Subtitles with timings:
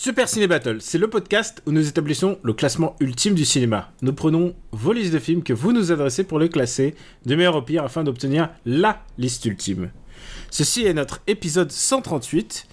[0.00, 3.90] Super Ciné Battle, c'est le podcast où nous établissons le classement ultime du cinéma.
[4.00, 6.94] Nous prenons vos listes de films que vous nous adressez pour les classer
[7.26, 9.90] de meilleur au pire afin d'obtenir LA liste ultime.
[10.52, 12.68] Ceci est notre épisode 138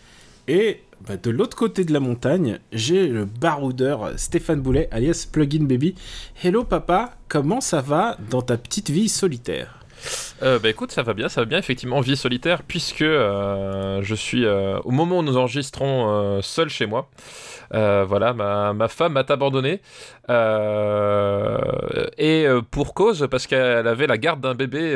[0.50, 5.64] et bah, de l'autre côté de la montagne, j'ai le baroudeur Stéphane Boulet alias Plugin
[5.64, 5.96] Baby.
[6.44, 9.85] Hello papa, comment ça va dans ta petite vie solitaire?
[10.44, 14.16] Euh, bah écoute, ça va bien, ça va bien, effectivement, vie solitaire, puisque euh, je
[14.16, 17.10] suis, euh, au moment où nous enregistrons, euh, seul chez moi.
[17.72, 19.82] Voilà, ma, ma femme m'a abandonné.
[22.18, 24.96] Et pour cause, parce qu'elle avait la garde d'un bébé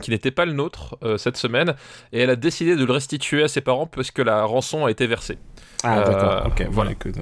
[0.00, 1.74] qui n'était pas le nôtre cette semaine,
[2.12, 4.90] et elle a décidé de le restituer à ses parents parce que la rançon a
[4.90, 5.38] été versée.
[5.82, 6.92] Ah d'accord, ok, voilà.
[6.92, 7.16] écoute,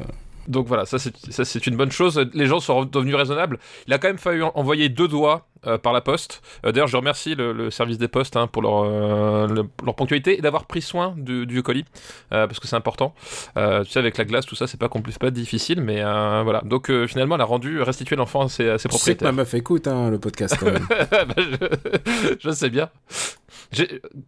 [0.50, 2.22] Donc voilà, ça c'est une bonne chose.
[2.34, 3.58] Les gens sont devenus raisonnables.
[3.86, 6.42] Il a quand même fallu en- envoyer deux doigts euh, par la poste.
[6.66, 9.94] Euh, D'ailleurs, je remercie le, le service des postes hein, pour leur, euh, le- leur
[9.94, 11.84] ponctualité et d'avoir pris soin du, du colis
[12.30, 13.14] parce que c'est important.
[13.56, 14.88] Tu sais, avec la glace, tout ça, c'est pas
[15.20, 16.62] pas difficile, mais voilà.
[16.64, 19.32] Donc finalement, elle a rendu restitué l'enfant à ses, à ses Tu sais que ma
[19.32, 20.86] meuf écoute hein, le podcast quand même.
[21.10, 22.88] Bah, je, je sais bien.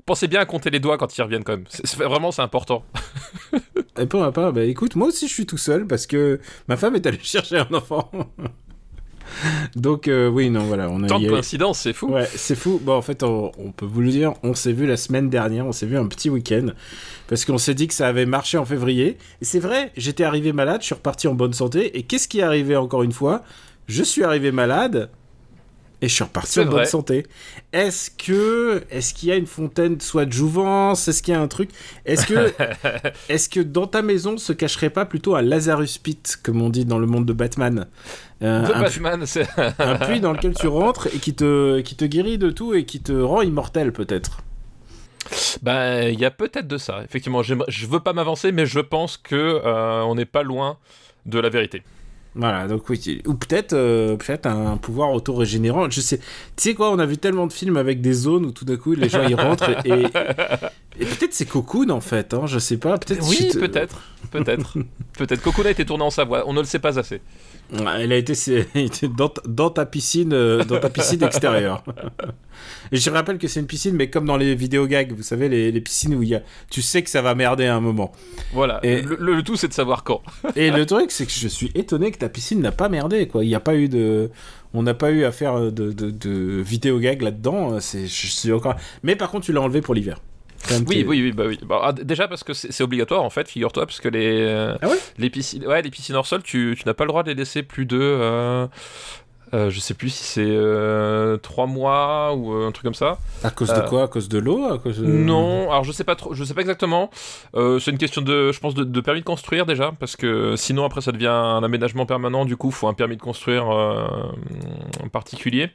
[0.06, 1.64] Pensez bien à compter les doigts quand ils reviennent quand même.
[1.68, 2.84] C'est- vraiment, c'est important.
[4.00, 6.76] Et pour ma part, bah écoute, moi aussi je suis tout seul parce que ma
[6.76, 8.10] femme est allée chercher un enfant.
[9.76, 12.08] Donc euh, oui, non, voilà, on a Tant de coïncidences, c'est fou.
[12.12, 12.80] Ouais, c'est fou.
[12.82, 15.66] Bon, en fait, on, on peut vous le dire, on s'est vu la semaine dernière,
[15.66, 16.68] on s'est vu un petit week-end,
[17.28, 19.16] parce qu'on s'est dit que ça avait marché en février.
[19.40, 22.40] Et c'est vrai, j'étais arrivé malade, je suis reparti en bonne santé, et qu'est-ce qui
[22.40, 23.42] est arrivé encore une fois?
[23.86, 25.10] Je suis arrivé malade,
[26.02, 27.26] et je suis reparti en bonne santé.
[27.72, 31.08] Est-ce que, est-ce qu'il y a une fontaine soit de jouvence?
[31.08, 31.70] Est-ce qu'il y a un truc?
[32.04, 32.52] Est-ce que,
[33.30, 36.84] est-ce que dans ta maison se cacherait pas plutôt un Lazarus Pit, comme on dit
[36.84, 37.86] dans le monde de Batman?
[38.42, 39.46] Euh, De un, pu- Batman, c'est.
[39.78, 42.84] un puits dans lequel tu rentres et qui te, qui te guérit de tout et
[42.84, 44.42] qui te rend immortel peut-être.
[45.62, 47.02] Ben, il y a peut-être de ça.
[47.04, 47.54] Effectivement, je
[47.86, 50.78] veux pas m'avancer, mais je pense que euh, on n'est pas loin
[51.26, 51.82] de la vérité.
[52.34, 55.90] Voilà, donc oui, ou peut-être euh, peut-être un pouvoir auto-régénérant.
[55.90, 56.24] Je sais, tu
[56.56, 58.94] sais quoi, on a vu tellement de films avec des zones où tout d'un coup
[58.94, 60.06] les gens y rentrent et, et,
[61.00, 63.28] et peut-être c'est Cocoon en fait, hein, je sais pas, peut-être.
[63.28, 64.00] Oui, peut-être,
[64.30, 64.78] peut-être,
[65.18, 65.42] peut-être.
[65.42, 66.44] Cocoon a été tourné en Savoie.
[66.46, 67.20] On ne le sait pas assez.
[67.98, 68.34] Elle a été,
[69.16, 71.82] dans, ta- dans ta piscine, euh, dans ta piscine extérieure.
[72.92, 75.48] Et je rappelle que c'est une piscine, mais comme dans les vidéos gags, vous savez,
[75.48, 77.80] les, les piscines où il y a, tu sais que ça va merder à un
[77.80, 78.12] moment.
[78.52, 78.78] Voilà.
[78.82, 80.20] Et- Le, le- le tout, c'est de savoir quand.
[80.56, 83.42] Et le truc, c'est que je suis étonné que ta piscine n'a pas merdé, quoi.
[83.44, 84.30] Il n'y a pas eu de,
[84.74, 87.80] on n'a pas eu à faire de, de, de vidéo gag là-dedans.
[87.80, 88.76] C'est, je suis encore.
[89.02, 90.18] Mais par contre, tu l'as enlevé pour l'hiver.
[90.70, 91.58] Oui, oui, oui, bah oui.
[91.66, 94.88] Bah, ah, déjà parce que c'est obligatoire en fait, figure-toi, parce que les euh, Ah
[94.88, 97.28] ouais les piscines, ouais, les piscines hors sol, tu, tu n'as pas le droit de
[97.28, 98.66] les laisser plus de, euh,
[99.54, 103.18] euh, je sais plus si c'est euh, trois mois ou euh, un truc comme ça.
[103.44, 104.04] À cause de Euh, quoi?
[104.04, 104.64] À cause de l'eau?
[104.72, 105.04] À cause de...
[105.06, 107.10] Non, alors je sais pas trop, je sais pas exactement.
[107.54, 110.56] Euh, c'est une question de, je pense, de, de permis de construire déjà, parce que
[110.56, 112.44] sinon après ça devient un aménagement permanent.
[112.46, 114.06] Du coup, faut un permis de construire euh,
[115.04, 115.70] en particulier.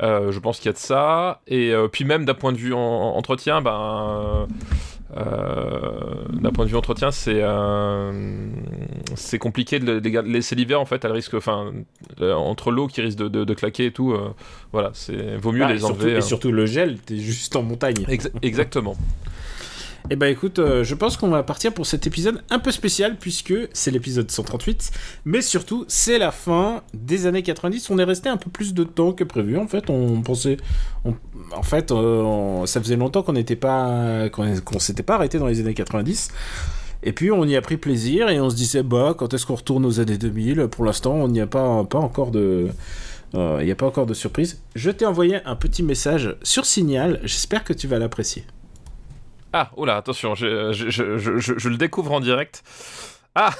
[0.00, 1.40] Euh, je pense qu'il y a de ça.
[1.48, 4.46] Et euh, puis même d'un point de vue en- en- entretien, ben.
[5.16, 8.12] euh, d'un point de vue entretien, c'est euh,
[9.14, 11.04] c'est compliqué de de les laisser l'hiver en fait.
[11.04, 11.72] Elle risque, enfin,
[12.20, 14.28] entre l'eau qui risque de, claquer et tout, euh,
[14.72, 16.12] voilà, c'est vaut mieux Ah, et les surtout- enlever.
[16.12, 16.20] Et euh.
[16.20, 18.04] surtout le gel, t'es juste en montagne.
[18.08, 18.96] Exa- exactement.
[20.10, 23.16] Eh ben écoute, euh, je pense qu'on va partir pour cet épisode un peu spécial
[23.18, 24.90] puisque c'est l'épisode 138,
[25.26, 27.90] mais surtout c'est la fin des années 90.
[27.90, 29.58] On est resté un peu plus de temps que prévu.
[29.58, 30.56] En fait, on pensait,
[31.04, 35.60] en fait, euh, ça faisait longtemps qu'on n'était pas, qu'on s'était pas arrêté dans les
[35.60, 36.30] années 90.
[37.02, 39.54] Et puis on y a pris plaisir et on se disait bah quand est-ce qu'on
[39.54, 42.68] retourne aux années 2000 Pour l'instant, on n'y a pas pas encore de
[43.34, 44.62] euh, il n'y a pas encore de surprise.
[44.74, 47.20] Je t'ai envoyé un petit message sur Signal.
[47.24, 48.44] J'espère que tu vas l'apprécier.
[49.52, 52.62] Ah, oula, attention, je, je, je, je, le découvre en direct.
[53.34, 53.50] Ah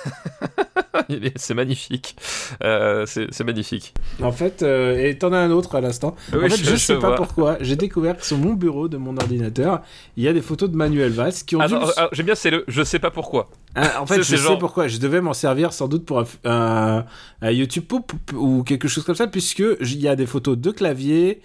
[1.36, 2.16] C'est magnifique.
[2.64, 3.94] Euh, c'est magnifique.
[4.20, 6.16] En fait, euh, et t'en as un autre à l'instant.
[6.32, 7.16] Oui, en fait, je, je- sais pas vois.
[7.16, 7.56] pourquoi.
[7.60, 9.82] J'ai découvert que sur mon bureau de mon ordinateur,
[10.16, 11.74] il y a des photos de Manuel Valls qui ont dû.
[11.74, 13.50] Attends, ah, J'aime bien, c'est le je sais pas pourquoi.
[13.76, 14.88] Ah, en fait, je sais genre- pourquoi.
[14.88, 17.04] Je devais m'en servir sans doute pour un, un-
[17.42, 20.70] un YouTube Poop ou quelque chose comme ça, puisque il y a des photos de
[20.72, 21.40] clavier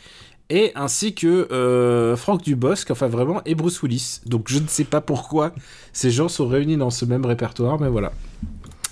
[0.55, 4.21] et ainsi que euh, Franck Dubosc, enfin vraiment, et Bruce Willis.
[4.25, 5.51] Donc je ne sais pas pourquoi
[5.94, 8.11] ces gens sont réunis dans ce même répertoire, mais voilà.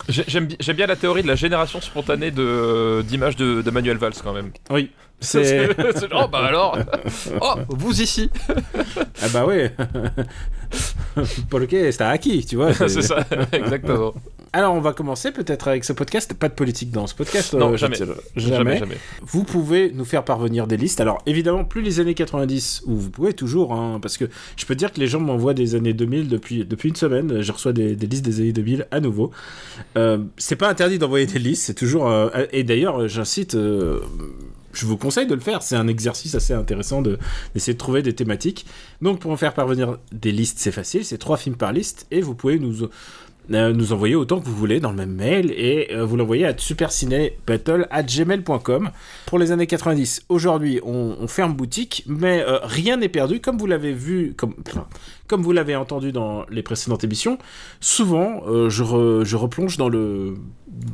[0.10, 3.98] J'ai- J'aime bi- j'aime bien la théorie de la génération spontanée d'images de, de Manuel
[3.98, 4.52] Valls quand même.
[4.72, 4.90] Oui.
[5.24, 5.70] C'est.
[5.96, 6.76] C'est genre, oh bah alors
[7.42, 8.32] Oh, vous ici
[9.22, 9.72] ah bah ouais.
[11.52, 12.74] Porque está aquí, tu vois.
[12.88, 14.16] C'est ça, exactement.
[14.54, 16.34] Alors, on va commencer peut-être avec ce podcast.
[16.34, 17.54] Pas de politique dans ce podcast.
[17.54, 17.96] Non, euh, jamais.
[18.36, 18.98] Jamais, jamais.
[19.22, 21.00] Vous pouvez nous faire parvenir des listes.
[21.00, 24.26] Alors, évidemment, plus les années 90, ou vous pouvez toujours, hein, parce que
[24.58, 27.42] je peux dire que les gens m'envoient des années 2000 depuis, depuis une semaine.
[27.42, 29.32] Je reçois des, des listes des années 2000 à nouveau.
[29.98, 32.10] Euh, c'est pas interdit d'envoyer des listes, c'est toujours.
[32.10, 33.56] euh, et d'ailleurs, j'incite.
[33.56, 34.02] euh,
[34.74, 37.18] je vous conseille de le faire, c'est un exercice assez intéressant de-
[37.54, 38.66] d'essayer de trouver des thématiques.
[39.02, 42.22] Donc pour en faire parvenir des listes, c'est facile, c'est trois films par liste, et
[42.22, 42.88] vous pouvez nous,
[43.52, 46.58] nous envoyer autant que vous voulez dans le même mail et euh, vous l'envoyez à
[46.58, 48.90] supercinébattle@gmail.com
[49.26, 50.24] pour les années 90.
[50.30, 54.54] Aujourd'hui, on, ferme boutique, mais euh, rien n'est perdu, comme vous l'avez vu, comme,
[55.28, 57.38] comme vous l'avez entendu dans les précédentes émissions.
[57.80, 58.84] Souvent, euh, je,
[59.24, 60.36] je replonge dans le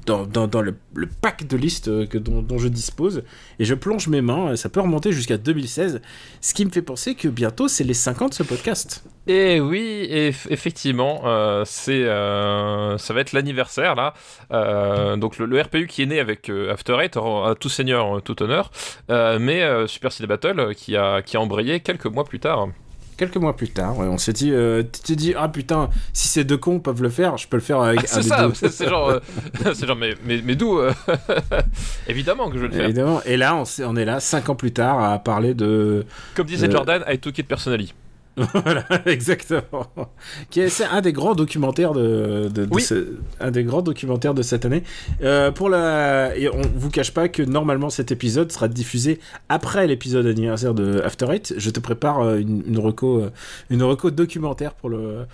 [0.05, 3.23] dans, dans- le, le pack de listes euh, que, dont, dont je dispose
[3.59, 4.55] et je plonge mes mains.
[4.55, 6.01] Ça peut remonter jusqu'à 2016,
[6.41, 9.03] ce qui me fait penser que bientôt c'est les 50 de ce podcast.
[9.27, 14.13] Et oui, eff- effectivement, euh, c'est, euh, ça va être l'anniversaire là.
[14.53, 18.41] Euh, donc le, le RPU qui est né avec After Eight, à tout seigneur, tout
[18.41, 18.71] honneur,
[19.09, 22.69] mais Super Ciné Battle qui a, qui a embrayé quelques mois plus tard.
[23.17, 26.43] Quelques mois plus tard, ouais, on s'est dit, tu te dis, ah putain, si ces
[26.43, 29.19] deux cons peuvent le faire, je peux le faire avec un C'est ça, c'est genre,
[29.83, 30.79] genre, mais, mais, mais d'où
[32.07, 32.83] Évidemment que je vais le faire.
[32.85, 33.21] Évidemment.
[33.25, 36.05] Et là, on, on est là, cinq ans plus tard, à parler de.
[36.35, 37.93] Comme disait Jordan, I took it personally.
[38.53, 39.87] voilà, exactement.
[40.51, 42.81] Qui est, c'est un des grands documentaires de, de, de Oui.
[42.83, 44.83] ce- un des grands documentaires de cette année.
[45.23, 49.19] Euh, pour la, et on vous cache pas que normalement cet épisode sera diffusé
[49.49, 51.55] après l'épisode anniversaire de After Eight.
[51.57, 53.31] Je te prépare euh, une, une reco, euh,
[53.69, 55.25] une reco documentaire pour le,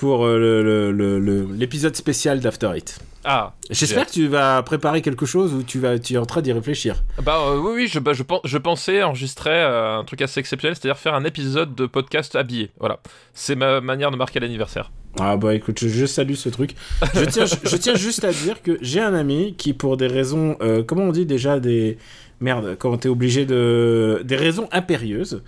[0.00, 2.98] pour euh, l'épisode spécial d'After Eight.
[3.22, 6.40] Ah, J'espère que tu vas préparer quelque chose ou tu vas, tu es en train
[6.40, 7.04] d'y réfléchir.
[7.22, 10.40] Bah euh, oui, oui, je, bah, je, pen- je pensais enregistrer euh, un truc assez
[10.40, 12.70] exceptionnel, c'est-à-dire faire un épisode de podcast habillé.
[12.80, 13.00] Voilà,
[13.34, 14.90] c'est ma manière de marquer l'anniversaire.
[15.18, 16.70] Ah bah écoute, je, je salue ce truc.
[17.14, 20.06] Je tiens, je, je tiens juste à dire que j'ai un ami qui, pour des
[20.06, 21.98] raisons, euh, comment on dit déjà des
[22.40, 25.42] merde, quand t'es obligé de, des raisons impérieuses,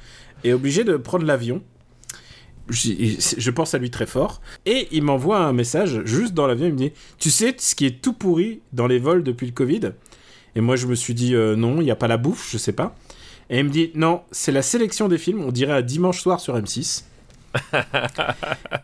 [0.45, 1.63] est obligé de prendre l'avion.
[2.73, 4.41] Je, je pense à lui très fort.
[4.67, 6.67] Et il m'envoie un message juste dans l'avion.
[6.67, 9.53] Il me dit Tu sais ce qui est tout pourri dans les vols depuis le
[9.53, 9.93] Covid?
[10.55, 12.59] Et moi, je me suis dit euh, Non, il n'y a pas la bouffe, je
[12.59, 12.95] sais pas.
[13.51, 16.41] Et il me dit Non, c'est la sélection des films, on dirait à dimanche soir
[16.41, 17.05] sur M6.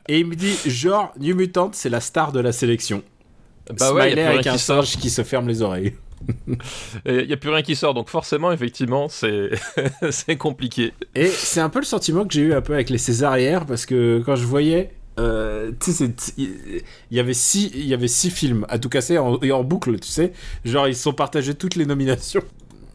[0.08, 3.02] Et il me dit Genre, New Mutant, c'est la star de la sélection.
[3.78, 5.94] Bah ouais, y a avec un singe qui se ferme les oreilles.
[7.06, 9.50] Il y a plus rien qui sort, donc forcément, effectivement, c'est
[10.10, 10.92] c'est compliqué.
[11.14, 13.86] Et c'est un peu le sentiment que j'ai eu un peu avec les Césarières, parce
[13.86, 14.90] que quand je voyais.
[15.18, 15.72] euh,
[16.36, 16.52] il
[17.10, 19.98] y avait six, il y avait six films à tout casser en, et en boucle,
[19.98, 20.32] tu sais.
[20.64, 22.42] Genre, ils se sont partagés toutes les nominations.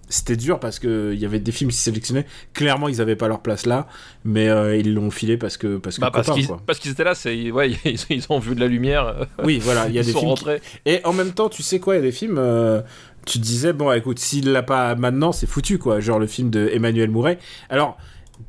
[0.10, 2.26] C'était dur parce que il y avait des films qui sélectionnaient.
[2.54, 3.88] Clairement, ils avaient pas leur place là,
[4.26, 6.34] mais euh, ils l'ont filé parce que parce que Bah, copains,
[6.68, 9.88] parce qu'ils étaient là, c'est ouais, ils, ils ont vu de la lumière, Oui, voilà,
[9.88, 10.36] il y a ils des films.
[10.36, 10.46] qui-.
[10.86, 12.38] Et en même temps, tu sais quoi, il y a des films.
[12.38, 12.82] euh,
[13.26, 16.00] tu te disais, bon, écoute, s'il l'a pas maintenant, c'est foutu, quoi.
[16.00, 17.40] Genre le film de Emmanuel Mouret.
[17.70, 17.98] Alors,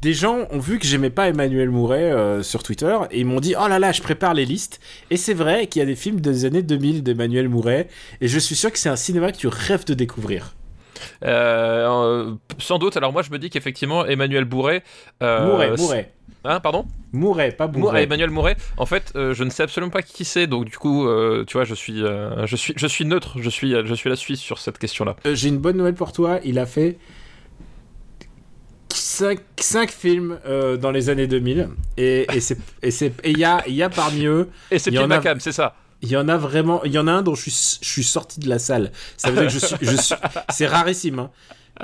[0.02, 3.40] des gens ont vu que j'aimais pas Emmanuel Mouret euh, sur Twitter et ils m'ont
[3.40, 4.80] dit, oh là là, je prépare les listes.
[5.10, 7.88] Et c'est vrai qu'il y a des films des années 2000 d'Emmanuel Mouret.
[8.20, 10.54] Et je suis sûr que c'est un cinéma que tu rêves de découvrir.
[11.24, 12.96] Euh, euh, sans doute.
[12.96, 14.82] Alors moi, je me dis qu'effectivement, Emmanuel Bourret.
[15.22, 16.13] euh, Mouret, Mouret.
[16.44, 18.02] Hein, pardon Mouret, pas Mouret, Mouret.
[18.04, 18.56] Emmanuel Mouret.
[18.76, 21.54] En fait, euh, je ne sais absolument pas qui c'est, donc du coup, euh, tu
[21.56, 23.36] vois, je suis, euh, je suis, je suis neutre.
[23.40, 25.16] Je suis, je suis la Suisse sur cette question-là.
[25.32, 26.40] J'ai une bonne nouvelle pour toi.
[26.44, 26.98] Il a fait
[28.92, 29.38] 5,
[29.90, 31.68] films euh, dans les années 2000.
[31.96, 32.26] Et
[32.82, 32.90] et
[33.30, 35.76] il y a, y a parmi eux Et c'est Pierre Macam, c'est ça.
[36.02, 38.04] Il y en a vraiment, il y en a un dont je suis, je suis
[38.04, 38.92] sorti de la salle.
[39.16, 40.14] Ça veut dire que je suis, je suis-
[40.50, 41.18] c'est rarissime.
[41.18, 41.30] hein.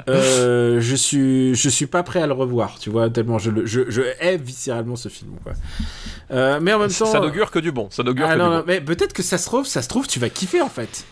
[0.09, 3.67] Euh, je suis, je suis pas prêt à le revoir, tu vois, tellement je le,
[3.67, 5.53] je, je hais viscéralement ce film, quoi.
[6.31, 7.89] Euh, mais en même temps, Ça n'augure que du bon.
[7.91, 8.65] Ça n'augure ah que non, du non, bon.
[8.69, 11.05] mais peut-être que ça se trouve, ça se trouve, tu vas kiffer en fait.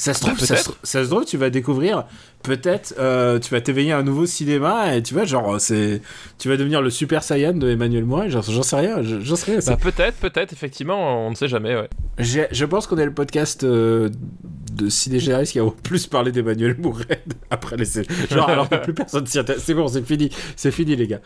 [0.00, 0.78] Ça se Bah, trouve, ça, se, peut-être.
[0.82, 2.04] ça se trouve, tu vas découvrir.
[2.42, 6.00] Peut-être, euh, tu vas t'éveiller à un nouveau cinéma et tu vois, genre, c'est,
[6.38, 8.30] tu vas devenir le Super Saiyan de Emmanuel Mouret.
[8.30, 9.60] Genre, j'en sais rien, je- j'en sais rien.
[9.66, 11.76] Bah, peut-être, peut-être, effectivement, on ne sait jamais.
[11.76, 11.90] Ouais.
[12.18, 14.08] Je pense qu'on est le podcast euh,
[14.72, 17.84] de Ciné qui a au plus parlé d'Emmanuel Mouret après les
[18.30, 19.62] Genre, alors que plus personne s'y intéresse.
[19.64, 20.30] C'est bon, c'est fini.
[20.56, 21.20] C'est fini, les gars.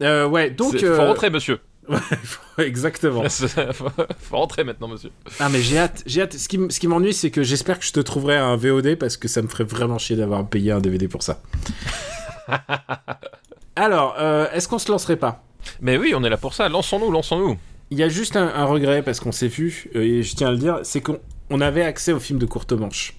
[0.00, 0.82] Euh, ouais, donc.
[0.82, 1.58] Euh, Faut rentrer, monsieur.
[2.58, 3.22] Exactement.
[3.28, 3.88] faut,
[4.18, 5.10] faut rentrer maintenant, monsieur.
[5.40, 6.02] Ah, mais j'ai hâte.
[6.06, 6.32] J'ai hâte.
[6.34, 8.94] Ce qui, m- ce qui m'ennuie, c'est que j'espère que je te trouverai un VOD
[8.96, 11.40] parce que ça me ferait vraiment chier d'avoir payé un DVD pour ça.
[13.76, 15.42] alors, euh, est-ce qu'on se lancerait pas?
[15.80, 16.68] Mais oui, on est là pour ça.
[16.68, 17.56] Lançons-nous, lançons-nous.
[17.90, 20.48] Il y a juste un, un regret parce qu'on s'est vu, euh, et je tiens
[20.48, 21.18] à le dire, c'est qu'on
[21.50, 23.14] on avait accès aux films de courte manche.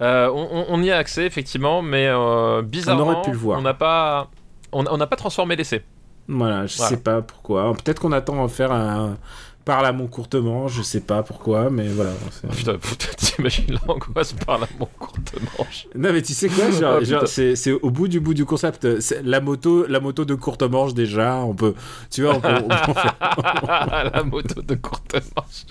[0.00, 3.58] Euh, on, on- on y a accès effectivement, mais euh, bizarrement, aurait pu le voir.
[3.58, 4.30] on n'a pas,
[4.72, 5.82] on on n'a pas transformé l'essai.
[6.30, 6.90] Voilà, je Voilà.
[6.90, 7.72] sais pas pourquoi.
[7.74, 9.16] Peut-être qu'on attend à faire un
[9.62, 12.10] parle à mon courte manche, je sais pas pourquoi, mais voilà.
[12.30, 15.86] c'est- Putain, putain, t'imagines l'angoisse par la mon courte manche.
[15.94, 18.88] Non mais tu sais quoi, genre, Ah, genre, c'est au bout du bout du concept.
[19.22, 21.74] La moto, la moto de courte manche déjà, on peut,
[22.10, 23.16] tu vois, on peut, on peut faire,
[24.14, 25.66] la moto de courte manche.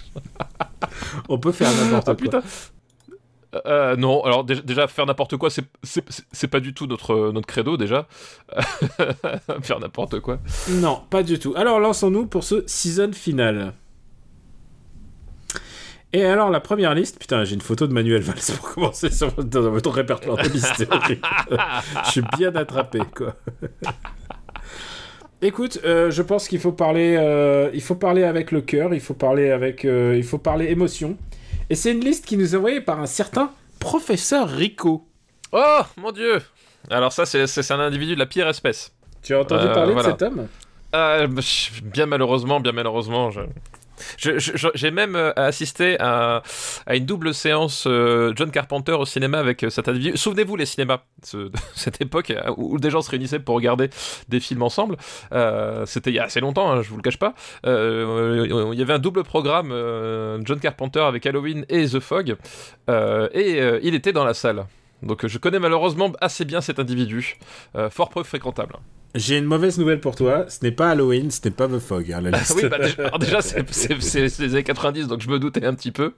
[1.27, 2.15] on peut faire n'importe Ah quoi.
[2.15, 2.41] putain.
[3.65, 7.77] Euh, non, alors déjà, déjà, faire n'importe quoi, c'est- pas du tout notre, notre credo
[7.77, 8.07] déjà.
[9.61, 10.39] faire n'importe quoi.
[10.69, 11.53] Non, pas du tout.
[11.55, 13.73] Alors lançons-nous pour ce season final.
[16.11, 19.31] Et alors la première liste, putain, j'ai une photo de Manuel Valls pour commencer sur
[19.43, 20.87] dans votre répertoire de liste.
[22.05, 23.35] Je suis bien attrapé, quoi.
[25.41, 28.99] Écoute, euh, je pense qu'il faut parler, euh, il faut parler avec le cœur, il
[28.99, 31.15] faut parler avec, euh, il faut parler émotion.
[31.69, 35.07] Et c'est une liste qui nous est envoyée par un certain professeur Rico.
[35.51, 36.41] Oh mon dieu
[36.89, 38.91] Alors ça, c'est un individu de la pire espèce.
[39.21, 40.09] Tu as entendu Euh, parler voilà.
[40.09, 40.47] de cet homme?
[40.95, 41.27] Euh,
[41.83, 43.41] bien malheureusement, bien malheureusement, je...
[44.17, 46.41] J'ai même euh, assisté à,
[46.91, 50.17] une double séance euh, John Carpenter au cinéma avec euh, cet individu.
[50.17, 53.89] Souvenez-vous les cinémas, ce- cette époque euh, où des gens se réunissaient pour regarder
[54.27, 54.97] des films ensemble.
[55.33, 57.33] Euh, C'était il y a assez longtemps, hein, je vous le cache pas.
[57.65, 61.99] Euh, euh, il y avait un double programme euh, John Carpenter avec Halloween et The
[61.99, 62.35] Fog,
[62.89, 64.65] euh, et euh, il était dans la salle.
[65.03, 67.37] Donc je connais malheureusement assez bien cet individu,
[67.75, 68.75] euh, fort peu fréquentable.
[69.15, 70.45] J'ai une mauvaise nouvelle pour toi.
[70.49, 72.11] Ce n'est pas Halloween, ce n'est pas The Fog.
[72.11, 72.53] hein, la liste.
[72.61, 75.91] oui, bah déjà, alors déjà, c'est- les années 90, donc je me doutais un petit
[75.91, 76.13] peu.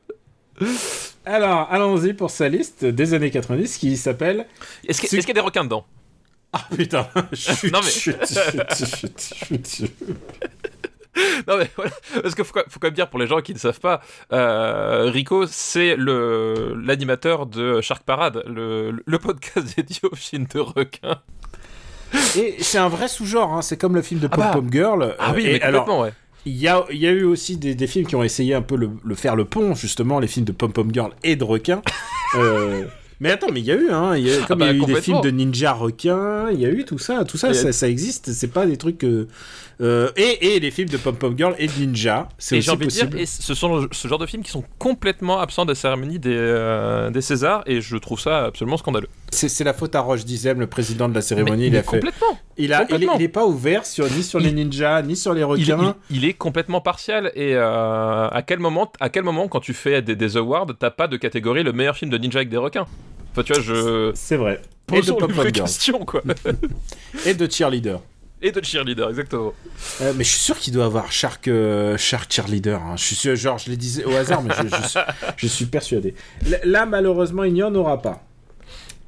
[1.26, 4.46] Alors, allons-y pour sa liste des années 90 qui s'appelle.
[4.88, 5.86] Est-ce qu'il y a des requins dedans?
[6.54, 9.92] Ah putain chut, Non, mais- chut, chut, chut, chut, chut.
[11.48, 11.91] Non mais voilà,
[12.22, 14.01] parce qu'il faut, quand- faut quand même dire pour les gens qui ne savent pas,
[14.32, 20.60] euh, Rico c'est le l'animateur de Shark Parade, le, le podcast dédié aux films de
[20.60, 21.20] requins.
[22.38, 24.51] Et c'est un vrai sous-genre, hein, c'est comme le film de Ah Pom bah.
[24.53, 25.15] Pom Girl.
[25.20, 26.13] Ah oui, mais alors, complètement ouais.
[26.46, 28.75] il y a, y a eu aussi des, des films qui ont essayé un peu
[28.75, 31.82] le, le faire le pont, justement, les films de Pom Pom Girl et de requins.
[32.38, 32.86] Euh,
[33.22, 34.82] mais attends, mais il y a eu, hein, il y a, comme bah, il y
[34.82, 37.54] a eu des films de ninja requins, il y a eu tout ça, tout ça,
[37.54, 38.98] ça, ça existe, c'est pas des trucs.
[38.98, 39.28] que-
[39.80, 42.66] euh, et, et les films de Pom Pom Girl et de ninja, c'est Et aussi
[42.66, 43.10] j'ai envie de possible.
[43.12, 46.36] dire, et ce sont ce genre de films qui sont complètement absents des cérémonies des,
[46.36, 49.08] euh, des Césars, et je trouve ça absolument scandaleux.
[49.34, 51.62] C'est la faute à Roche Dizem, le président de la cérémonie.
[51.62, 51.88] Mais- il mais a fait.
[52.00, 52.38] complètement.
[52.58, 53.16] Il, a, il, est, complètement.
[53.16, 55.96] il est pas ouvert sur, ni sur les Il- ninjas, ni sur les Il, requins.
[56.10, 59.74] il- il est complètement partial et euh, à quel moment à quel moment quand tu
[59.74, 62.58] fais des, des awards t'as pas de catégorie le meilleur film de ninja avec des
[62.58, 62.86] requins?
[63.32, 64.62] Enfin tu vois je C'est vrai.
[64.94, 66.22] Et de questions quoi
[67.26, 68.02] Et de cheerleader.
[68.42, 69.54] et de cheerleader exactement.
[70.02, 72.82] Euh, mais je suis sûr qu'il doit avoir Shark, euh, Shark Cheerleader.
[72.82, 72.96] hein.
[72.98, 75.00] Je suis sûr, genre, je les disais au hasard, mais je, je suis,
[75.38, 76.16] je suis persuadé.
[76.46, 78.22] L- Là, malheureusement, il n'y en aura pas.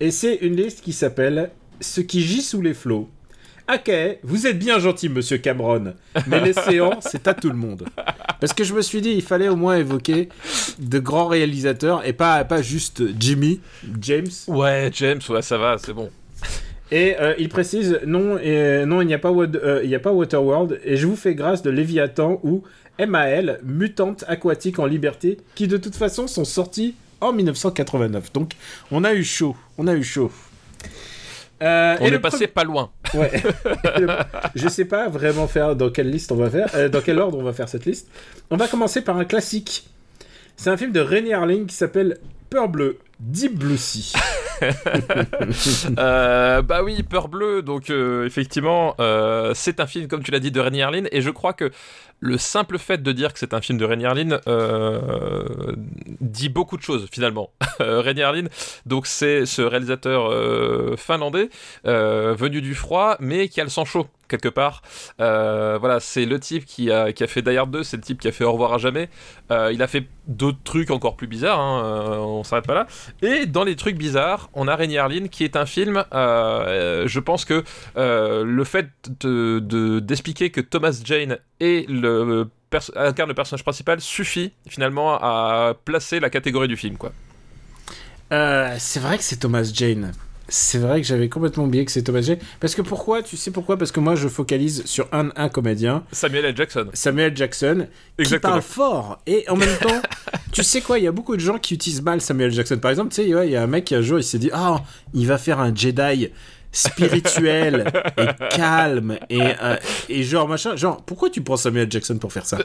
[0.03, 3.07] Et c'est une liste qui s'appelle Ce qui gît sous les flots.
[3.73, 3.89] Ok,
[4.21, 5.93] vous êtes bien gentil, monsieur Cameron,
[6.27, 7.85] mais l'océan, c'est à tout le monde.
[8.41, 10.27] Parce que je me suis dit, il fallait au moins évoquer
[10.77, 13.61] de grands réalisateurs et pas, pas juste Jimmy,
[14.01, 14.27] James.
[14.49, 16.09] Ouais James ouais ça va c'est bon.
[16.91, 20.11] Et euh, il précise non, et, non il n'y a, pas euh, il a pas
[20.11, 22.63] Waterworld, et je vous fais grâce de Léviathan ou
[22.99, 28.33] MAL, Mutante Aquatique en Liberté, qui de toute façon sont sortis en 1989.
[28.33, 28.53] Donc
[28.91, 30.31] on a eu chaud, on a eu chaud.
[31.61, 32.91] Euh, On et est passé pas loin.
[33.13, 33.31] Ouais.
[34.55, 37.37] Je sais pas vraiment faire dans quelle liste on va faire, euh, dans quel ordre
[37.37, 38.09] on va faire cette liste.
[38.49, 39.87] On va commencer par un classique.
[40.57, 42.17] C'est un film de René Harling qui s'appelle
[42.49, 43.77] Peur Bleu, Deep Blue.
[45.99, 50.39] Euh, bah oui, Peur Bleu, donc euh, effectivement, euh, c'est un film, comme tu l'as
[50.39, 51.71] dit, de Rennie Harlin, et je crois que
[52.21, 54.39] le simple fait de dire que c'est un film de Rennie Harlin
[56.21, 57.51] dit beaucoup de choses finalement.
[57.79, 58.45] Rennie Harlin,
[58.85, 60.31] donc c'est ce réalisateur
[60.97, 61.49] finlandais
[61.83, 64.81] venu du froid, mais qui a le sang chaud quelque part.
[65.19, 68.03] Euh, voilà, c'est le type qui a, qui a fait Die Hard 2, c'est le
[68.03, 69.09] type qui a fait Au revoir à jamais.
[69.51, 72.87] Euh, il a fait d'autres trucs encore plus bizarres, hein, euh, on s'arrête pas là.
[73.21, 76.03] Et dans les trucs bizarres, on a Rainy Harlin qui est un film.
[76.11, 77.63] je pense que
[77.95, 78.87] le fait
[79.21, 82.47] de- de- d'expliquer que Thomas Jane est le
[82.95, 87.11] incarne le personnage principal suffit finalement à placer la catégorie du film, quoi.
[88.31, 90.11] C'est vrai que c'est Thomas Jane.
[90.55, 92.37] C'est vrai que j'avais complètement oublié que c'est Thomas Jane.
[92.59, 93.75] Parce que pourquoi Tu sais pourquoi?
[93.75, 96.55] Parce que moi, je focalise sur un, un comédien, Samuel L.
[96.55, 96.85] Jackson.
[96.93, 98.51] Samuel Jackson, qui Exactement.
[98.51, 99.19] parle fort.
[99.25, 99.99] Et en même temps,
[100.51, 100.99] tu sais quoi?
[100.99, 102.77] Il y a beaucoup de gens qui utilisent mal Samuel Jackson.
[102.77, 104.37] Par exemple, tu sais, ouais, il y a un mec qui un jour, il s'est
[104.37, 104.83] dit Ah,
[105.15, 106.29] il va faire un Jedi.
[106.73, 107.85] Spirituel
[108.17, 108.25] et
[108.55, 109.77] calme et, euh,
[110.09, 110.75] et genre machin.
[110.75, 112.57] Genre, pourquoi tu prends Samuel Jackson pour faire ça?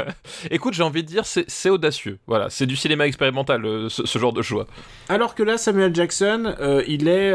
[0.50, 2.18] Écoute, j'ai envie de dire, c'est c'est audacieux.
[2.26, 4.66] Voilà, c'est du cinéma expérimental, euh, ce, ce genre de choix.
[5.08, 7.32] Alors que là, Samuel Jackson, euh, il est,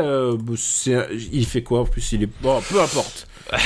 [1.32, 1.82] il fait quoi?
[1.82, 3.28] En plus Il est bon, peu importe.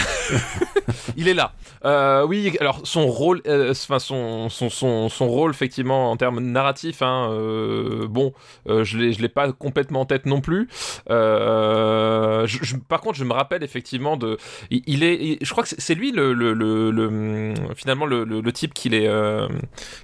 [1.17, 1.53] Il est là.
[1.85, 6.41] Euh, oui, alors son rôle, euh, enfin son, son, son, son rôle effectivement en termes
[6.41, 8.33] narratifs, hein, euh, bon,
[8.67, 10.67] je l'ai je l'ai pas complètement en tête non plus.
[11.09, 12.45] Euh,
[12.87, 14.37] par contre, je me rappelle effectivement de,
[14.71, 19.47] il, est, je crois que c'est- lui le, hum, finalement le, type qui les, euh,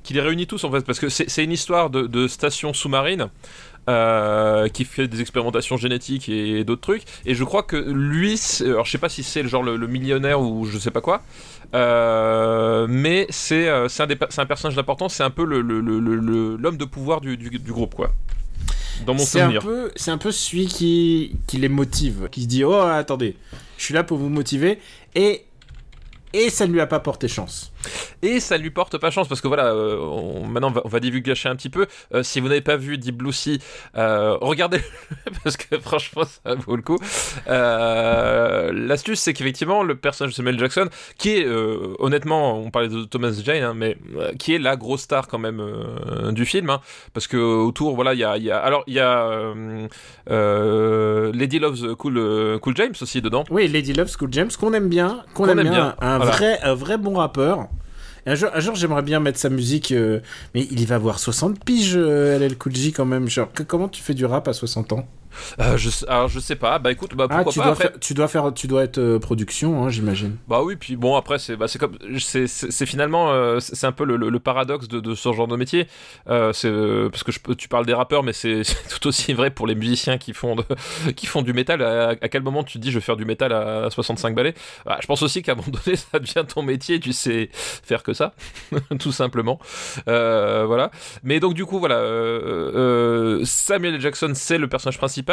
[0.03, 3.29] qui les réunit tous en fait, parce que c'est une histoire de, station sous-marine.
[3.87, 7.03] euh, qui fait des expérimentations génétiques et d'autres trucs.
[7.27, 10.41] Et je crois que lui, alors je sais pas si c'est le genre le, millionnaire
[10.41, 11.21] ou je sais pas quoi,
[11.75, 16.85] euh, mais c'est un, un personnage d'importance, c'est un peu le- le- le- l'homme de
[16.85, 18.11] pouvoir du, du, du groupe, quoi.
[19.05, 19.61] Dans mon C'est un souvenir.
[19.61, 23.35] peu, c'est un peu celui qui, qui les motive, qui se dit oh attendez,
[23.77, 24.79] je suis là pour vous motiver
[25.15, 25.45] et
[26.33, 27.71] et ça ne lui a pas porté chance.
[28.21, 30.89] Et ça lui porte pas chance parce que voilà, euh, on- maintenant on va, on
[30.89, 31.87] va divulgacher un petit peu.
[32.13, 33.59] Euh, si vous n'avez pas vu Deep Blue Sea,
[33.95, 34.81] euh, regardez
[35.45, 36.97] parce que franchement ça vaut le coup.
[38.75, 43.03] L'astuce c'est qu'effectivement le personnage de Samuel Jackson, qui est euh, honnêtement, on parlait de
[43.05, 46.69] Thomas Jane, hein, mais euh, qui est la grosse star quand même euh, du film,
[46.69, 46.81] hein,
[47.13, 49.53] parce que autour voilà il y a, il y a- alors il y a
[51.33, 53.43] Lady Loves Cool Cool James aussi dedans.
[53.49, 56.31] Oui, Lady Love School James, qu'on aime bien, qu'on aime, aime bien, un voilà.
[56.31, 57.67] vrai, un vrai bon rappeur.
[58.27, 60.19] Un jour, un jour j'aimerais bien mettre sa musique, euh,
[60.55, 63.27] mais il va avoir 60 piges, euh, LL Cool J quand même.
[63.29, 65.07] Genre, que- comment tu fais du rap à 60 ans?
[65.59, 67.87] Euh, je, alors je sais pas, bah écoute, bah Ah, pourquoi tu pas dois, après.
[67.89, 70.37] faire, tu dois faire, tu dois être euh, production, hein, j'imagine.
[70.47, 74.05] Bah oui, puis bon après c'est bah, c'est comme c'est finalement euh, c'est un peu
[74.05, 75.87] le, le- le paradoxe de, de ce genre de métier.
[76.53, 76.71] C'est
[77.11, 80.17] parce que je, tu parles des rappeurs, mais c'est tout aussi vrai pour les musiciens
[80.17, 80.63] qui font de,
[81.15, 81.81] qui font du métal.
[81.81, 84.53] À, à quel moment tu te dis je vais faire du métal à 65 balais?
[84.85, 88.03] Bah, Je pense aussi qu'à un moment donné ça devient ton métier, tu sais faire
[88.03, 88.33] que ça,
[88.99, 89.59] tout simplement.
[90.05, 90.91] Voilà.
[91.23, 91.99] Mais donc du coup voilà,
[93.43, 93.99] Samuel.
[94.01, 95.24] Jackson c'est le personnage principal.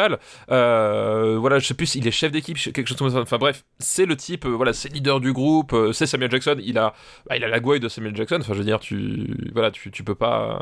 [0.51, 3.21] Euh, voilà, je sais plus, il est chef d'équipe, quelque chose comme ça.
[3.21, 6.57] Enfin bref, c'est le type, euh, voilà, c'est leader du groupe, euh, c'est Samuel Jackson.
[6.61, 6.93] Il a,
[7.27, 8.37] bah, il a la gouaille de Samuel Jackson.
[8.39, 10.61] Enfin, je veux dire, tu, voilà, tu, tu peux pas,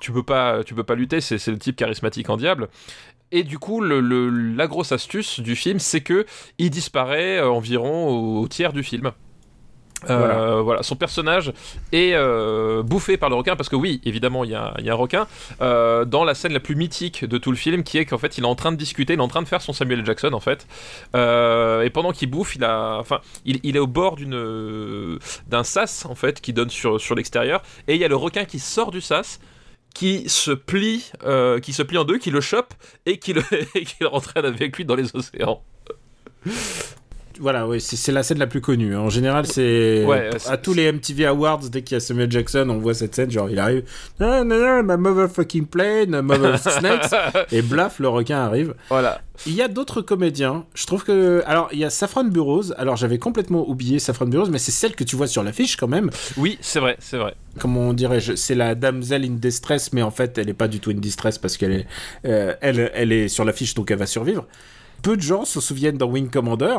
[0.00, 1.20] tu peux pas, tu peux pas lutter.
[1.20, 2.68] C'est, le type charismatique en diable.
[3.32, 6.26] Et du coup, la grosse astuce du film, c'est que
[6.58, 9.12] il disparaît environ au tiers du film.
[10.10, 10.82] Euh, Voilà.
[10.82, 11.52] son personnage
[11.92, 14.54] est euh, bouffé par le requin parce que oui, évidemment, il y y
[14.90, 15.26] a un requin
[15.60, 18.38] euh, dans la scène la plus mythique de tout le film, qui est qu'en fait,
[18.38, 20.04] il est en train de discuter, il est en train de faire son Samuel.
[20.04, 20.66] Jackson en fait,
[21.14, 26.04] et pendant qu'il bouffe, il a, enfin, il, il est au bord d'une d'un sas
[26.04, 28.90] en fait qui donne sur sur l'extérieur, et il y a le requin qui sort
[28.90, 29.40] du sas
[29.94, 31.10] qui se plie,
[31.62, 32.74] qui se plie en deux, qui le chope
[33.06, 33.42] et qui le,
[33.74, 35.62] et qui le rentraîne avec lui dans les océans.
[37.40, 38.96] Voilà, oui, c'est la scène la plus connue.
[38.96, 42.66] En général, c'est Ouais, à tous les MTV Awards, dès qu'il y a Samuel Jackson,
[42.70, 43.84] on voit cette scène, genre il arrive,
[44.20, 47.12] non, non, non, ma motherfucking plane, mother snakes,
[47.52, 48.74] et blaf, le requin arrive.
[48.88, 49.20] Voilà.
[49.46, 50.64] Il y a d'autres comédiens.
[50.74, 51.42] Je trouve que.
[51.46, 52.72] Alors, il y a Saffron Burrows.
[52.78, 55.88] Alors, j'avais complètement oublié Saffron Burrows, mais c'est celle que tu vois sur l'affiche quand
[55.88, 56.10] même.
[56.38, 57.34] Oui, c'est vrai, c'est vrai.
[57.58, 60.90] Comment dirais-je C'est la damsel in distress, mais en fait, elle est pas du tout
[60.90, 61.86] in distress parce qu'elle est,
[62.24, 64.46] euh, elle, elle est sur l'affiche, donc elle va survivre.
[65.02, 66.76] Peu de gens se souviennent dans Wing Commander.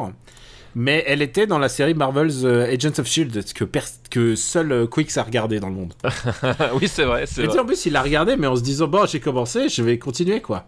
[0.80, 3.64] Mais elle était dans la série Marvel's euh, Agents of Shield que,
[4.12, 5.94] que seul euh, Quicks a regardé dans le monde.
[6.76, 7.60] oui, c'est vrai, Et vrai.
[7.60, 10.40] en plus, il l'a regardé, mais en se disant, bon, j'ai commencé, je vais continuer,
[10.40, 10.68] quoi.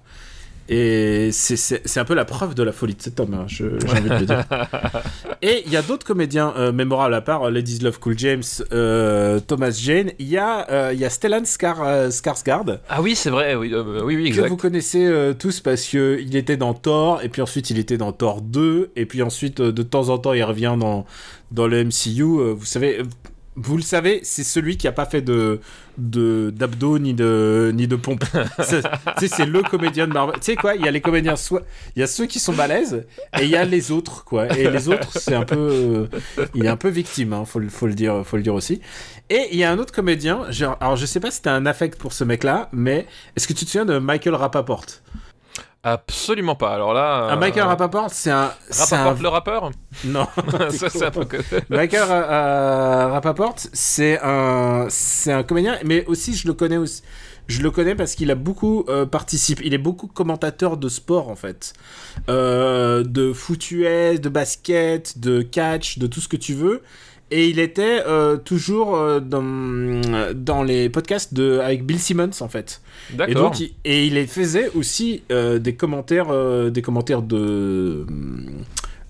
[0.72, 4.02] Et c'est- un peu la preuve de la folie de cet homme, hein, j'ai envie
[4.08, 4.46] de le dire.
[5.42, 8.44] Et il y a d'autres comédiens euh, mémorables à part euh, Ladies Love Cool James,
[8.72, 10.12] euh, Thomas Jane.
[10.20, 13.74] Il y, a, euh, il y a Stellan Skar, Skarsgård, Ah oui, c'est vrai, oui,
[13.74, 14.50] oui, oui, que exact.
[14.50, 18.12] vous connaissez tous parce que il était dans Thor, et puis ensuite il était dans
[18.12, 21.06] Thor 2, et puis ensuite de temps en temps il revient dans,
[21.52, 22.22] dans le MCU.
[22.54, 23.00] vous savez,
[23.62, 25.60] vous le savez, c'est celui qui a pas fait de
[25.98, 28.24] de d'abdos ni de ni de pompe.
[28.64, 30.36] C'est- le comédien de Marvel.
[30.36, 31.64] Tu sais quoi Il y a les comédiens soit
[31.96, 33.06] il y a ceux qui sont balèzes
[33.40, 34.48] et il y a les autres quoi.
[34.58, 37.70] Et les autres c'est un peu euh, il est un peu victime, hein, faut le
[37.70, 38.80] faut le dire faut le dire aussi.
[39.30, 40.50] Et il y a un autre comédien.
[40.52, 43.54] genre- alors je sais pas si t'as un affect pour ce mec-là, mais est-ce que
[43.54, 44.86] tu te souviens de Michael Rapaport?
[45.84, 46.74] Absolument pas.
[46.74, 47.28] Alors là.
[47.32, 48.52] Ah, Michael Rapaport, c'est un.
[48.70, 49.72] Rapaport le rappeur
[50.04, 50.28] Non.
[50.72, 51.24] Ça, c'est un peu.
[51.26, 51.38] que-
[51.70, 57.02] Michael Ra- euh, Rapaport, c'est un, c'est un comédien, mais aussi je le connais aussi.
[57.48, 59.64] Je le connais parce qu'il a beaucoup euh, participé.
[59.66, 61.74] Il est beaucoup commentateur de sport en fait,
[62.30, 66.84] Euh, de foot US, de basket, de catch, de tout ce que tu veux.
[67.32, 72.48] Et il était euh, toujours euh, dans, dans les podcasts de, avec Bill Simmons en
[72.48, 72.82] fait.
[73.14, 73.52] Et D'accord.
[73.52, 78.08] donc, il, et il faisait aussi euh, des commentaires, euh, des commentaires de,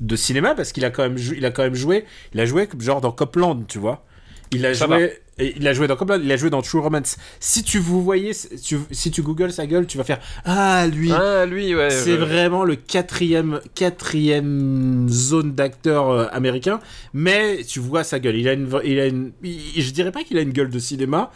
[0.01, 2.67] de cinéma parce qu'il a quand même il a quand même joué il a joué
[2.79, 4.03] genre dans Copland tu vois
[4.51, 6.79] il a Ça joué et il a joué dans Copland il a joué dans True
[6.81, 10.19] Romance si tu vous voyez si tu, si tu googles sa gueule tu vas faire
[10.43, 11.89] ah lui Ah, lui, ouais.
[11.91, 12.17] c'est ouais.
[12.17, 16.79] vraiment le quatrième, quatrième zone d'acteur euh, américain,
[17.13, 18.35] mais tu vois sa gueule.
[18.35, 20.79] Il a une, il a une, il- je dirais pas qu'il a une gueule de
[20.79, 21.31] cinéma,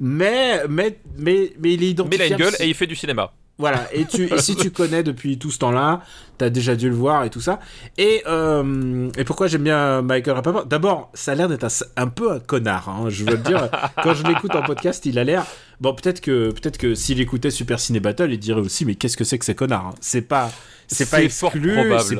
[0.00, 2.96] mais, mais, mais, mais il est Mais il a une gueule et il fait du
[2.96, 3.32] cinéma.
[3.58, 3.88] Voilà.
[3.92, 4.06] Et
[4.38, 6.02] si tu connais depuis tout ce temps-là,
[6.38, 7.58] t'as déjà dû le voir et tout ça.
[7.98, 11.66] Et, euh, pourquoi j'aime bien Michael Rapaport D'abord, ça a l'air d'être
[11.96, 12.88] un, peu un connard.
[12.88, 13.68] hein, je veux le dire.
[14.02, 15.44] Quand je l'écoute en podcast, il a l'air.
[15.80, 19.16] Bon, peut-être que, peut-être que s'il écoutait Super Ciné Battle, il dirait aussi, mais qu'est-ce
[19.16, 19.94] que c'est que ces connards hein?
[20.00, 20.50] C'est pas,
[20.88, 21.76] c'est pas exclu,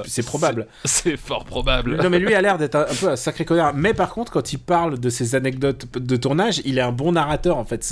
[0.06, 0.66] c'est- probable.
[0.84, 1.96] C'est fort probable.
[2.02, 3.72] Non mais lui a l'air d'être un, un peu un sacré connard.
[3.74, 7.12] Mais par contre, quand il parle de ses anecdotes de tournage, il est un bon
[7.12, 7.82] narrateur en fait.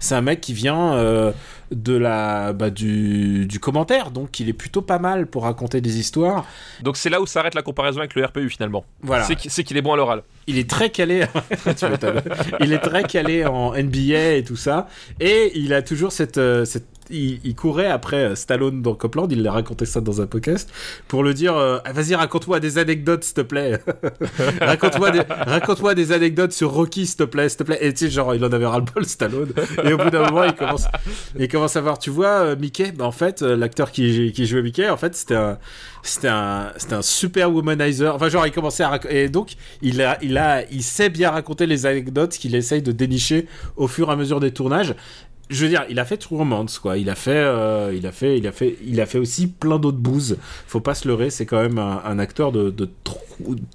[0.00, 1.32] C'est un, mec qui vient euh,
[1.70, 5.98] de la, bah, du, du commentaire, donc il est plutôt pas mal pour raconter des
[5.98, 6.46] histoires.
[6.82, 8.84] Donc c'est là où s'arrête la comparaison avec le RPU finalement.
[9.02, 9.24] Voilà.
[9.24, 10.22] C'est qu'il est bon à l'oral.
[10.46, 11.26] Il est très calé.
[11.76, 11.86] tu
[12.60, 14.88] il est très calé en NBA et tout ça,
[15.20, 19.28] et il a toujours cette, euh, cette il, il courait après euh, Stallone dans Copland,
[19.30, 20.70] il a raconté ça dans un podcast,
[21.08, 23.78] pour le dire euh, Ah, Vas-y, raconte-moi des anecdotes, s'il te plaît.
[24.60, 27.78] raconte-moi des, anecdotes sur Rocky, s'il te plaît, s'il te plaît.
[27.80, 29.52] Et tu sais, genre, il en avait ras-le-bol, Stallone.
[29.84, 30.86] Et au bout d'un moment, il commence,
[31.38, 34.62] il commence à voir Tu vois, euh, Mickey, bah, en fait, l'acteur qui, qui jouait
[34.62, 35.58] Mickey, en fait, c'était un,
[36.02, 38.14] c'était un, c'était un super womanizer.
[38.14, 39.24] Enfin, genre, il commençait à raconter.
[39.24, 42.92] Et donc, il, a, il, a, il sait bien raconter les anecdotes qu'il essaye de
[42.92, 43.46] dénicher
[43.76, 44.94] au fur et à mesure des tournages
[45.50, 46.96] je veux dire, il a fait True Romance, quoi.
[46.98, 49.78] Il a fait, euh, il a fait, il a fait, il a fait aussi plein
[49.78, 50.38] d'autres bouses.
[50.66, 53.20] Faut pas se leurrer, c'est quand même un, acteur de, de tro-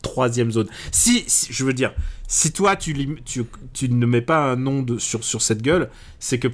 [0.02, 0.68] troisième zone.
[0.92, 1.94] Si, si- je veux dire,
[2.28, 3.22] si toi tu,
[3.74, 6.48] tu, ne mets pas un nom sur cette gueule, c'est que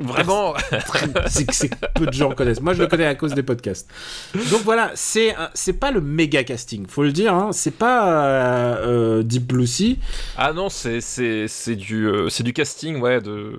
[0.00, 0.54] Vraiment.
[1.28, 2.60] c'est que peu de gens connaissent.
[2.60, 3.88] Moi, je le connais à cause des podcasts.
[4.50, 7.32] Donc voilà, c'est c'est pas le méga casting, faut le dire.
[7.32, 7.50] Hein.
[7.52, 8.76] C'est pas euh,
[9.18, 9.98] euh, Deep Blue Sea.
[10.36, 13.56] ah non, c'est c'est c'est du euh, c'est du casting ouais de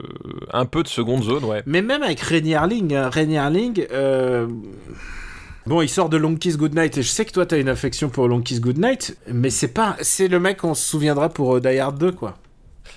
[0.51, 1.63] un peu de seconde zone ouais.
[1.65, 4.47] Mais même avec Rainy Harling, hein, Rainy Harling, euh,
[5.65, 8.09] bon, il sort de Long Kiss Goodnight et je sais que toi t'as une affection
[8.09, 11.59] pour Long Kiss Goodnight, mais c'est pas, c'est le mec qu'on se souviendra pour euh,
[11.61, 12.37] Die Hard 2 quoi.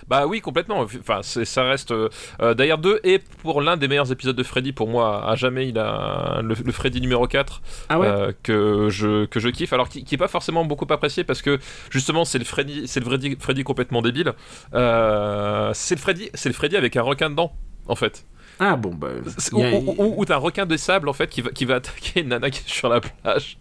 [0.07, 0.81] Bah oui, complètement.
[0.81, 2.09] Enfin, c'est- ça reste euh,
[2.41, 5.69] euh, d'ailleurs 2 et pour l'un des meilleurs épisodes de Freddy pour moi à jamais
[5.69, 8.07] il a le, le Freddy numéro 4 Ah ouais.
[8.07, 11.43] euh, que je que je kiffe alors qui, qui est pas forcément beaucoup apprécié parce
[11.43, 11.59] que
[11.91, 14.33] justement c'est le Freddy c'est le Freddy, Freddy complètement débile.
[14.75, 17.53] Euh, c'est le Freddy c'est le Freddy avec un requin dedans
[17.87, 18.25] en fait.
[18.61, 19.09] Ah bon bah.
[19.09, 21.65] A- Ou, ou- ou- ou t'as un requin de sable en fait qui va, qui
[21.65, 23.59] va attaquer une nana qui est sur la plage.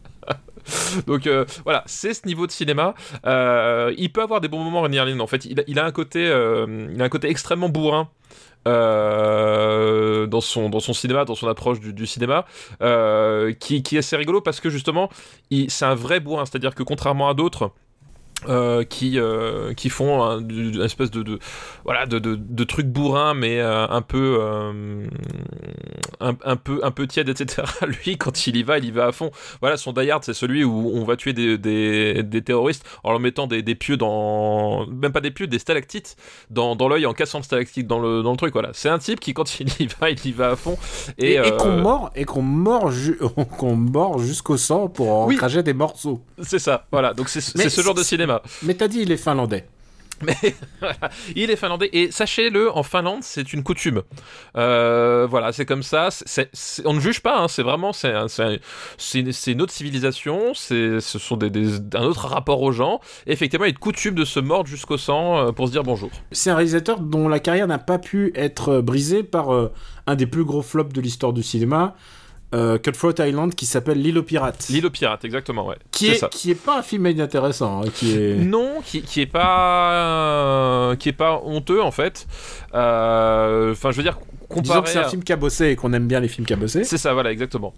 [1.08, 2.94] Donc euh, voilà, c'est ce niveau de cinéma.
[3.26, 5.20] Euh, il peut avoir des bons moments, Rennie Harlin.
[5.20, 8.10] En fait, il a, il a un côté, euh, il a un côté extrêmement bourrin.
[8.66, 12.46] dans son cinéma dans son approche du, cinéma
[13.60, 15.10] qui, qui est assez rigolo parce que justement
[15.50, 17.72] c'est un vrai bourrin c'est à dire que contrairement à d'autres
[18.48, 21.40] euh, qui euh, qui font un, une espèce de, de
[21.86, 24.40] voilà de, de, de trucs bourrins mais euh, un peu
[26.20, 27.64] un, un peu un peu tiède etc
[28.06, 29.32] lui quand il y va il y va à fond.
[29.62, 33.20] Voilà son Die c'est celui où on va tuer des, des, des terroristes en leur
[33.20, 36.16] mettant des, des pieux dans même pas des pieux des stalactites
[36.50, 38.70] dans, dans l'œil en cassant le stalactite dans le, dans le truc voilà.
[38.74, 40.78] C'est un type qui quand il y va il y va à fond.
[41.18, 43.20] Et, et, et qu'on mord et qu'on mord, ju-
[43.64, 45.38] mord jusqu'au sang pour en Oui.
[45.64, 46.22] des morceaux.
[46.42, 47.14] c'est ça voilà.
[47.14, 49.66] Donc c'est ce genre de c'est- cinéma Mais t'as dit il est finlandais.
[50.24, 50.36] Mais
[50.80, 50.98] voilà,
[51.36, 54.02] il est finlandais et sachez-le, en Finlande, c'est une coutume.
[54.56, 56.10] Euh, voilà, c'est comme ça.
[56.86, 57.40] on ne juge pas.
[57.40, 58.26] hein, c'est vraiment, c'est un-
[59.14, 60.54] une, autre civilisation.
[60.56, 63.00] C'est, ce sont des, des- un autre rapport aux gens.
[63.28, 65.84] Et effectivement, il est de coutume de se mordre jusqu'au sang euh, pour se dire
[65.84, 66.10] bonjour.
[66.32, 69.72] C'est un réalisateur dont la carrière n'a pas pu être brisée par euh,
[70.08, 71.96] un des plus gros flops de l'histoire du cinéma,
[72.56, 74.68] euh, Cutthroat Island, qui s'appelle L'île aux pirates.
[74.70, 75.76] L'île aux pirates, exactement, ouais.
[75.92, 76.28] qui est, ça.
[76.30, 78.36] qui est pas un film inintéressant, hein, qui est...
[78.36, 82.26] Non, qui, qui est pas, qui est pas honteux en fait.
[82.74, 84.18] Euh, Enfin, je veux dire
[84.50, 84.82] Disons comparé.
[84.84, 86.84] que c'est un à- film cabossé et qu'on aime bien les films cabossés.
[86.86, 87.74] C'est ça, voilà, exactement.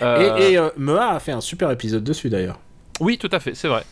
[0.00, 2.58] Et, Euh, et euh, Mea a fait un super épisode dessus d'ailleurs.
[3.00, 3.82] Oui, tout à fait, c'est vrai.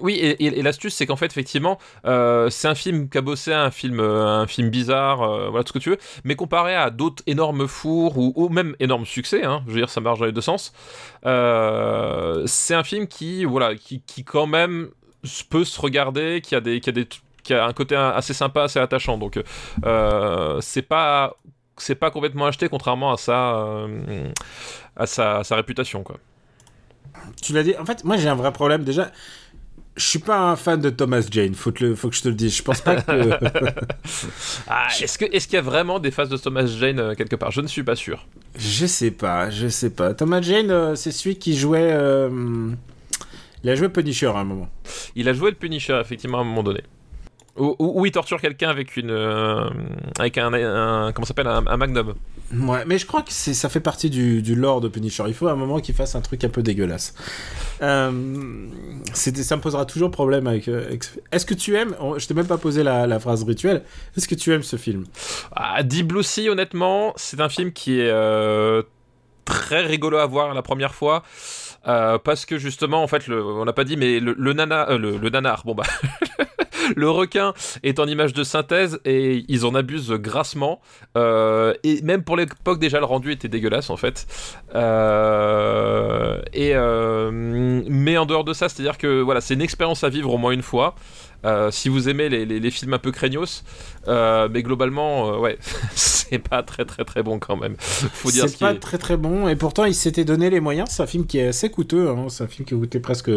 [0.00, 4.26] Oui, et, l'astuce, c'est qu'en fait, effectivement, euh, c'est un film cabossé, un film, euh,
[4.26, 7.68] un film bizarre, euh, voilà tout ce que tu veux, mais comparé à d'autres énormes
[7.68, 10.72] fours ou, même énormes succès, hein, je veux dire, ça marche dans les deux sens.
[11.24, 14.90] c'est un film qui, voilà, qui, qui quand même
[15.50, 17.06] peut se regarder, qui a des, qui a des,
[17.42, 19.18] qui a un côté assez sympa, assez attachant.
[19.18, 19.38] Donc,
[20.60, 21.36] c'est pas,
[21.76, 23.86] c'est pas complètement acheté, contrairement à sa,
[24.96, 26.16] à sa réputation, quoi.
[27.40, 29.10] Tu l'as dit, en fait, moi j'ai un vrai problème déjà.
[29.96, 32.28] Je suis pas un fan de Thomas Jane, faut, te le- faut que je te
[32.28, 32.56] le dise.
[32.56, 33.30] Je pense pas que.
[34.66, 37.50] Ah, est-ce qu'il y a vraiment des phases de Thomas Jane euh, quelque part?
[37.50, 38.26] Je ne suis pas sûr.
[38.56, 40.14] je sais pas, je sais pas.
[40.14, 41.90] Thomas Jane, euh, c'est celui qui jouait.
[41.92, 42.70] euh,
[43.64, 44.68] Il a joué Punisher à un moment.
[45.14, 46.82] Il a joué le Punisher, effectivement, à un moment donné.
[47.56, 49.10] Où, où- où il torture quelqu'un avec une.
[49.10, 49.68] euh,
[50.18, 50.52] avec un.
[50.54, 52.14] un- comment s'appelle un, un magnum.
[52.54, 55.24] Ouais, mais je crois que ça fait partie du, du lore de Punisher.
[55.26, 57.14] Il faut à un moment qu'il fasse un truc un peu dégueulasse.
[57.82, 58.10] Euh,
[59.14, 60.68] ça me posera toujours problème avec.
[60.68, 63.82] euh, avec- Est-ce que tu aimes Je t'ai même pas posé la, la phrase rituelle.
[64.16, 65.04] Est-ce que tu aimes ce film?
[65.54, 68.82] Ah, Deep Blue Sea, honnêtement, c'est un film qui est euh,
[69.44, 71.22] très rigolo à voir la première fois.
[71.84, 75.16] parce que justement, en fait, le, on l'a pas dit, mais le, le nana, le,
[75.18, 75.84] le nanar, bon bah,
[76.96, 80.80] le requin est en image de synthèse et ils en abusent grassement.
[81.16, 84.26] Euh, et même pour l'époque, déjà, le rendu était dégueulasse en fait.
[84.74, 87.30] Euh, et euh,
[87.88, 90.52] mais en dehors de ça, c'est-à-dire que voilà, c'est une expérience à vivre au moins
[90.52, 90.94] une fois.
[91.44, 93.64] Euh, si vous aimez les, les- les films un peu craignos,
[94.06, 95.58] euh, mais globalement, euh, ouais,
[95.96, 97.74] c'est pas très très très bon quand même.
[97.78, 98.78] Faut dire ce C'est pas est.
[98.78, 99.48] très très bon.
[99.48, 100.88] Et pourtant, il s'était donné les moyens.
[100.92, 102.08] C'est un film qui est assez coûteux.
[102.10, 102.26] hein.
[102.28, 103.30] C'est un film qui a coûté presque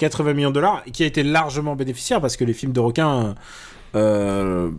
[0.00, 3.34] 80 millions de dollars qui a été largement bénéficiaire parce que les films de requins.
[3.96, 4.70] euh,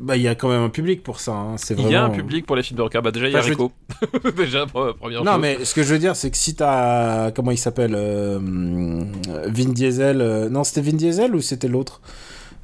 [0.00, 1.32] bah, il y a quand même un public pour ça.
[1.32, 1.56] hein.
[1.56, 3.00] C'est Il y a un vraiment- public pour les films de requin.
[3.02, 3.72] Bah déjà, il y a veux Rico.
[4.36, 5.40] déjà, pre- première Non, chose.
[5.42, 7.30] mais ce que je veux dire, c'est que si t'as.
[7.32, 8.38] Comment il s'appelle euh,
[9.46, 10.20] Vin Diesel.
[10.20, 12.00] euh, Non, c'était Vin Diesel ou c'était l'autre?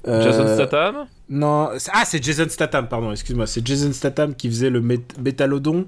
[0.06, 1.06] Euh, Jason Statham?
[1.28, 1.70] Non.
[1.92, 3.48] Ah, c'est Jason Statham, pardon, excuse-moi.
[3.48, 5.86] C'est Jason Statham qui faisait le mét- Métalodon.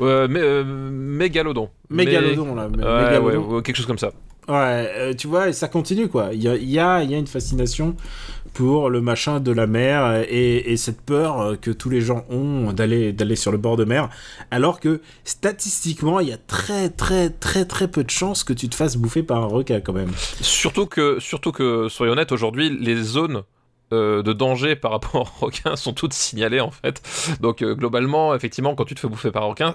[0.00, 1.68] Euh, Mégalodon.
[1.90, 2.68] Mégalodon, là.
[2.68, 3.24] Mé- Ouais, Mégalodon.
[3.48, 4.12] ouais, ouais, quelque chose comme ça.
[4.48, 4.54] Ouais,
[4.96, 6.30] euh, tu vois, et ça continue quoi.
[6.32, 7.94] Il y a, y, a, y a une fascination
[8.54, 12.24] pour le machin de la mer et, et cette peur euh, que tous les gens
[12.30, 14.08] ont d'aller d'aller sur le bord de mer,
[14.50, 18.70] alors que statistiquement, il y a très très très très peu de chances que tu
[18.70, 20.10] te fasses bouffer par un requin quand même.
[20.40, 23.42] Surtout que, surtout que, soyons honnêtes, aujourd'hui, les zones
[23.92, 27.02] euh, de danger par rapport aux requins sont toutes signalées en fait.
[27.42, 29.74] Donc globalement, effectivement, quand tu te fais bouffer par un requin,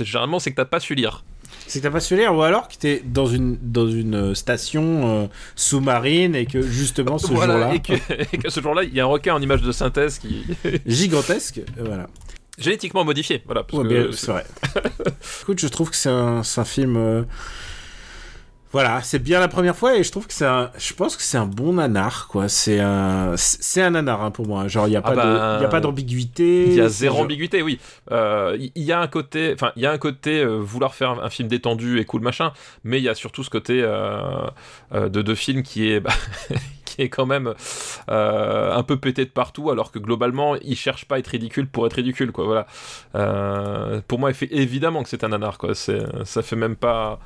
[0.00, 1.24] généralement c'est que t'as pas su lire.
[1.72, 4.34] C'est que t'as pas su lire, ou alors que t'es dans une dans une euh,
[4.34, 4.82] station
[5.22, 7.92] euh, sous-marine et que justement ce Voilà, jour-là, et que,
[8.34, 10.44] et que ce jour-là, il y a un requin en image de synthèse qui
[10.86, 12.08] gigantesque, euh, voilà.
[12.58, 13.42] génétiquement modifié.
[13.46, 13.62] Voilà.
[13.64, 14.44] Parce Ouais, que c'est vrai.
[15.42, 16.96] Écoute, je trouve que c'est un, film.
[16.96, 17.22] euh,
[18.72, 20.70] Voilà, c'est bien la première fois et je trouve que c'est un.
[20.78, 22.48] Je pense que c'est un bon nanar, quoi.
[22.48, 23.34] C'est un.
[23.36, 24.66] C'est un nanar hein, pour moi.
[24.66, 25.24] Genre, il n'y a, Ah pas bah,
[25.56, 26.64] de- il y a pas d'ambiguïté.
[26.68, 27.78] Il y a zéro genre- ambiguïté, oui.
[28.10, 31.10] Euh, Il y, a un côté, enfin, il y a un côté euh, vouloir faire
[31.10, 34.20] un, un film détendu et cool machin, mais il y a surtout ce côté euh,
[34.94, 36.10] euh, de, de film qui est, bah,
[36.94, 37.54] qui est quand même
[38.10, 41.66] euh, un peu pété de partout, alors que globalement, il cherche pas à être ridicule
[41.68, 42.44] pour être ridicule, quoi.
[42.44, 42.66] Voilà.
[43.14, 45.74] Euh, pour moi, effe- évidemment que c'est un nanar, quoi.
[45.74, 47.18] Ça fait même pas,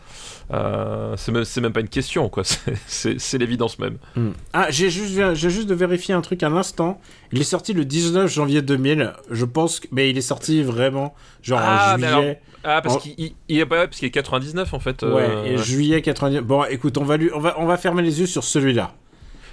[0.53, 2.43] euh, c'est même, pas une question, quoi.
[2.87, 3.99] C'est- l'évidence même.
[4.17, 4.31] Hmm.
[4.55, 7.01] Ah, j'ai juste, j'ai juste de vérifier un truc à l'instant.
[7.33, 9.13] Il est sorti le 19 janvier 2000.
[9.31, 9.89] Je pense que.
[9.93, 12.41] Mais il est sorti vraiment, genre Ah, en mais juillet.
[12.65, 15.03] Ah, parce qu'il il- il est pas, parce qu'il est 99 en fait.
[15.03, 16.41] Ouais, euh, et juillet 90.
[16.41, 18.95] Bon, écoute, on va, lui, on, va, on va fermer les yeux sur celui-là.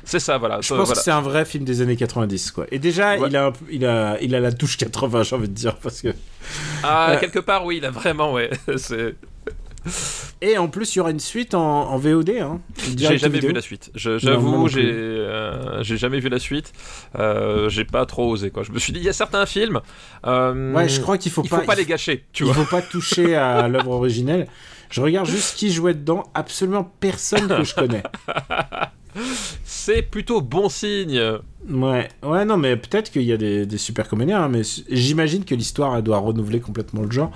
[0.06, 0.60] C'est ça, voilà.
[0.62, 1.00] Je Ça, pense voilà.
[1.00, 2.66] que c'est un vrai film des années 90, quoi.
[2.72, 3.28] Et déjà, Ouais.
[3.30, 6.02] il, a, un il, a, il a la touche 80, j'ai envie de dire, parce
[6.02, 6.10] que.
[6.84, 8.50] Ah, Euh, quelque part, oui, il a vraiment, ouais.
[8.78, 9.16] C'est-
[10.42, 12.30] Et en plus, il y aura une suite en, en VOD.
[12.42, 12.62] Hein,
[12.98, 13.92] J'ai jamais vu la suite.
[13.96, 16.72] J'avoue, j'ai euh, j'ai jamais vu la suite.
[17.20, 18.64] Euh, j'ai pas trop osé, quoi.
[18.64, 19.82] Je me suis dit, il y a certains films.
[20.26, 21.60] euh, Ouais, je crois qu'il faut il pas.
[21.60, 22.56] faut pas il les gâcher, tu il vois.
[22.64, 24.48] faut pas toucher à l'œuvre originelle.
[24.90, 26.24] Je regarde juste qui jouait dedans.
[26.34, 28.04] Absolument personne que je connais.
[29.64, 31.22] C'est plutôt bon signe.
[31.70, 35.46] Ouais, ouais, non, mais peut-être qu'il y a des, des super comédiens, hein, mais j'imagine
[35.46, 37.32] que l'histoire doit renouveler complètement le genre.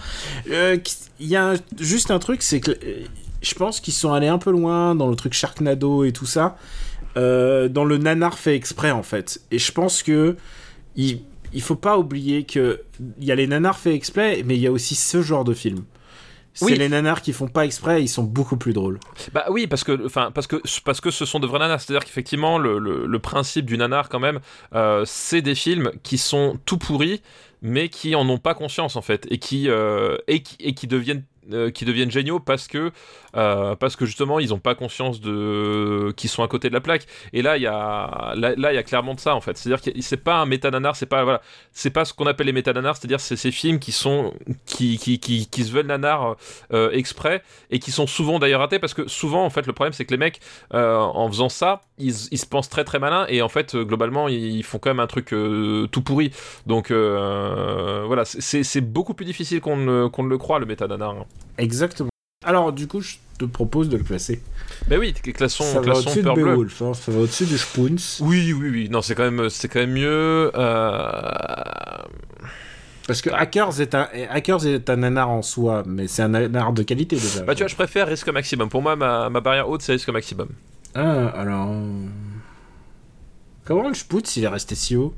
[0.52, 0.78] Euh,
[1.20, 3.06] Il y a juste un truc, c'est que euh,
[3.42, 6.58] je pense qu'ils sont allés un peu loin dans le truc Sharknado et tout ça,
[7.16, 9.42] euh, dans le nanar fait exprès en fait.
[9.52, 10.36] Et je pense que
[10.96, 12.82] il faut pas oublier que
[13.20, 15.54] il y a les nanars fait exprès, mais il y a aussi ce genre de
[15.54, 15.84] film.
[16.60, 16.76] C'est Oui.
[16.76, 19.00] les nanars qui font pas exprès, ils sont beaucoup plus drôles.
[19.32, 21.80] Bah oui, parce que, enfin, parce que, parce que ce sont de vrais nanars.
[21.80, 24.40] C'est-à-dire qu'effectivement, le, le, le principe du nanar, quand même,
[24.74, 27.22] euh, c'est des films qui sont tout pourris,
[27.62, 30.88] mais qui en ont pas conscience, en fait, et qui, euh, et qui, et qui
[30.88, 32.92] deviennent euh, qui deviennent géniaux parce que
[33.36, 36.82] euh, parce que justement ils ont pas conscience de qu'ils sont à côté de la
[36.82, 37.06] plaque.
[37.34, 39.58] Et là il y a là il y a clairement de ça en fait.
[39.58, 41.42] C'est à dire que c'est pas un méta-nanar c'est pas voilà.
[41.72, 44.34] C'est pas ce qu'on appelle les méta-nanars c'est à dire c'est ces films qui sont
[44.66, 46.36] qui qui, qui, se veulent nanar
[46.74, 49.94] euh, exprès et qui sont souvent d'ailleurs ratés parce que souvent en fait le problème
[49.94, 50.42] c'est que les mecs
[50.74, 54.28] euh, en faisant ça ils, ils se pensent très très malins et en fait globalement
[54.28, 56.32] ils font quand même un truc tout pourri.
[56.66, 61.26] Donc voilà c'est beaucoup plus difficile qu'on ne, ne le croit le méta-nanar hein.
[61.58, 62.10] Exactement.
[62.46, 64.42] Alors, du coup, je te propose de le classer.
[64.90, 66.44] mais oui classons ça va classons au-dessus de Peur Bleue.
[66.54, 67.96] Beowulf, hein, ça va au-dessus de Spoons.
[68.22, 71.32] oui oui oui non c'est quand même c'est quand même mieux euh,
[73.06, 76.74] Parce que Hackers est un, Hackers est un nanar en soi, mais c'est un nanar
[76.74, 77.44] de qualité déjà.
[77.44, 78.70] Bah tu vois, je préfère risque maximum.
[78.70, 80.50] Pour moi, ma, ma barrière haute, c'est risque maximum.
[80.96, 81.70] Ah, alors.
[83.66, 85.14] Comment le Sputz il est resté si haut?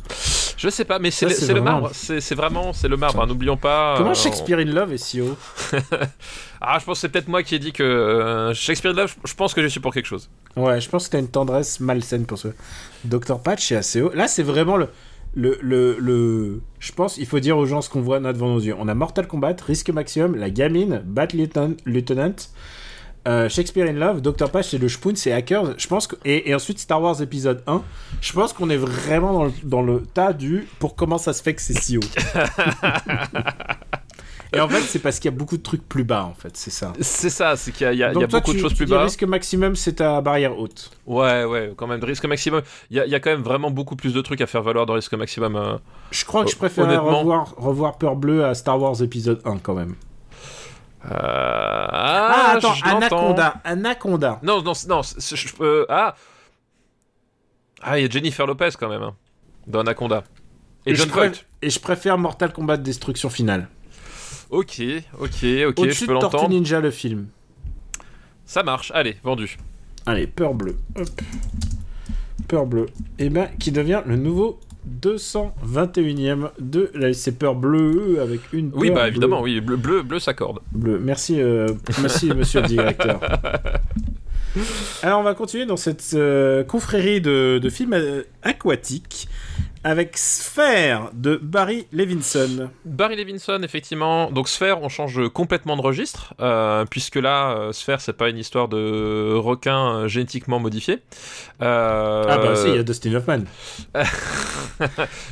[0.61, 1.89] Je sais pas, mais c'est le, marbre.
[1.93, 3.21] C'est vraiment c'est le marbre.
[3.21, 3.95] hein, N'oublions pas.
[3.97, 5.37] Comment euh, Shakespeare in Love est si haut?
[6.61, 9.15] Ah, je pense que c'est peut-être moi qui ai dit que euh, Shakespeare in Love.
[9.25, 10.29] Je pense que je suis pour quelque chose.
[10.57, 12.49] Ouais, je pense que t'as une tendresse malsaine pour ce.
[13.05, 13.39] Dr.
[13.41, 14.11] Patch est assez haut.
[14.13, 14.89] Là, c'est vraiment le.
[15.35, 18.49] Le, le, le- Je pense il faut dire aux gens ce qu'on voit là devant
[18.49, 18.75] nos yeux.
[18.79, 22.33] On a Mortal Kombat, Risque Maximum, La Gamine, Bat Lieutenant, Lieutenant,
[23.27, 24.49] euh, Shakespeare in Love, Dr.
[24.49, 25.73] Patch et le Spoon, c'est Hackers.
[25.77, 26.15] Je pense que...
[26.25, 27.81] et, et ensuite Star Wars épisode 1.
[28.21, 31.41] Je pense qu'on est vraiment dans le, dans le tas du pour comment ça se
[31.43, 32.01] fait que c'est si haut.
[34.51, 36.57] et en fait, c'est parce qu'il y a beaucoup de trucs plus bas, en fait,
[36.57, 36.93] c'est ça.
[37.01, 38.51] C'est ça, c'est qu'il y a, il y a- il y a Donc toi, beaucoup
[38.51, 39.03] tu- de choses plus bas.
[39.03, 40.89] Risque Maximum, c'est ta barrière haute.
[41.05, 42.03] Ouais, ouais, quand même.
[42.03, 42.61] Risque maximum.
[42.89, 44.63] Il y, a- il y a quand même vraiment beaucoup plus de trucs à faire
[44.63, 45.55] valoir dans risque maximum.
[45.55, 45.77] euh.
[46.11, 49.57] Je crois que je préfère honnêtement- revoir, revoir Peur Bleue à Star Wars épisode 1
[49.59, 49.93] quand même.
[51.05, 52.85] Euh, Ah, Ah, attends, je.
[52.85, 54.39] Anaconda, Anaconda.
[54.43, 55.01] Non, non, non.
[55.01, 56.15] je- euh, ah.
[57.81, 59.03] Ah, il y a Jennifer Lopez quand même.
[59.03, 59.15] hein,
[59.67, 60.23] dans Anaconda.
[60.85, 61.31] Et, Et John Voight.
[61.61, 63.67] Et je préfère Mortal Kombat Destruction Finale.
[64.49, 64.81] Ok,
[65.19, 66.49] ok, ok, je peux de Tortue l'entendre.
[66.49, 67.27] Ninja le film.
[68.45, 69.57] Ça marche, allez, vendu.
[70.05, 70.77] Allez, Peur Bleue.
[70.97, 71.07] Hop.
[72.47, 72.87] Peur Bleue.
[73.19, 74.59] Et ben, qui devient le nouveau
[75.01, 79.07] 221ème de la Peur Bleue avec une Oui, bah bleue.
[79.07, 80.59] évidemment, oui, bleu, bleu, bleu s'accorde.
[80.71, 80.99] Bleu.
[81.01, 81.67] Merci, euh,
[82.01, 83.19] merci monsieur le directeur.
[85.03, 89.27] Alors, on va continuer dans cette euh, confrérie de, de films euh, aquatiques
[89.83, 92.69] avec Sphère de Barry Levinson.
[92.85, 94.29] Barry Levinson, effectivement.
[94.31, 98.37] Donc Sphère, on change complètement de registre, euh, puisque là, euh, Sphère, c'est pas une
[98.37, 100.99] histoire de requin euh, génétiquement modifié.
[101.61, 103.43] Euh, Ah bah si, il y a Dustin Hoffman.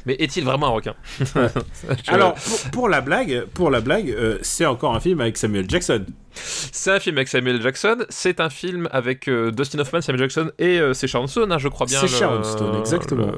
[0.05, 0.95] Mais est-il vraiment un requin?
[2.07, 6.05] Alors, pour, pour la blague, pour la blague, c'est encore un film avec Samuel Jackson.
[6.43, 7.97] C'est un film avec Samuel Jackson.
[8.09, 11.57] C'est un film avec euh, Dustin Hoffman, Samuel Jackson et euh, c'est Sharon Stone, hein,
[11.57, 11.99] je crois bien.
[11.99, 13.31] C'est Sharon Stone, exactement.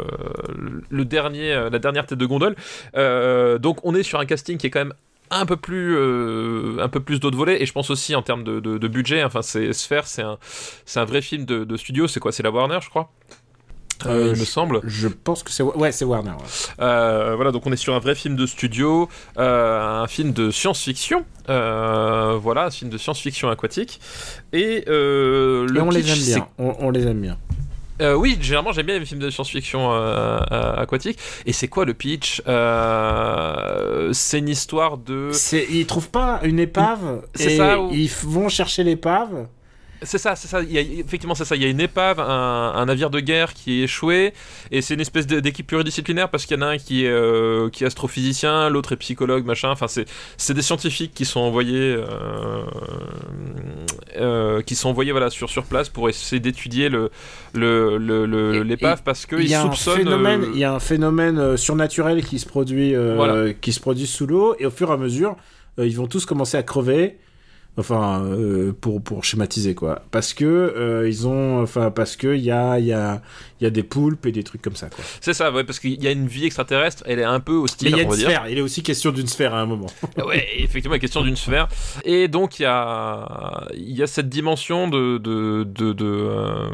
[0.56, 2.56] Le, le dernier, euh, la dernière tête de gondole.
[2.96, 4.94] Euh, donc on est sur un casting qui est quand même
[5.32, 8.44] un peu plus euh, un peu plus de volée et je pense aussi en termes
[8.44, 10.40] de, de- de budget enfin c'est Sphere c'est un
[10.86, 12.32] c'est un vrai film de, de studio c'est quoi?
[12.32, 13.12] C'est la Warner je crois?
[14.06, 16.30] Euh, il me semble Je pense que c'est ouais, c'est Warner.
[16.32, 16.38] ouais.
[16.80, 20.52] euh, voilà, donc on est sur un vrai film de studio, euh, un film de
[20.52, 24.00] science-fiction, voilà, un film de science-fiction aquatique.
[24.54, 26.48] Et le Et on les pitch, aime c'est- bien.
[26.58, 27.38] On, on les aime bien.
[28.02, 31.20] Euh, oui, généralement j'aime bien les films de science-fiction euh, euh, aquatique.
[31.46, 32.42] Et c'est quoi le pitch
[34.14, 35.32] C'est une histoire de.
[35.70, 37.24] Ils trouvent pas une épave.
[37.36, 39.48] C'est ça, Ils vont chercher l'épave.
[40.02, 40.62] C'est ça, c'est ça.
[40.62, 41.56] Il y a, effectivement, c'est ça.
[41.58, 44.34] Il y a une épave, un, un navire de guerre qui est échoué,
[44.72, 47.70] et c'est une espèce d'équipe pluridisciplinaire parce qu'il y en a un qui est, euh,
[47.70, 49.70] qui est astrophysicien, l'autre est psychologue, machin.
[49.72, 52.06] Enfin, c'est, des scientifiques qui sont envoyés, euh,
[54.18, 57.10] euh, qui sont envoyés voilà sur sur place pour essayer d'étudier le,
[57.54, 59.98] le, le- le- l'épave parce Il qu'ils y a un soupçonnent.
[59.98, 63.54] phénomène, il y a un phénomène surnaturel qui se produit, Voilà.
[63.54, 65.36] qui se produit sous l'eau, et au fur et à mesure,
[65.78, 67.18] ils vont tous commencer à crever.
[67.78, 72.42] Enfin, euh, pour, pour schématiser quoi, parce que euh, ils ont, enfin parce que il
[72.42, 73.22] y a il y a
[73.62, 75.02] il y a des poulpes et des trucs comme ça quoi.
[75.22, 77.04] C'est ça, ouais, parce qu'il y a une vie extraterrestre.
[77.06, 78.28] Elle est un peu Mais hostile, il y a une dire.
[78.28, 78.50] sphère.
[78.50, 79.88] Il est aussi question d'une sphère à un moment.
[80.26, 81.70] ouais, effectivement, la question d'une sphère.
[82.04, 85.18] Et donc, il y a, il y a cette dimension de.
[85.18, 86.70] de, de, de, euh,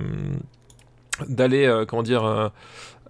[1.28, 2.52] d'aller, comment dire.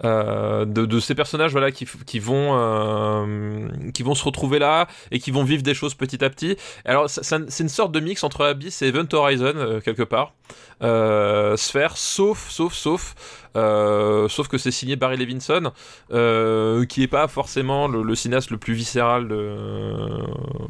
[0.04, 4.88] Euh, de, de ces personnages voilà qui, qui vont euh, qui vont se retrouver là
[5.12, 6.58] et qui vont vivre des choses petit à petit.
[6.84, 10.34] Alors c'est une sorte de mix entre Abyss et Event Horizon euh, quelque part
[10.82, 13.16] euh, Sphère sauf sauf sauf
[13.56, 15.72] euh, sauf que c'est signé Barry Levinson
[16.12, 19.56] euh, qui est pas forcément le, le cinéaste le plus viscéral de,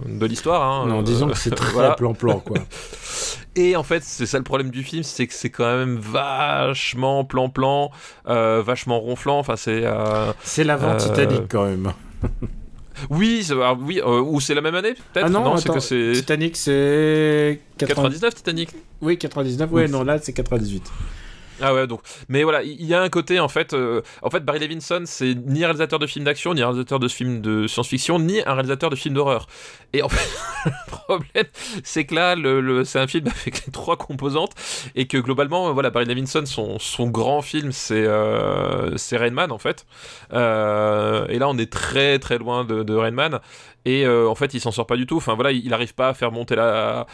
[0.07, 0.85] de l'histoire hein.
[0.87, 1.91] non, Euh, disons que c'est très voilà.
[1.95, 2.57] plan-plan quoi.
[3.57, 7.23] Et en fait, c'est ça le problème du film, c'est que c'est quand même vachement
[7.23, 7.89] plan-plan,
[8.27, 9.39] euh, vachement ronflant.
[9.39, 9.85] Enfin, c'est.
[9.85, 11.93] euh, C'est l'avant Euh, Titanic quand même.
[13.09, 15.25] Oui, c'est- alors, oui, euh, ou c'est la même année peut-être?
[15.25, 17.95] Ah non, c'est attends, que c'est Titanic c'est 90...
[18.19, 18.69] 99 Titanic.
[19.01, 19.71] Oui, 99.
[19.71, 19.91] Ouais, Ouf.
[19.91, 20.83] non, là c'est 98.
[21.61, 22.01] Ah ouais, donc.
[22.27, 23.73] Mais voilà, il y a un côté en fait.
[23.73, 27.39] euh, en fait, Barry Levinson, c'est ni réalisateur de films d'action, ni réalisateur de films
[27.41, 29.47] de science-fiction, ni un réalisateur de films d'horreur.
[29.93, 30.27] Et en fait,
[30.65, 31.45] le problème,
[31.83, 34.51] c'est que là, le, c'est un film avec les trois composantes,
[34.95, 39.51] et que globalement, euh, voilà, Barry Levinson, son, son grand film, c'est euh, Rain Man
[39.53, 39.85] en fait.
[40.33, 43.39] Euh, et là, on est très très loin de, de Rain Man.
[43.85, 45.17] Et euh, en fait, il s'en sort pas du tout.
[45.17, 47.05] Enfin voilà, il il arrive pas à faire monter la,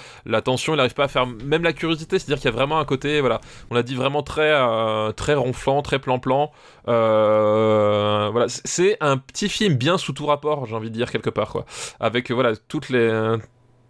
[0.44, 2.20] tension, il arrive pas à faire même la curiosité.
[2.20, 5.34] C'est-à-dire qu'il y a vraiment un côté, voilà, on l'a dit vraiment très euh, très
[5.36, 6.52] ronflant, très plan-plan.
[6.88, 11.30] Euh, voilà, c'est un petit film bien sous tout rapport, j'ai envie de dire quelque
[11.30, 11.66] part quoi,
[12.00, 13.38] avec voilà toutes les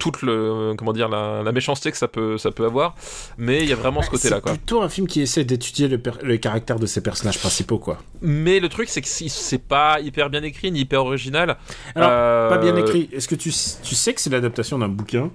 [0.01, 2.95] toute le comment dire la, la méchanceté que ça peut ça peut avoir,
[3.37, 4.51] mais il y a vraiment ce côté-là C'est quoi.
[4.53, 7.99] plutôt un film qui essaie d'étudier le, caractère de ses personnages principaux, quoi.
[8.21, 11.57] Mais le truc c'est que si- c'est pas hyper bien écrit ni hyper original.
[11.95, 13.09] Alors, Euh, pas bien écrit.
[13.13, 15.29] Est-ce que tu, tu sais que c'est l'adaptation d'un bouquin?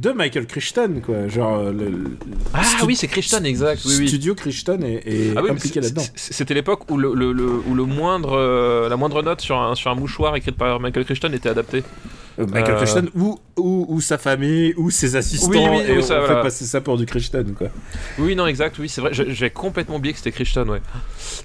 [0.00, 2.16] De Michael Crichton, quoi Genre, euh, le, le
[2.54, 3.82] Ah oui, c'est Crichton, exact.
[3.84, 4.08] Oui, oui.
[4.08, 6.02] Studio Crichton est, est Ah oui, impliqué là-dedans.
[6.14, 7.32] C'était l'époque où, le, le-
[7.66, 11.04] où le moindre, euh, la moindre note sur un, sur un mouchoir écrite par Michael
[11.04, 11.82] Crichton était adaptée.
[12.38, 15.96] Euh, Michael euh, Crichton ou, ou, ou sa famille ou ses assistants Oui, oui, et
[15.96, 17.66] ou on ça, fait passer ça pour du Crichton, quoi.
[18.20, 19.10] Oui, non, exact, oui, c'est vrai.
[19.12, 20.80] J'ai complètement oublié que c'était Crichton, ouais.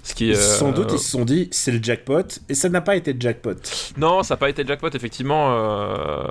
[0.04, 2.82] Ce qui, euh, Sans doute, ils se sont dit, c'est le jackpot, et ça n'a
[2.82, 3.56] pas été le jackpot.
[3.98, 5.48] Non, ça n'a pas été jackpot, effectivement.
[5.58, 6.28] euh,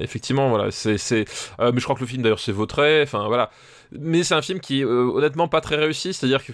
[0.00, 0.72] Effectivement, voilà.
[0.72, 1.24] C'est,
[1.60, 3.02] mais je crois que le film, d'ailleurs, c'est vautré.
[3.02, 3.50] Enfin, voilà.
[3.92, 6.12] Mais c'est un film qui est euh, honnêtement pas très réussi.
[6.14, 6.52] C'est-à-dire que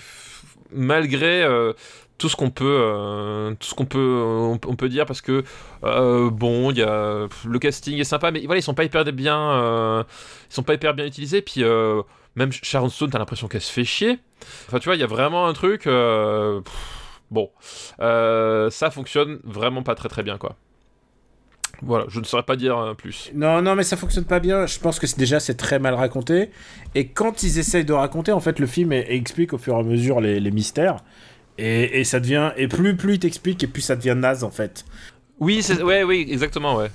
[0.72, 1.72] malgré euh,
[2.18, 3.98] tout ce qu'on peut, euh, tout ce qu'on peut,
[4.66, 5.44] on, peut dire, parce que
[5.84, 9.04] euh, bon, il y a le casting est sympa, mais voilà, ils sont pas hyper
[9.04, 10.02] bien, euh,
[10.50, 11.42] ils sont pas hyper bien utilisés.
[11.42, 12.02] Puis euh,
[12.34, 14.18] même Sharon Stone, t'as l'impression qu'elle se fait chier.
[14.66, 15.86] Enfin, tu vois, il y a vraiment un truc.
[15.86, 16.60] euh,
[17.30, 17.50] bon,
[18.00, 20.56] euh, ça fonctionne vraiment pas très très bien, quoi.
[21.82, 23.30] Voilà, je ne saurais pas dire euh, plus.
[23.34, 24.66] Non, non, mais ça fonctionne pas bien.
[24.66, 26.50] Je pense que déjà, c'est très mal raconté.
[26.94, 29.82] Et quand ils essayent de raconter, en fait, le film explique au fur et à
[29.82, 30.96] mesure les, les mystères.
[31.58, 32.52] Et, et ça devient.
[32.56, 34.84] Et plus, plus il t'explique, et plus ça devient naze, en fait.
[35.38, 35.82] Oui, c'est...
[35.82, 36.90] ouais, oui, exactement, ouais.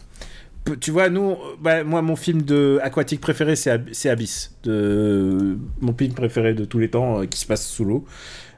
[0.79, 4.55] Tu vois, nous, bah, moi, mon film de aquatique préféré, c'est Ab- c'est Abyss.
[4.63, 5.57] De...
[5.79, 8.05] Mon film préféré de tous les temps euh, qui se passe sous l'eau.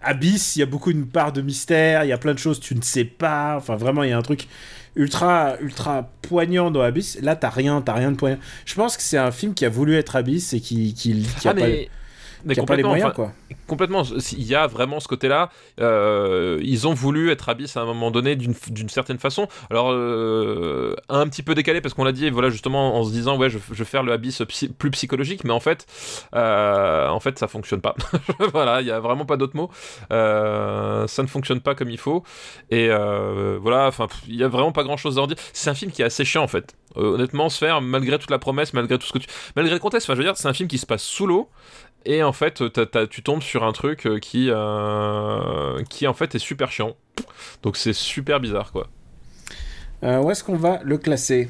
[0.02, 2.60] Abyss, il y a beaucoup une part de mystère, il y a plein de choses
[2.60, 3.56] que tu ne sais pas.
[3.56, 4.48] Enfin, vraiment, il y a un truc
[4.96, 7.20] ultra, ultra poignant dans Abyss.
[7.22, 8.40] Là, t'as rien, t'as rien de poignant.
[8.66, 11.48] Je pense que c'est un film qui a voulu être Abyss et qui, qui, qui
[11.48, 11.68] a, ah, pas,
[12.46, 12.56] mais...
[12.56, 13.32] pas les complètement, moyens, enfin, quoi.
[13.68, 14.04] complètement.
[14.32, 15.50] Il y a vraiment ce côté-là.
[15.80, 18.54] Euh, ils ont voulu être Abyss à un moment donné d'une,
[18.90, 19.48] certaine façon.
[19.70, 23.38] Alors, euh, un petit peu décalé parce qu'on l'a dit, voilà, justement, en se disant,
[23.38, 25.86] ouais, je, je vais faire le Abyss psy- plus psychologique, mais en fait,
[26.36, 27.96] euh, en fait, ça fonctionne pas.
[28.54, 29.70] voilà, il y a vraiment pas d'autre mot.
[30.12, 32.24] Euh, ça ne fonctionne pas comme il faut.
[32.70, 35.38] Et voilà, enfin, il y a vraiment pas grand-chose à en dire.
[35.54, 36.76] C'est un film qui est assez chiant, en fait.
[36.96, 39.28] Honnêtement, se faire, malgré toute la promesse, malgré tout ce que tu...
[39.56, 41.50] Malgré le contexte, enfin, je veux dire, c'est un film qui se passe sous l'eau.
[42.06, 42.64] Et en fait,
[43.10, 46.96] tu tombes sur un truc euh, qui, euh, qui en fait est super chiant.
[47.62, 48.88] Donc c'est super bizarre quoi.
[50.04, 51.50] Euh, où est-ce qu'on va le classer?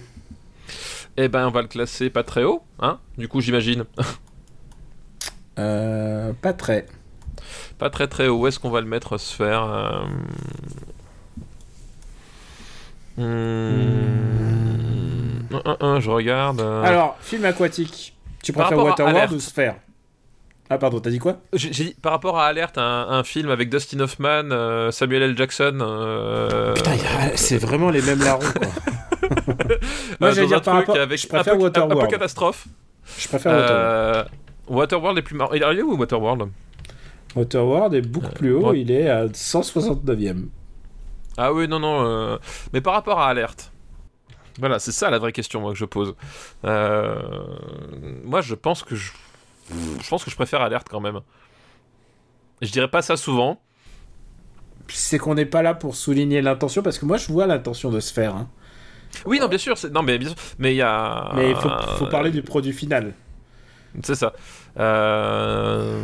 [1.17, 3.85] Eh ben on va le classer pas très haut, hein Du coup j'imagine.
[5.59, 6.85] euh, Pas très.
[7.79, 8.37] pas très très haut.
[8.37, 10.05] Où est-ce qu'on va le mettre se faire
[13.17, 13.23] hmm,
[15.79, 16.61] un, Je regarde.
[16.61, 18.15] Alors, film aquatique.
[18.43, 19.75] Tu préfères Waterworld ou Sphere
[20.73, 21.37] Ah, pardon, t'as dit quoi?
[21.53, 25.37] J'ai dit par rapport à Alert, un, un film avec Dustin Hoffman, euh, Samuel L.
[25.37, 25.77] Jackson.
[25.81, 28.67] euh, Putain, a- c'est vraiment les mêmes larrons, quoi.
[30.19, 31.79] Moi, euh, j'allais dire un par truc rapport- avec je un préfère peu, un peu
[31.79, 32.09] Waterworld.
[32.11, 32.65] catastrophe.
[33.19, 33.85] Je préfère Waterworld.
[33.85, 34.23] Euh,
[34.67, 35.53] Waterworld est plus marrant.
[35.53, 36.49] Il est où Waterworld?
[37.35, 40.45] Waterworld est beaucoup euh, plus haut, il est à 169ème.
[41.37, 42.05] Ah oui, non, non.
[42.05, 42.37] euh,
[42.73, 43.71] Mais par rapport à Alerte.
[44.59, 46.13] Voilà, c'est ça la vraie question moi que je pose.
[46.65, 47.15] Euh,
[48.23, 49.11] Moi, je pense que je...
[49.69, 51.19] je pense que je préfère Alerte quand même.
[52.61, 53.61] Je dirais pas ça souvent.
[54.89, 57.99] C'est qu'on n'est pas là pour souligner l'intention, parce que moi je vois l'intention de
[57.99, 58.35] se faire.
[58.35, 58.49] hein.
[59.25, 59.75] Oui, non, bien sûr.
[59.91, 60.37] Non, mais bien sûr.
[60.57, 61.31] Mais il y a.
[61.35, 63.13] Mais il faut, faut parler du produit final.
[64.03, 64.33] C'est ça.
[64.77, 66.01] Euh...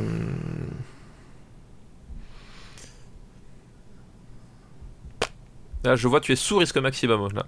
[5.84, 7.30] Là, je vois, tu es sous risque maximum.
[7.34, 7.45] Là.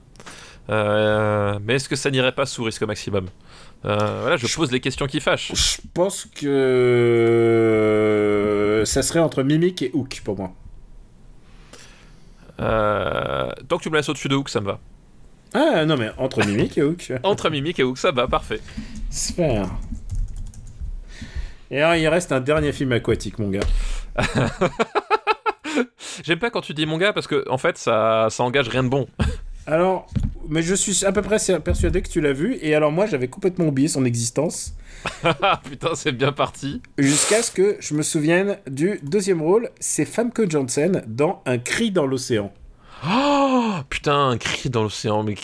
[0.70, 3.30] Euh, mais est-ce que ça n'irait pas sous risque maximum?
[3.86, 5.52] Euh, Voilà, je pose les questions qui fâchent.
[5.56, 7.64] Je pense que
[8.86, 10.54] ça serait entre Mimic et Hook pour moi.
[12.60, 14.80] Euh, tant que tu me laisses au-dessus de Hook, ça me va.
[15.54, 17.12] Ah non, mais entre Mimic et Hook.
[17.24, 18.62] Entre Mimic et Hook, ça va, parfait.
[19.10, 19.68] Sphère.
[21.70, 23.60] Et alors, il reste un dernier film aquatique, mon gars.
[26.24, 28.84] J'aime pas quand tu dis mon gars parce que en fait ça, ça engage rien
[28.84, 29.08] de bon.
[29.68, 30.08] Alors,
[30.50, 33.28] mais je suis à peu près persuadé que tu l'as vu, et alors moi j'avais
[33.28, 34.74] complètement oublié son existence,
[35.24, 36.82] Ah, Putain, c'est bien parti.
[36.98, 41.92] jusqu'à ce que je me souvienne du deuxième rôle, c'est Famke Janssen dans Un cri
[41.92, 42.52] dans l'océan.
[43.08, 45.24] Oh putain, un cri dans l'océan.
[45.24, 45.36] Mais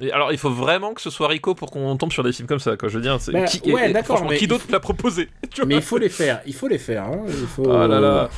[0.00, 2.48] Et alors il faut vraiment que ce soit Rico pour qu'on tombe sur des films
[2.48, 2.76] comme ça.
[2.78, 2.88] Quoi.
[2.88, 5.60] Je veux dire, c'est Bah, qui, ouais, et- et mais qui d'autre l'a proposé tu
[5.60, 7.04] vois Mais il faut les faire, il faut les faire.
[7.04, 7.64] hein, Il faut...
[7.66, 8.30] Oh là là.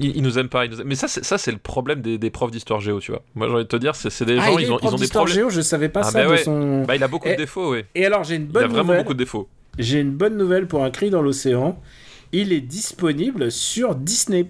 [0.00, 0.64] Il, il nous aime pas.
[0.64, 3.00] il nous aime- Mais ça, c'est, ça, c'est le problème des, des profs d'histoire géo,
[3.00, 3.22] tu vois.
[3.34, 4.96] Moi, j'ai envie de te dire, c'est, c'est des Ah, gens, ils ont, ils ont
[4.96, 5.34] des problèmes.
[5.34, 6.38] géo, je savais pas Ah, ça bah de ouais.
[6.44, 6.82] son...
[6.84, 7.82] Bah, il a beaucoup Et- de défauts, oui.
[7.94, 8.98] Et alors j'ai une Il bonne a vraiment nouvelle.
[9.02, 9.48] beaucoup de défauts.
[9.78, 11.80] J'ai une bonne nouvelle pour Un cri dans l'océan.
[12.32, 14.44] Il est disponible sur Disney+.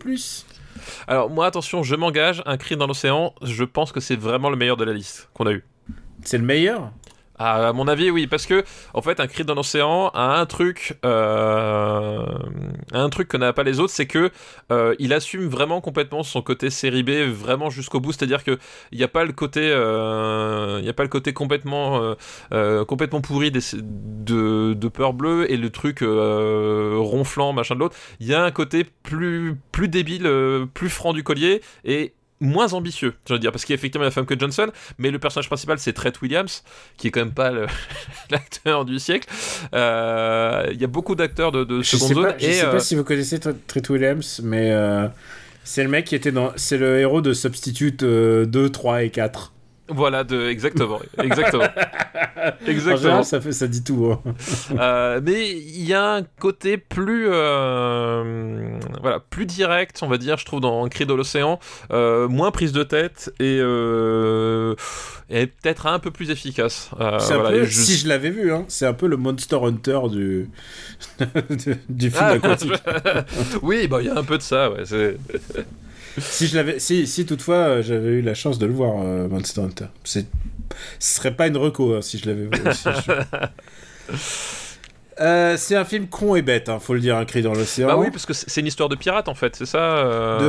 [1.07, 2.43] Alors, moi, attention, je m'engage.
[2.47, 5.47] Un cri dans l'océan, je pense que c'est vraiment le meilleur de la liste qu'on
[5.47, 5.65] a eu.
[6.23, 6.91] C'est le meilleur?
[7.37, 8.63] À mon avis, oui, parce que
[8.93, 12.25] en fait, un cri dans l'océan a un truc, euh,
[12.93, 14.31] un truc que n'a pas les autres, c'est que
[14.71, 18.13] euh, il assume vraiment complètement son côté série B, vraiment jusqu'au bout.
[18.13, 18.59] C'est-à-dire que
[18.93, 22.15] il n'y a pas le côté, euh, il a pas le côté complètement, euh,
[22.53, 27.97] euh, complètement pourri de, peur bleue et le truc ronflant, machin de l'autre.
[28.21, 30.31] Il y a un côté plus, plus débile,
[30.73, 32.15] plus franc du collier et
[32.45, 34.69] moins ambitieux, je veux dire, parce qu'il y a effectivement la femme que Johnson,
[34.99, 36.63] mais le personnage principal c'est Trent Williams,
[36.97, 37.51] qui est quand même pas
[38.31, 39.29] l'acteur du siècle.
[39.75, 42.71] Euh, Il y a beaucoup d'acteurs de, de seconde zone pas, je et sais euh,
[42.73, 45.09] pas si vous connaissez Tr- Treat Williams, mais euh,
[45.65, 46.53] c'est le mec qui était dans.
[46.57, 49.53] C'est le héros de Substitute euh, 2, 3 et 4.
[49.89, 51.65] Voilà, de, exactement, exactement,
[52.37, 52.97] En exactement.
[52.97, 54.11] général, ça, fait, ça dit tout.
[54.13, 54.21] hein.
[54.79, 60.37] Euh, mais il y a un côté plus, euh, voilà, plus direct, on va dire,
[60.39, 61.59] je trouve, dans Cri de l'océan,
[61.93, 63.57] euh, moins prise de tête et,
[65.31, 66.91] et peut-être un peu plus efficace.
[67.21, 70.49] C'est voilà, je- si je l'avais vu, hein, c'est un peu le Monster Hunter du,
[71.51, 72.73] du, du film Ah, aquatique.
[73.63, 74.85] oui, bah il y a un peu de ça, ouais.
[74.85, 75.17] c'est-
[76.19, 79.29] si je l'avais, si, si toutefois euh, j'avais eu la chance de le voir, euh,
[79.29, 80.27] Monster Hunter, c'est,
[80.99, 82.51] ce serait pas une reco hein, si je l'avais vu.
[82.73, 83.13] si je-
[85.21, 87.87] Euh, c'est un film con et bête, hein, faut le dire, un cri dans l'océan.
[87.87, 89.79] Bah oui, parce que c'est une histoire de pirate en fait, c'est ça.
[89.99, 90.41] euh,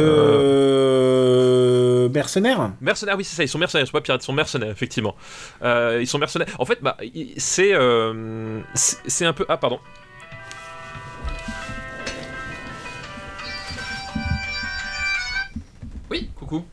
[2.08, 2.72] De mercenaires.
[2.82, 5.16] Mercenaires, oui, c'est ça, ils sont mercenaires, ils sont pas pirates, ils sont mercenaires, effectivement.
[5.62, 6.48] Euh, ils sont mercenaires.
[6.58, 9.46] En fait, bah, euh, c'est c'est un peu.
[9.50, 9.80] Ah, pardon.
[16.46, 16.66] Coucou.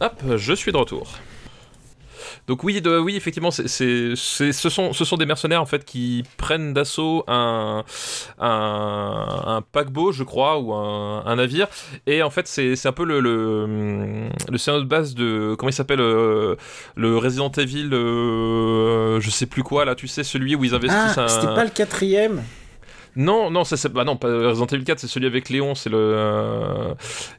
[0.00, 1.08] Hop, je suis de retour.
[2.46, 5.66] Donc oui, de, oui, effectivement, c'est, c'est, c'est- ce, sont, ce sont des mercenaires en
[5.66, 7.84] fait qui prennent d'assaut un,
[8.38, 11.66] un, un paquebot, je crois, ou un, un navire.
[12.06, 15.68] Et en fait, c'est, c'est un peu le, le, le scénario de base de comment
[15.68, 16.56] il s'appelle euh,
[16.96, 19.94] le Resident Evil, euh, je sais plus quoi là.
[19.94, 21.28] Tu sais celui où ils investissent Ah, un.
[21.28, 22.42] c'était pas le quatrième?
[23.20, 25.90] Non, non, ça c'est bah non, pas Resident Evil 4, c'est celui avec Léon, c'est
[25.90, 26.94] le euh,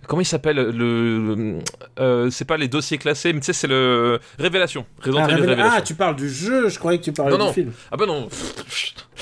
[0.07, 1.59] comment il s'appelle le
[1.99, 5.41] euh, c'est pas les dossiers classés, mais tu sais c'est le Révélation, Resident Ah, Evil
[5.41, 5.73] Révéla- Révélation.
[5.77, 7.53] ah, tu parles du jeu, je croyais que tu parlais Non, du non.
[7.53, 7.71] film.
[7.91, 8.27] Ah bah non,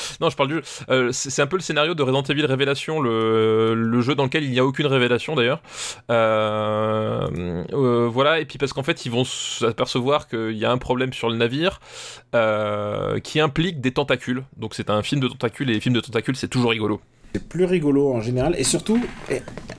[0.21, 0.63] non, je parle du jeu.
[0.89, 4.43] Euh, c'est un peu le scénario de Resident Evil Révélation, le, le jeu dans lequel
[4.43, 5.61] il n'y a aucune révélation d'ailleurs.
[6.11, 10.77] Euh, euh, voilà, et puis parce qu'en fait ils vont s'apercevoir qu'il y a un
[10.77, 11.79] problème sur le navire
[12.35, 14.43] euh, qui implique des tentacules.
[14.57, 17.01] Donc c'est un film de tentacules et les films de tentacules c'est toujours rigolo.
[17.33, 18.55] C'est plus rigolo en général.
[18.57, 19.03] Et surtout,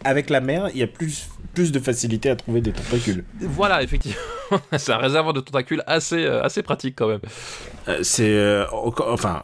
[0.04, 3.24] avec la mer, il y a plus, plus de facilité à trouver des tentacules.
[3.40, 4.18] Voilà, effectivement,
[4.76, 7.20] c'est un réservoir de tentacules assez, assez pratique quand même.
[7.88, 8.28] Euh, c'est.
[8.28, 9.42] euh, enfin.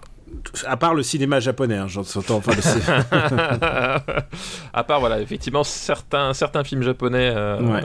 [0.66, 2.36] À part le cinéma japonais, hein, j'entends.
[2.36, 2.52] Enfin,
[4.72, 7.32] à part, voilà, effectivement, certains, certains films japonais.
[7.34, 7.84] euh, Ouais.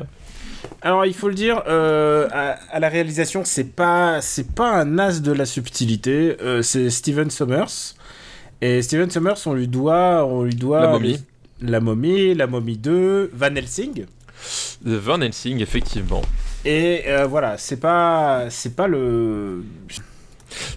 [0.82, 5.00] Alors, il faut le dire, euh, à, à la réalisation, c'est pas, c'est pas un
[5.00, 6.36] as de la subtilité.
[6.41, 7.95] euh, c'est Steven Sommers.
[8.62, 11.20] Et Steven Sommers, on lui doit, on lui doit La momie.
[11.62, 14.06] la momie, la momie 2, Van Helsing.
[14.84, 16.22] Van Helsing, effectivement.
[16.66, 19.64] Et voilà, c'est pas, c'est pas le.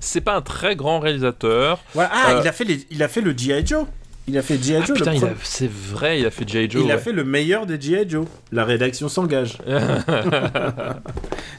[0.01, 1.81] C'est pas un très grand réalisateur.
[1.95, 2.11] Voilà.
[2.13, 3.87] Ah, Euh, il a fait les, il a fait le GI Joe.
[4.29, 4.77] Il a fait G.I.
[4.77, 4.97] Ah, Joe.
[4.99, 6.71] putain, a- c'est vrai, il a fait J.
[6.71, 6.83] Joe.
[6.85, 8.09] il a fait le meilleur des G.I.
[8.09, 8.25] Joe.
[8.53, 9.59] La rédaction s'engage.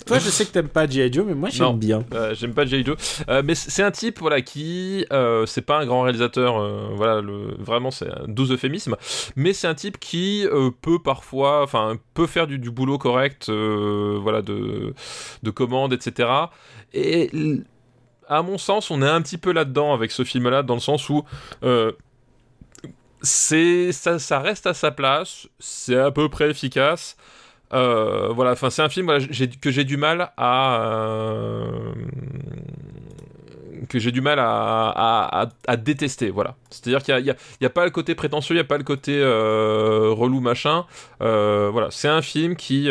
[0.05, 1.11] Toi, je sais que t'aimes pas G.I.
[1.11, 2.03] Joe, mais moi, j'aime bien.
[2.13, 2.83] Euh, J'aime pas J.
[2.85, 2.95] Joe.
[3.29, 5.05] Euh, mais c'est un type voilà, qui.
[5.11, 6.55] euh, c'est pas un grand réalisateur,
[6.95, 8.95] voilà, le, vraiment, c'est un doux euphémisme.
[9.35, 10.45] Mais c'est un type qui
[10.81, 11.63] peut parfois.
[11.63, 14.93] Enfin, peut faire du, du boulot correct, voilà, de,
[15.43, 16.29] de commande, etc.
[16.93, 17.29] Et.
[18.33, 21.07] À mon sens, on est un petit peu là-dedans avec ce film-là, dans le sens
[21.09, 21.23] où
[21.63, 21.91] euh,
[23.21, 27.15] c'est ça, ça reste à sa place, c'est à peu près efficace.
[27.73, 29.11] Euh, voilà, enfin c'est un film
[29.61, 31.91] que j'ai du mal à euh,
[33.91, 36.31] du mal à, détester.
[36.31, 37.35] Voilà, c'est-à-dire qu'il y a,
[37.67, 40.85] a- pas le côté prétentieux, il y a pas le côté relou machin.
[41.19, 42.89] Voilà, c'est un film qui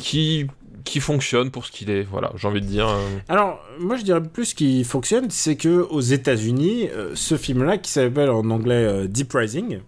[0.00, 0.46] qui
[0.84, 2.02] qui fonctionne pour ce qu'il est.
[2.02, 2.88] Voilà, j'ai envie de dire.
[2.88, 7.36] euh, Alors, moi, je dirais plus ce qui fonctionne, c'est que aux États-Unis, euh, ce
[7.36, 9.80] film-là, qui s'appelle en anglais euh, Deep Rising,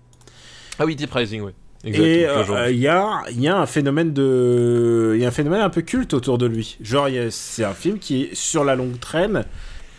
[0.79, 1.53] Ah oui, Deep Rising, oui.
[1.85, 2.41] et Exactement.
[2.43, 2.75] aujourd'hui.
[2.75, 5.83] il y, a, y a un phénomène de, il y a un phénomène un peu
[5.83, 6.77] culte autour de lui.
[6.81, 9.45] Genre, c'est un film qui, sur la longue traîne,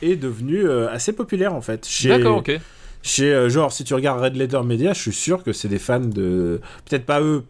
[0.01, 1.85] est devenu assez populaire en fait.
[1.87, 2.59] Chez, D'accord, ok.
[3.07, 5.77] Chez, euh, genre, si tu regardes Red Letter Media, je suis sûr que c'est des
[5.77, 6.59] fans de.
[6.89, 7.43] Peut-être pas eux.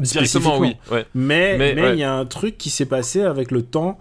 [0.00, 0.76] Directement, oui.
[0.90, 1.06] Ouais.
[1.14, 1.96] Mais Mais, il ouais.
[1.98, 3.98] y a un truc qui s'est passé avec le temps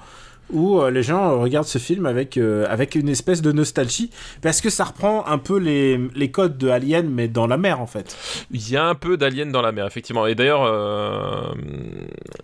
[0.51, 4.09] où euh, les gens euh, regardent ce film avec, euh, avec une espèce de nostalgie,
[4.41, 7.79] parce que ça reprend un peu les, les codes de Alien, mais dans la mer
[7.79, 8.17] en fait.
[8.49, 10.25] Il y a un peu d'aliens dans la mer, effectivement.
[10.25, 11.53] Et d'ailleurs, euh,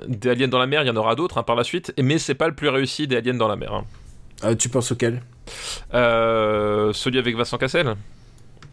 [0.08, 2.20] des aliens dans la mer, il y en aura d'autres hein, par la suite, mais
[2.20, 3.74] c'est pas le plus réussi des aliens dans la mer.
[3.74, 3.86] hein.
[4.44, 5.24] Euh, tu penses auquel?
[5.92, 7.96] Celui avec Vincent Cassel,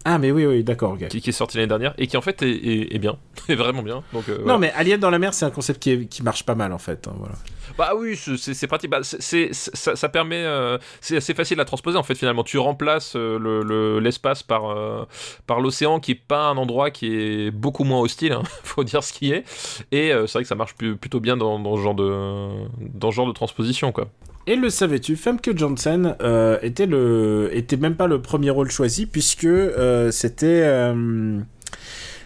[0.04, 2.42] Ah, mais oui, oui, d'accord, qui, qui est sorti l'année dernière, et qui en fait
[2.42, 3.16] est, est- est bien,
[3.48, 4.02] est vraiment bien.
[4.12, 6.44] Donc, euh, Non, mais Alien dans la mer, c'est un concept qui, est- qui marche
[6.44, 7.06] pas mal en fait.
[7.06, 7.34] hein, voilà.
[7.78, 8.90] Bah oui, c'est- pratique.
[8.90, 10.42] Bah, c'est- ça, ça permet.
[10.44, 12.42] euh, c'est assez facile à transposer en fait finalement.
[12.44, 15.06] Tu remplaces euh, le- le- l'espace par, euh,
[15.46, 19.02] par l'océan qui est pas un endroit qui est beaucoup moins hostile, hein, faut dire
[19.04, 19.44] ce qui est.
[19.92, 22.48] Et c'est vrai que ça marche plus- plutôt bien dans, dans ce genre de,
[22.80, 24.08] dans ce genre de transposition quoi.
[24.46, 29.06] Et le savais-tu, Femke Janssen euh, était le, était même pas le premier rôle choisi
[29.06, 31.38] puisque euh, c'était, euh,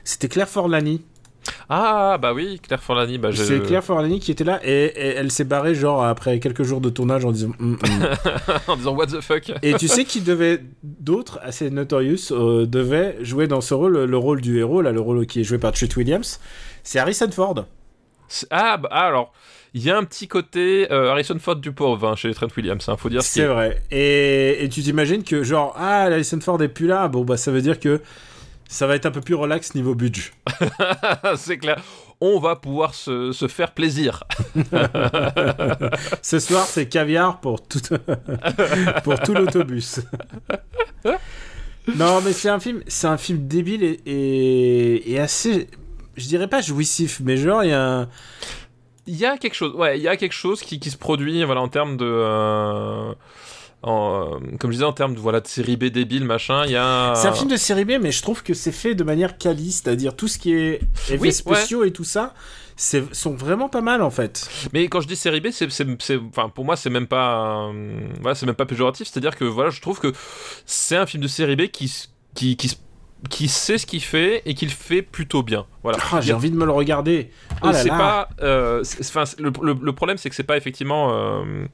[0.02, 1.02] c'était Claire Forlani.
[1.68, 3.18] Ah bah oui, Claire Forlani.
[3.18, 6.40] Bah, je- C'est Claire Forlani qui était là et, et elle s'est barrée genre après
[6.40, 7.52] quelques jours de tournage en disant.
[7.60, 8.08] Hum, hum.
[8.66, 9.52] en disant what the fuck.
[9.62, 14.16] Et tu sais qui devait d'autres assez notorious euh, devaient jouer dans ce rôle le
[14.16, 16.40] rôle du héros là le rôle qui est joué par Chet Williams.
[16.82, 17.66] C'est Harrison Ford.
[18.50, 19.32] Ah bah ah, alors.
[19.76, 22.88] Il y a un petit côté euh, Harrison Ford du pauvre hein, chez Trent Williams,
[22.88, 23.46] hein, faut dire C'est est.
[23.46, 23.82] vrai.
[23.90, 27.08] Et, et tu t'imagines que genre ah Harrison Ford est plus là.
[27.08, 28.00] Bon bah ça veut dire que
[28.70, 30.30] ça va être un peu plus relax niveau budget.
[31.36, 31.82] c'est clair.
[32.22, 34.24] On va pouvoir se, se faire plaisir.
[36.22, 37.80] Ce soir, c'est caviar pour tout,
[39.04, 40.00] pour tout l'autobus.
[41.96, 45.68] non, mais c'est un film, c'est un film débile et, et, et assez,
[46.16, 48.08] je dirais pas jouissif, mais genre il y a un,
[49.06, 51.44] Il y a quelque chose, ouais, il y a quelque chose qui, qui se produit,
[51.44, 53.12] voilà, en termes de, euh,
[53.82, 56.64] en, euh, comme je disais, en termes de voilà de série B débile, machin.
[56.66, 57.12] Il y a.
[57.14, 59.70] c'est un film de série B, mais je trouve que c'est fait de manière quali,
[59.72, 62.34] c'est-à-dire tout ce qui est effets Oui, spéciaux et tout ça,
[62.74, 64.48] c'est sont vraiment pas mal en fait.
[64.72, 65.68] Mais quand je dis série B, c'est,
[66.28, 69.06] enfin, pour moi, c'est même pas, euh, voilà, c'est même pas péjoratif.
[69.08, 70.12] C'est-à-dire que voilà, je trouve que
[70.66, 71.92] c'est un film de série B qui,
[72.34, 72.80] qui, qui, s-
[73.30, 75.66] qui sait ce qu'il fait et qui le fait plutôt bien.
[75.82, 75.98] Voilà.
[76.12, 77.30] Ah, j'ai envie de me le regarder.
[77.62, 78.82] Ah là c'est pas euh,
[79.38, 81.64] le, le- le problème c'est que c'est pas effectivement euh,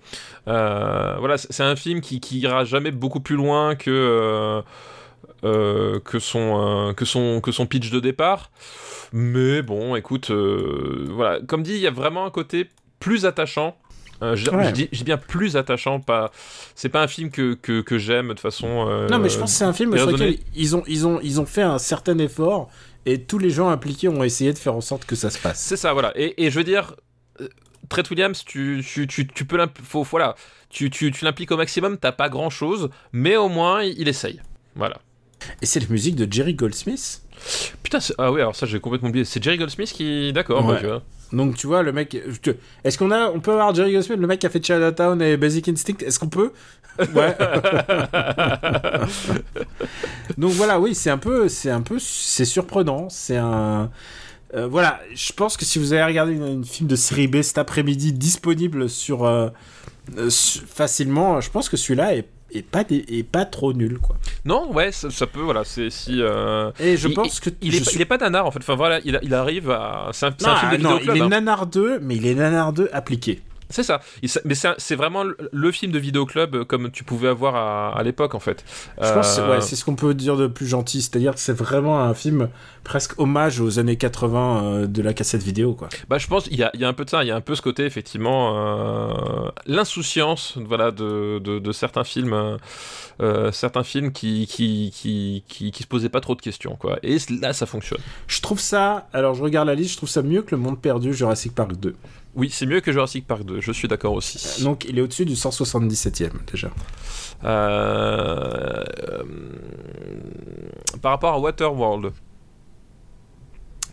[0.48, 4.62] euh, voilà c'est un film qui, qui ira jamais beaucoup plus loin que euh,
[5.44, 8.50] euh, que son euh, que son que son pitch de départ
[9.12, 12.68] mais bon écoute euh, voilà comme dit il y a vraiment un côté
[13.00, 13.76] plus attachant
[14.22, 14.66] Euh, je, Ouais.
[14.68, 16.30] je dis, je dis bien plus attachant pas
[16.76, 19.50] c'est pas un film que, que, que j'aime de façon euh, Non, mais je pense
[19.52, 22.16] que c'est un film sur lequel ils ont, ils, ont, ils ont fait un certain
[22.18, 22.70] effort
[23.04, 25.60] et tous les gens impliqués ont essayé de faire en sorte que ça se passe.
[25.60, 26.12] C'est ça, voilà.
[26.14, 26.94] Et, et je veux dire,
[27.40, 27.48] euh,
[27.88, 30.36] Trent Williams, tu, tu, tu, tu peux faut, voilà,
[30.70, 34.40] tu, tu, tu l'impliques au maximum, t'as pas grand chose, mais au moins il, essaye.
[34.76, 34.98] Voilà.
[35.60, 37.22] Et c'est la musique de Jerry Goldsmith?
[37.82, 39.24] Putain, ah oui, alors ça j'ai complètement oublié.
[39.24, 40.32] C'est Jerry Goldsmith qui.
[40.32, 40.74] D'accord, Ouais.
[40.74, 41.02] bah, tu vois.
[41.32, 42.16] Donc tu vois, le mec.
[42.84, 45.36] Est-ce qu'on a, on peut avoir Jerry Goldsmith, le mec qui a fait Chinatown et
[45.36, 46.52] Basic Instinct Est-ce qu'on peut?
[47.14, 47.36] Ouais.
[50.38, 53.08] Donc voilà, oui, c'est un peu, c'est un peu, c'est surprenant.
[53.08, 53.90] C'est un.
[54.54, 57.42] euh, voilà, je pense que si vous avez regardé une, une film de série B
[57.42, 59.48] cet après-midi disponible sur euh,
[60.18, 64.16] euh, facilement, je pense que celui-là est, est pas dé- est pas trop nul quoi.
[64.44, 65.64] Non, ouais, ça, ça peut, voilà.
[65.64, 66.20] C'est si.
[66.20, 68.50] euh, Et je il- pense que Il est, pas, suis- il est pas nanar en
[68.50, 68.58] fait.
[68.60, 70.10] Enfin voilà, il, arrive à.
[70.12, 71.28] C'est un, non, film de non, il est hein.
[71.28, 73.40] nanar 2, mais il est nanar 2 appliqué.
[73.72, 74.00] C'est ça.
[74.44, 78.34] Mais c'est vraiment le, film de vidéoclub euh, comme tu pouvais avoir à, à l'époque
[78.34, 78.64] en fait.
[79.00, 81.34] Je pense que c'est- Euh, ouais, c'est ce qu'on peut dire de plus gentil, c'est-à-dire
[81.34, 82.48] que c'est vraiment un film
[82.84, 85.88] presque hommage aux années 80 euh, de la cassette vidéo, quoi.
[86.08, 87.30] Bah, je pense qu'il y a, il y a un peu de ça, il y
[87.30, 92.58] a un peu ce côté, effectivement, euh, l'insouciance voilà, de, de, de certains films,
[93.20, 96.76] euh, certains films qui, qui, qui, qui, qui se posaient pas trop de questions.
[96.76, 96.98] Quoi.
[97.02, 98.00] Et là, ça fonctionne.
[98.26, 100.80] Je trouve ça, alors je regarde la liste, je trouve ça mieux que Le Monde
[100.80, 101.94] Perdu Jurassic Park 2.
[102.34, 104.62] Oui, c'est mieux que Jurassic Park 2, je suis d'accord aussi.
[104.64, 106.70] Donc il est au-dessus du 177e déjà.
[107.44, 109.22] Euh, euh,
[111.02, 112.12] par rapport à Waterworld,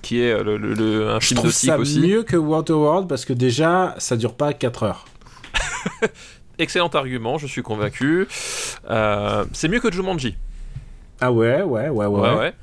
[0.02, 2.00] qui est le, le- le- un Je film ça aussi.
[2.00, 5.06] mieux que Waterworld parce que déjà ça dure pas 4 heures.
[6.60, 8.28] Excellent argument, je suis convaincu.
[8.90, 10.36] Euh, c'est mieux que Jumanji.
[11.22, 12.20] Ah ouais, ouais, ouais, ouais.
[12.20, 12.54] Ouais, ouais.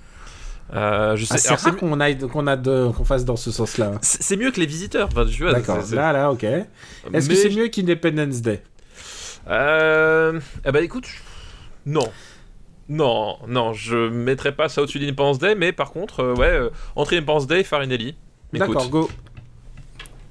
[0.74, 1.34] Euh, je sais.
[1.34, 3.92] Ah, c'est rare qu'on aille, qu'on a de- qu'on fasse dans ce sens-là.
[4.02, 5.08] C'est mieux que les visiteurs.
[5.12, 5.78] Enfin, D'accord.
[5.92, 6.42] Là, là, ok.
[7.12, 8.62] Est-ce que c'est mieux qu'Independence Day?
[9.48, 10.40] Euh...
[10.66, 11.06] Eh ben écoute,
[11.84, 12.08] non.
[12.88, 16.70] Non, non, je mettrais pas ça au-dessus d'Independence Day, mais par contre, euh, ouais, euh,
[16.94, 18.14] entre Independence Day et Farinelli.
[18.52, 19.10] D'accord, go.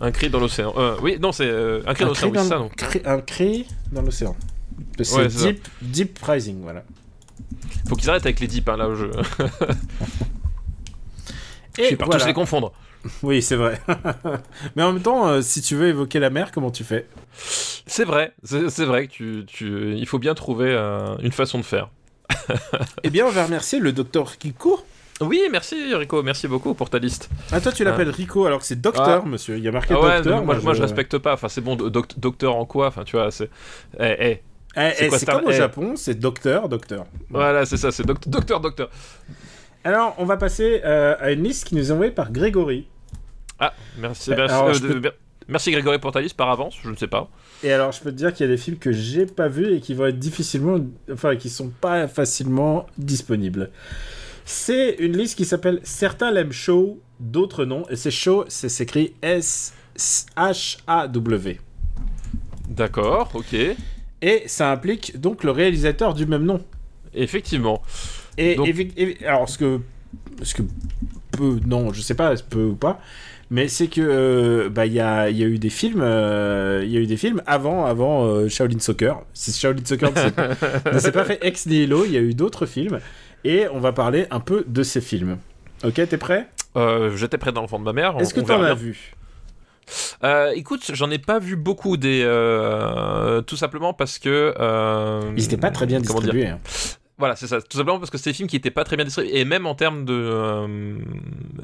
[0.02, 0.74] un cri dans l'océan.
[0.78, 2.70] Euh, oui, non, c'est euh, un cri dans l'océan, oui, ça, non.
[2.70, 4.36] cri- un cri dans l'océan.
[5.02, 6.84] C'est Ouais, deep, deep Rising, voilà.
[7.88, 9.12] Faut qu'ils arrêtent avec les dips, hein, là, au jeu.
[11.78, 12.26] Et je suis partout voilà.
[12.28, 12.72] les confondre.
[13.22, 13.80] Oui, c'est vrai.
[14.76, 17.08] Mais en même temps, euh, si tu veux évoquer la mer, comment tu fais?
[17.38, 21.64] C'est vrai, c'est vrai que tu, tu- il faut bien trouver euh, une façon de
[21.64, 21.90] faire.
[23.04, 24.80] Eh bien, on va remercier le docteur Kiko.
[25.22, 27.30] Oui, merci Rico, merci beaucoup pour ta liste.
[27.52, 29.58] Ah, toi, tu l'appelles Rico alors que c'est docteur, monsieur.
[29.58, 30.44] Il y a marqué Ah ouais, docteur.
[30.44, 31.34] moi, moi, je respecte pas.
[31.34, 32.88] Enfin, c'est bon, doc- docteur en quoi?
[32.88, 33.50] Enfin, tu vois, c'est.
[34.00, 34.42] Eh, eh.
[34.78, 35.54] Eh, C'est eh, comme au Eh.
[35.54, 37.06] Japon, c'est docteur, docteur.
[37.30, 38.90] Voilà, c'est ça, c'est doc- docteur, docteur.
[39.84, 42.88] Alors, on va passer euh, à une liste qui nous est envoyée par Grégory.
[43.60, 45.12] Ah, merci, Euh, merci, alors, euh, peux-
[45.48, 47.30] merci Grégory pour ta liste par avance, je ne sais pas.
[47.64, 49.76] Et alors, je peux te dire qu'il y a des films que j'ai pas vus
[49.76, 50.80] et qui vont être difficilement,
[51.12, 53.70] enfin, qui sont pas facilement disponibles.
[54.44, 57.84] C'est une liste qui s'appelle Certains l'aiment chaud, d'autres non.
[57.90, 59.14] Et c'est chaud, c'est s'écrit
[60.36, 61.60] S-H-A-W.
[62.68, 63.56] D'accord, ok.
[64.26, 66.60] Et ça implique donc le réalisateur du même nom.
[67.14, 67.84] Effectivement.
[68.40, 68.68] Et, Donc-
[69.24, 69.80] alors, ce que,
[70.42, 70.64] ce que
[71.32, 73.00] peu, non, je sais pas, peu ou pas,
[73.52, 76.90] mais c'est que euh, bah il y a, y a eu des films, euh, il
[76.92, 79.22] y a eu des films avant, avant euh, Shaolin Soccer.
[79.34, 80.12] Si Shaolin Soccer
[80.92, 83.00] ne s'est pas, fait ex nihilo, il y a eu d'autres films,
[83.44, 85.38] et on va parler un peu de ces films.
[85.84, 86.48] Ok, t'es prêt?
[86.76, 88.16] Euh, J'étais près dans le fond de ma mère.
[88.20, 89.14] Est-ce que t'en as vu?
[90.24, 92.22] Euh, écoute, j'en ai pas vu beaucoup des.
[92.24, 94.54] euh, tout simplement parce que.
[94.60, 96.48] euh, Ils étaient pas très bien comment dire distribués.
[96.50, 96.60] hein.
[97.18, 97.62] Voilà, c'est ça.
[97.62, 99.38] Tout simplement parce que c'est des films qui étaient pas très bien distribués.
[99.40, 100.14] Et même en termes de.
[100.14, 100.98] euh,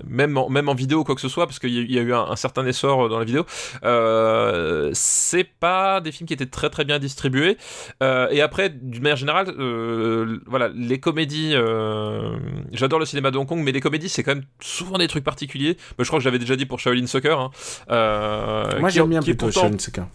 [0.07, 1.91] même, en, même en vidéo ou quoi que ce soit, parce qu'il y, a- il
[1.91, 3.45] y a eu un, un certain essor dans la vidéo,
[3.83, 7.57] euh, c'est pas des films qui étaient très très bien distribués.
[8.01, 11.51] Euh, et après, d'une manière générale, euh, voilà, les comédies.
[11.53, 12.37] euh,
[12.71, 15.23] J'adore le cinéma de Hong Kong, mais les comédies, c'est quand même souvent des trucs
[15.23, 15.77] particuliers.
[15.97, 17.37] Mais je crois que j'avais déjà dit pour Shaolin Soccer.
[17.39, 17.51] hein.
[17.89, 20.05] Euh, Moi j'aime bien plutôt pourtant- Shaolin Soccer.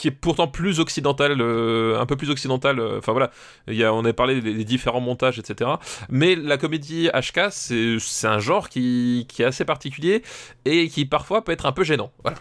[0.00, 2.80] Qui est pourtant plus occidental, euh, un peu plus occidental.
[2.80, 3.30] euh, Enfin voilà,
[3.68, 5.72] il y a, on a parlé des, des différents montages, etc.
[6.08, 10.22] Mais la comédie HK, c'est un genre qui, qui est assez particulier
[10.64, 12.12] et qui parfois peut être un peu gênant.
[12.22, 12.38] Voilà.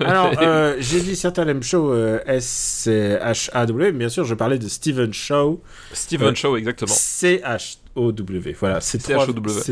[0.00, 5.60] Alors, euh, j'ai dit certains chaud, euh, S-H-A-W, bien sûr, je parlais de Steven Shaw.
[5.92, 6.94] Steven Shaw, exactement.
[6.94, 8.56] C-H-O-W.
[8.58, 9.26] Voilà, c'est trois,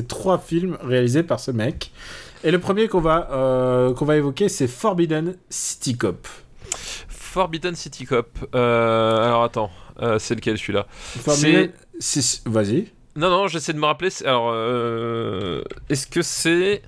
[0.07, 1.91] trois films réalisés par ce mec.
[2.45, 6.28] Et le premier qu'on va, qu'on va évoquer, c'est Forbidden City Cop.
[7.30, 8.28] Forbidden City Cop.
[8.54, 9.70] Euh, alors attends,
[10.02, 11.70] euh, c'est lequel celui-là Forbidden...
[11.98, 12.88] c'est- Vas-y.
[13.16, 14.10] Non, non, j'essaie de me rappeler.
[14.24, 16.82] Alors, euh, est-ce que c'est.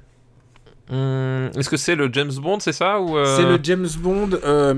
[0.91, 4.75] Hum, Est-ce que c'est le James Bond, c'est ça ou C'est le James Bond euh,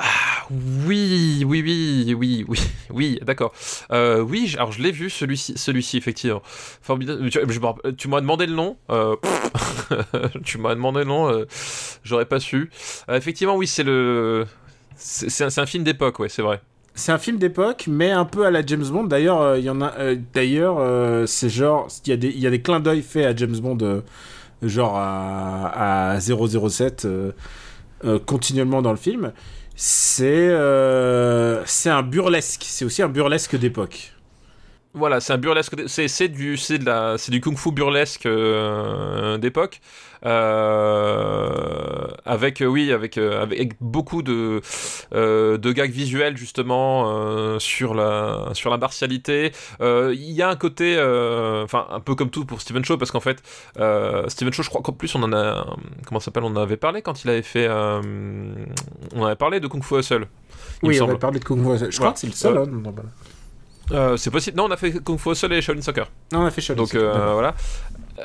[0.00, 0.86] médiéval.
[0.86, 2.58] Oui, oui, oui, oui, oui,
[2.90, 3.52] oui, d'accord.
[3.92, 6.42] Euh, oui, alors je l'ai vu celui-ci, celui-ci effectivement.
[6.44, 7.28] Formidable.
[7.96, 8.76] Tu, m'as demandé le nom.
[8.90, 9.16] euh,
[10.44, 11.28] tu m'as demandé le nom.
[11.30, 11.46] euh,
[12.02, 12.70] J'aurais pas su.
[13.08, 14.46] Euh, effectivement, oui, c'est le.
[14.96, 16.60] C'est un, film d'époque, ouais, c'est vrai.
[16.94, 19.04] C'est un film d'époque, mais un peu à la James Bond.
[19.04, 19.94] D'ailleurs, euh, il y en a.
[19.98, 23.00] euh, D'ailleurs, euh, c'est genre, il y a des, il y a des clins d'œil
[23.02, 24.02] faits à James Bond, euh,
[24.62, 27.32] genre à, à 007, euh,
[28.04, 29.32] euh, continuellement dans le film.
[29.82, 32.64] C'est, euh, c'est un burlesque.
[32.66, 34.12] C'est aussi un burlesque d'époque.
[34.92, 35.74] Voilà, c'est un burlesque.
[35.86, 39.80] C'est c'est du, c'est de la, c'est du kung-fu burlesque euh, d'époque.
[40.26, 44.60] Euh, avec euh, oui avec, avec beaucoup de
[45.14, 50.96] euh, de gags visuels justement sur la sur la martialité il y a un côté
[51.64, 53.42] enfin un peu comme tout pour Steven Shaw parce qu'en fait
[54.28, 55.66] Steven Shaw je crois qu'en plus on en a
[56.06, 59.82] comment s'appelle on en avait parlé quand il avait fait on avait parlé de Kung
[59.82, 60.26] Fu Hustle
[60.82, 61.90] oui, on va parler de Kung Fu.
[61.90, 62.56] Je crois que c'est le seul.
[62.56, 62.66] Hein.
[63.92, 66.46] Euh, c'est possible non on a fait Kung Fu Hustle et Shaolin Soccer Non, on
[66.46, 67.54] a fait Shaolin donc Soccer, euh, voilà.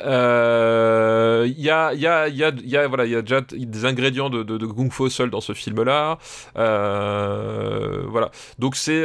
[0.04, 3.40] Euh, Il y a, y a, y a, y a, voilà, il y a déjà
[3.40, 6.18] des ingrédients de, de, de Kung Fu seul dans ce film-là.
[6.56, 8.30] Euh, voilà.
[8.58, 9.04] Donc c'est,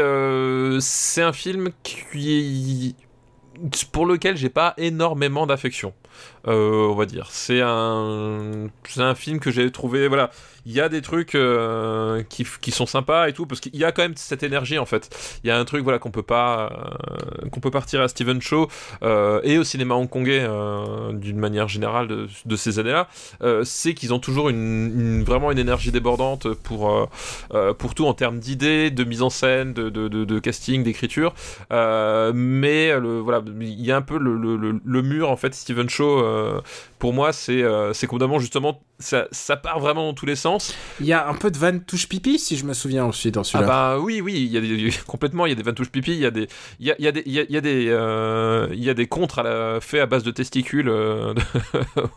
[0.82, 2.96] c'est un film qui,
[3.92, 5.94] pour lequel j'ai pas énormément d'affection.
[6.46, 7.28] On va dire.
[7.32, 10.30] C'est un, c'est un film que j'ai trouvé, voilà.
[10.66, 13.84] Il y a des trucs euh, qui, qui sont sympas et tout parce qu'il y
[13.84, 15.10] a quand même cette énergie en fait.
[15.44, 18.42] Il y a un truc voilà qu'on peut pas, euh, qu'on peut partir à Steven
[18.42, 18.68] Shaw
[19.04, 20.48] euh, et au cinéma hongkongais
[21.14, 23.08] d'une manière générale de, ces années-là,
[23.64, 27.10] c'est qu'ils ont toujours une, vraiment une énergie débordante pour,
[27.78, 31.34] pour tout en termes d'idées, de mise en scène, de, de, casting, d'écriture.
[31.72, 35.54] Mais le, voilà, il y a un peu le, le, mur en fait.
[35.54, 36.62] Steven euh,
[37.00, 40.51] pour moi, c'est c'est complètement justement ça, ça part vraiment dans tous les sens.
[41.00, 43.42] Il y a un peu de Van touche pipi, si je me souviens aussi dans
[43.42, 43.68] Ah celui-là.
[43.68, 46.20] bah oui, oui, il y a des, complètement, il y a des vantouches pipi, il
[46.20, 46.48] y a des,
[46.80, 48.94] il y a, il y a des, il y a, des, euh, il y a
[48.94, 51.34] des contres à la, faits à base de testicules, euh,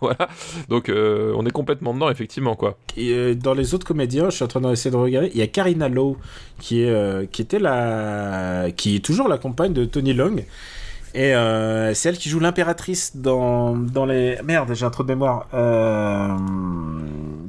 [0.00, 0.28] voilà.
[0.68, 2.78] Donc euh, on est complètement dedans effectivement quoi.
[2.96, 5.42] Et euh, dans les autres comédiens, je suis en train d'essayer de regarder, il y
[5.42, 6.16] a Karina Lowe
[6.60, 10.36] qui est euh, qui était la qui est toujours la compagne de Tony Long.
[11.16, 14.36] Et euh, c'est elle qui joue l'impératrice dans, dans les...
[14.42, 15.46] Merde, j'ai un trou de mémoire.
[15.54, 16.28] Euh,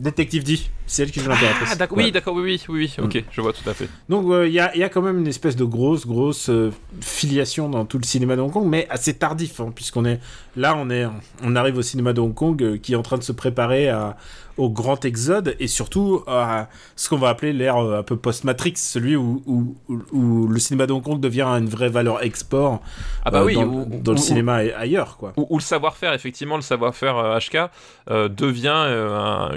[0.06, 1.70] Détective D, c'est elle qui joue l'impératrice.
[1.72, 2.06] Ah, d'accord, Ouais.
[2.06, 3.90] oui, d'accord, oui, oui, oui, oui, ok, je vois tout à fait.
[4.08, 7.70] Donc il y, a, y a quand même une espèce de grosse, grosse euh, filiation
[7.70, 10.20] dans tout le cinéma de Hong Kong, mais assez tardif, hein, puisqu'on est
[10.56, 11.06] là, on est,
[11.44, 13.90] on arrive au cinéma de Hong Kong euh, qui est en train de se préparer
[13.90, 14.16] à,
[14.58, 18.74] au grand exode et surtout à ce qu'on va appeler l'ère euh, un peu post-Matrix,
[18.78, 22.82] celui où, où, le cinéma de Hong Kong devient une vraie valeur export
[23.24, 25.34] Ah bah euh, oui, dans, le cinéma ailleurs, quoi.
[25.38, 27.70] Où, le savoir-faire, effectivement, le savoir-faire euh, HK
[28.10, 29.52] euh, devient un,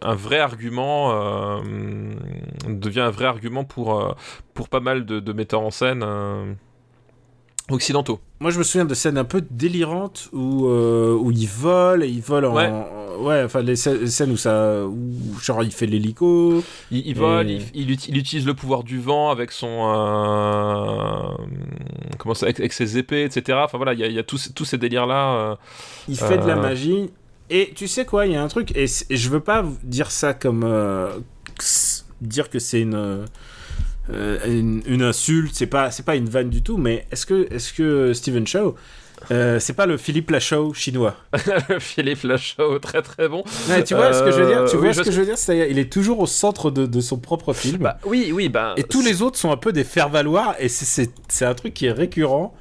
[0.00, 1.62] un vrai argument,
[2.68, 4.16] devient un vrai argument pour,
[4.54, 6.04] pour pas mal de, de metteurs en scène
[7.70, 8.18] occidentaux.
[8.40, 12.08] Moi, je me souviens de scènes un peu délirantes où, euh, où il vole et
[12.08, 12.54] il vole en.
[12.54, 12.66] Ouais.
[12.68, 14.84] en- ouais, enfin, les scè- les scènes où ça.
[14.84, 14.98] Où,
[15.40, 16.62] genre, il fait l'hélico.
[16.90, 19.68] Il, il vole, Et- il, il uti- il utilise le pouvoir du vent avec son.
[19.68, 21.28] euh,
[22.18, 23.58] comment ça, avec, avec ses épées, etc.
[23.62, 25.34] Enfin voilà, il y a, il y a tous, ces- tous ces délires-là.
[25.34, 25.54] euh,
[26.08, 26.62] Il fait de la Euh.
[26.62, 27.10] magie.
[27.50, 30.10] Et tu sais quoi, il y a un truc, et, et je veux pas dire
[30.10, 30.62] ça comme.
[30.64, 31.10] euh,
[32.20, 33.24] dire que c'est une.
[34.10, 37.46] Euh, une, une insulte, c'est pas, c'est pas une vanne du tout, mais est-ce que,
[37.52, 38.74] est-ce que Steven Chow,
[39.30, 41.14] euh, c'est pas le Philippe Lachaud chinois?
[41.78, 43.44] Philippe Lachaud, très très bon.
[43.68, 45.12] Ouais, Tu vois ce que je veux dire Tu Euh, vois oui, ce je que
[45.12, 47.78] je veux dire C'est-à-dire, il est toujours au centre de, de son propre film.
[47.82, 48.74] Bah, oui, oui, bah.
[48.76, 51.92] Et tous les autres sont un peu des faire-valoir, et c'est un truc qui est
[51.92, 52.54] récurrent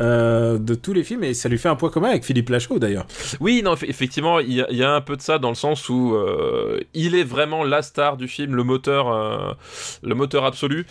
[0.00, 2.78] euh, de tous les films, et ça lui fait un point commun avec Philippe Lachaud
[2.78, 3.06] d'ailleurs.
[3.40, 5.48] Oui, non, eff- effectivement, il y, a- il y a un peu de ça dans
[5.48, 9.52] le sens où euh, il est vraiment la star du film, le moteur, euh,
[10.02, 10.86] le moteur absolu.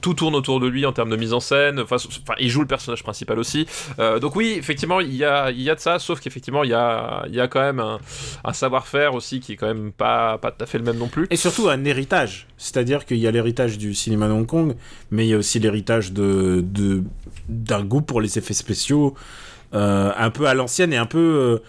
[0.00, 1.80] Tout tourne autour de lui en termes de mise en scène.
[1.80, 1.96] Enfin,
[2.38, 3.66] il joue le personnage principal aussi.
[4.20, 6.74] Donc oui, effectivement, il y a, il y a de ça, sauf qu'effectivement, il y
[6.74, 7.98] a, il y a quand même un,
[8.44, 11.08] un savoir-faire aussi qui est quand même pas, pas tout à fait le même non
[11.08, 11.26] plus.
[11.30, 12.46] Et surtout un héritage.
[12.56, 14.74] C'est-à-dire qu'il y a l'héritage du cinéma de Hong Kong,
[15.10, 17.02] mais il y a aussi l'héritage de, de,
[17.48, 19.14] d'un goût pour les effets spéciaux
[19.74, 21.60] euh, un peu à l'ancienne et un peu,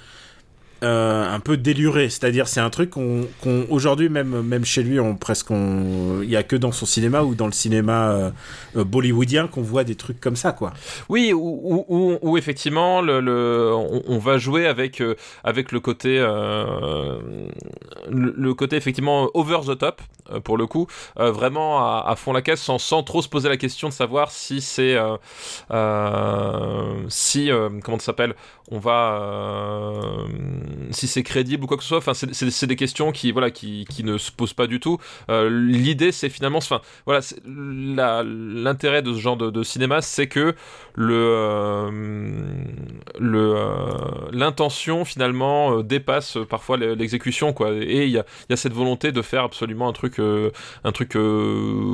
[0.81, 2.09] euh, un peu déluré.
[2.09, 3.27] C'est-à-dire c'est un truc qu'on,
[3.69, 7.35] aujourd'hui même, même chez lui, on presque il y a que dans son cinéma ou
[7.35, 8.29] dans le cinéma euh,
[8.77, 10.71] euh, bollywoodien qu'on voit des trucs comme ça quoi.
[11.09, 13.73] Oui, où, effectivement le,
[14.07, 15.03] on, va jouer avec,
[15.43, 16.17] avec le côté
[18.09, 20.01] le, côté effectivement over the top
[20.43, 23.57] pour le coup, vraiment à, à fond la caisse sans, sans trop se poser la
[23.57, 24.97] question de savoir si c'est
[27.09, 27.49] si
[27.83, 28.35] comment ça s'appelle
[28.71, 30.27] on va
[30.91, 31.97] si c'est crédible ou quoi que ce soit.
[31.99, 32.33] Enfin, c'est-
[32.67, 34.97] des questions qui voilà qui, qui ne se posent pas du tout.
[35.29, 40.55] Euh, L'idée c'est finalement, enfin voilà, l'intérêt de ce genre de, cinéma, c'est que
[40.95, 41.89] le euh,
[43.19, 47.71] le euh, l'intention finalement dépasse parfois l'e- l'exécution quoi.
[47.73, 51.13] Et il y a, y a cette volonté de faire absolument un truc un truc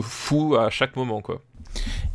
[0.02, 1.42] fou à chaque moment quoi.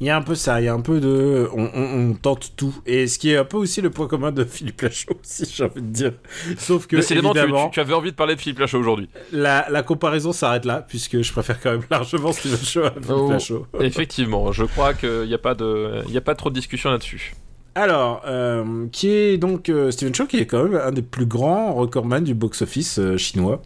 [0.01, 1.49] Il y a un peu ça, il y a un peu de.
[1.55, 2.75] On, on- on tente tout.
[2.87, 5.65] Et ce qui est un peu aussi le point commun de Philippe Lachaud, aussi, j'ai
[5.65, 6.13] envie de dire.
[6.59, 9.09] Sauf que, tu, évidemment, tu- tu avais envie de parler de Philippe Lachaud aujourd'hui.
[9.33, 13.11] la, la comparaison s'arrête là, puisque je préfère quand même largement Steven Shaw à Philippe
[13.11, 13.31] Oh.
[13.31, 13.67] Lachaud.
[13.81, 16.91] Effectivement, je crois qu'il n'y a pas de il y a pas trop de discussion
[16.91, 17.35] là-dessus.
[17.77, 21.27] Alors, euh, qui est donc euh, Steven Shaw, qui est quand même un des plus
[21.27, 23.63] grands recordman du box-office euh, chinois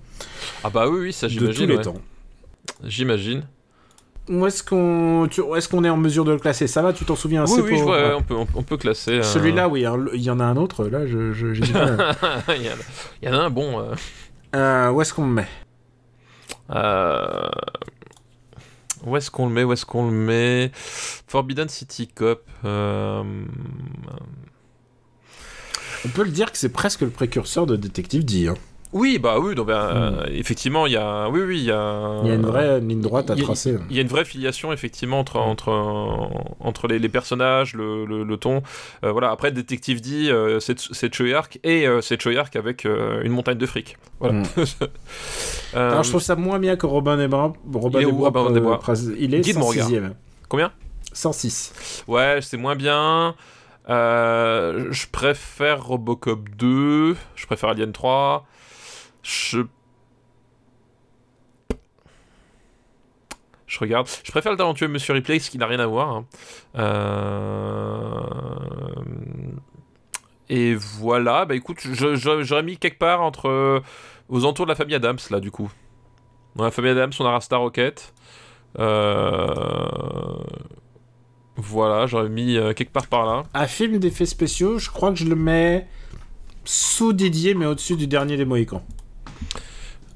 [0.63, 1.69] Ah bah oui oui ça de tous j'imagine.
[1.71, 1.83] les ouais.
[1.83, 1.97] temps.
[2.85, 3.45] J'imagine.
[4.29, 5.29] Où est-ce qu'on
[5.85, 6.67] est en mesure de le classer?
[6.67, 8.09] Ça va, tu t'en souviens Oui assez oui pour- je vois, ouais.
[8.09, 9.19] ouais, on peut on, peut classer.
[9.19, 12.15] euh, Celui-là, oui, il y en a un autre, là, je, il, y en a,
[13.23, 13.81] il y en a un bon.
[13.81, 13.95] euh,
[14.57, 15.49] Euh, où est-ce qu'on le met?
[16.71, 17.49] Euh,
[19.05, 20.71] Où est-ce qu'on le met Où est-ce qu'on le met?
[20.75, 22.43] Forbidden City Cop.
[22.65, 23.23] euh,
[26.07, 28.49] On peut le dire que c'est presque le précurseur de Détective D.
[28.49, 28.55] hein.
[28.95, 31.29] Oui, bah oui, donc, ben, euh, effectivement, il y a.
[31.29, 32.21] Oui, oui, il y a.
[32.23, 33.77] Il y a une vraie ligne droite à il y a- tracer.
[33.91, 35.71] Il y a une vraie filiation effectivement entre entre
[36.61, 38.63] entre les, les personnages, le, le, le ton.
[39.05, 39.31] Euh, voilà.
[39.33, 43.59] Après, Détective D, euh, c'est c'est Choyark et euh, c'est Choyark avec euh, une montagne
[43.59, 43.97] de fric.
[44.21, 44.41] Voilà.
[44.41, 44.45] Mm.
[45.77, 47.53] Euh, Alors je trouve ça moins bien que Robin des Bois.
[47.73, 49.89] Robin il est des où, Bois, Robin des Bois pres- il est Guide mon regard.
[49.91, 50.13] 106e.
[50.49, 50.71] Combien?
[51.13, 52.05] 106.
[52.07, 53.35] Ouais, c'est moins bien.
[53.89, 57.17] Euh, je préfère Robocop 2.
[57.35, 58.47] Je préfère Alien 3.
[59.25, 59.63] Je.
[63.81, 64.07] Regarde.
[64.23, 66.11] Je préfère le talentueux Monsieur Ripley, ce qui n'a rien à voir.
[66.11, 66.25] hein.
[66.77, 68.21] Euh,
[70.49, 71.45] Et voilà.
[71.45, 73.49] Bah écoute, j'aurais mis quelque part entre.
[73.49, 73.81] euh,
[74.29, 75.73] aux entours de la famille Adams, là, du coup.
[76.55, 78.15] Dans la famille Adams, on a Rasta Rocket.
[78.79, 79.49] Euh...
[81.57, 83.43] Voilà, j'aurais mis quelque part par là.
[83.55, 85.87] Un film d'effets spéciaux, je crois que je le mets
[86.65, 88.85] sous Didier, mais au-dessus du dernier des Mohicans.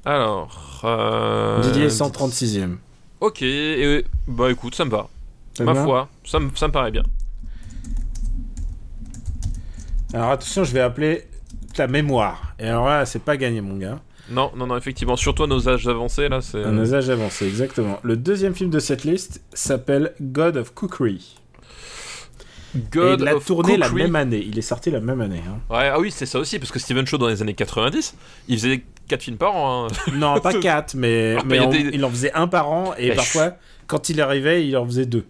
[0.05, 0.81] Alors.
[0.85, 2.77] euh, Didier est 136e.
[3.21, 5.07] Ok, et, bah écoute, ça me va.
[5.57, 7.03] Ça Ma va foi, ça me, ça me paraît bien.
[10.13, 11.27] Alors attention, je vais appeler
[11.75, 12.53] ta mémoire.
[12.59, 13.99] Et alors là, c'est pas gagné, mon gars.
[14.29, 15.15] Non, non, non, effectivement.
[15.15, 16.63] Surtout à nos âges avancés, là, c'est.
[16.63, 17.99] À nos âges avancés, exactement.
[18.03, 21.35] Le deuxième film de cette liste s'appelle God of Cookery.
[22.91, 24.43] God Et il a of tourné la même année.
[24.47, 25.41] Il est sorti la même année.
[25.47, 25.57] hein.
[25.75, 28.15] Ouais, ah oui, c'est ça aussi, parce que Steven Shaw, dans les années 90,
[28.47, 29.87] il faisait 4 films par an.
[29.87, 29.87] hein.
[30.13, 32.93] Non, pas quatre, mais, Ah, mais mais on- il des- en faisait un par an
[32.97, 33.53] et parfois,
[33.87, 35.25] quand il arrivait, il en faisait deux.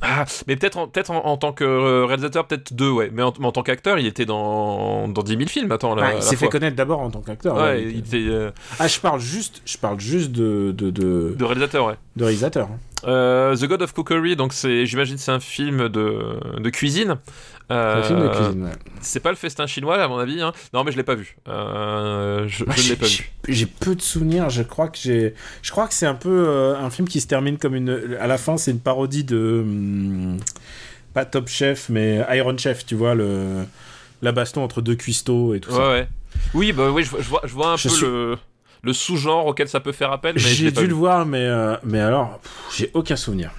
[0.00, 3.10] Ah, mais peut-être en, peut en, en tant que euh, réalisateur, peut-être deux, ouais.
[3.12, 6.06] Mais en, tant qu'acteur, il était dans, dans 10 000 films, attends, là.
[6.06, 7.56] À il s'est fait connaître d'abord en tant qu'acteur.
[7.56, 8.50] Ouais, ouais, il donc, était euh.
[8.78, 11.94] Ah, je parle juste, je parle juste de, de, de, de réalisateur, ouais.
[12.14, 12.68] de réalisateur.
[12.70, 12.78] hein.
[13.08, 16.20] Euh, The God of Cookery, donc c'est, j'imagine, c'est un film de,
[16.60, 17.16] de cuisine.
[17.70, 18.64] C'est un film de Euh, cuisine.
[18.64, 18.70] ouais.
[19.02, 20.40] C'est pas le festin chinois, à mon avis.
[20.40, 20.52] Hein.
[20.72, 21.36] Non, mais je l'ai pas vu.
[21.48, 23.30] Euh, je l'ai pas vu.
[23.48, 24.48] J'ai peu de souvenirs.
[24.48, 27.26] Je crois que j'ai, je crois que c'est un peu euh, un film qui se
[27.26, 28.16] termine comme une.
[28.20, 30.38] À la fin, c'est une parodie de hum,
[31.12, 32.86] pas Top Chef, mais Iron Chef.
[32.86, 33.64] Tu vois le
[34.22, 35.88] la baston entre deux cuistots et tout Ouais, ça.
[35.90, 36.08] ouais.
[36.54, 38.36] Oui, bah oui, je, vois- je vois, je vois un peu suis- le,
[38.82, 40.86] le sous-genre auquel ça peut faire appel, J'ai dû vu.
[40.88, 41.46] le voir, mais
[41.84, 42.40] mais alors,
[42.74, 43.50] j'ai aucun souvenir.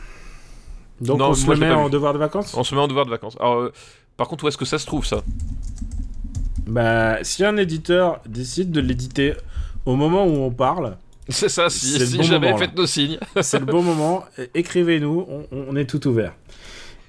[1.02, 1.92] Donc Non, on se le met en vu.
[1.92, 2.54] devoir de vacances?
[2.56, 3.36] On se met en devoir de vacances.
[3.40, 3.74] Alors, euh,
[4.18, 5.24] par contre, où est-ce que ça se trouve, ça?
[6.68, 9.34] Bah, si un éditeur décide de l'éditer
[9.86, 10.98] au moment où on parle,
[11.30, 13.18] C'est ça, si, si bon jamais, moment, faites nos signes.
[13.42, 14.26] c'est le bon moment.
[14.54, 16.34] Écrivez-nous, on, on est tout ouvert.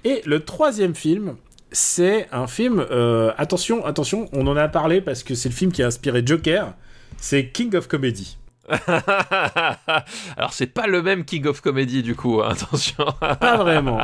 [0.05, 1.37] Et le troisième film,
[1.73, 2.81] c'est un film.
[2.91, 6.23] euh, attention, attention, on en a parlé parce que c'est le film qui a inspiré
[6.25, 6.73] Joker.
[7.19, 8.39] C'est King of Comedy.
[10.37, 13.05] Alors, c'est pas le même King of Comedy, du coup, hein, attention.
[13.21, 14.01] Pas vraiment.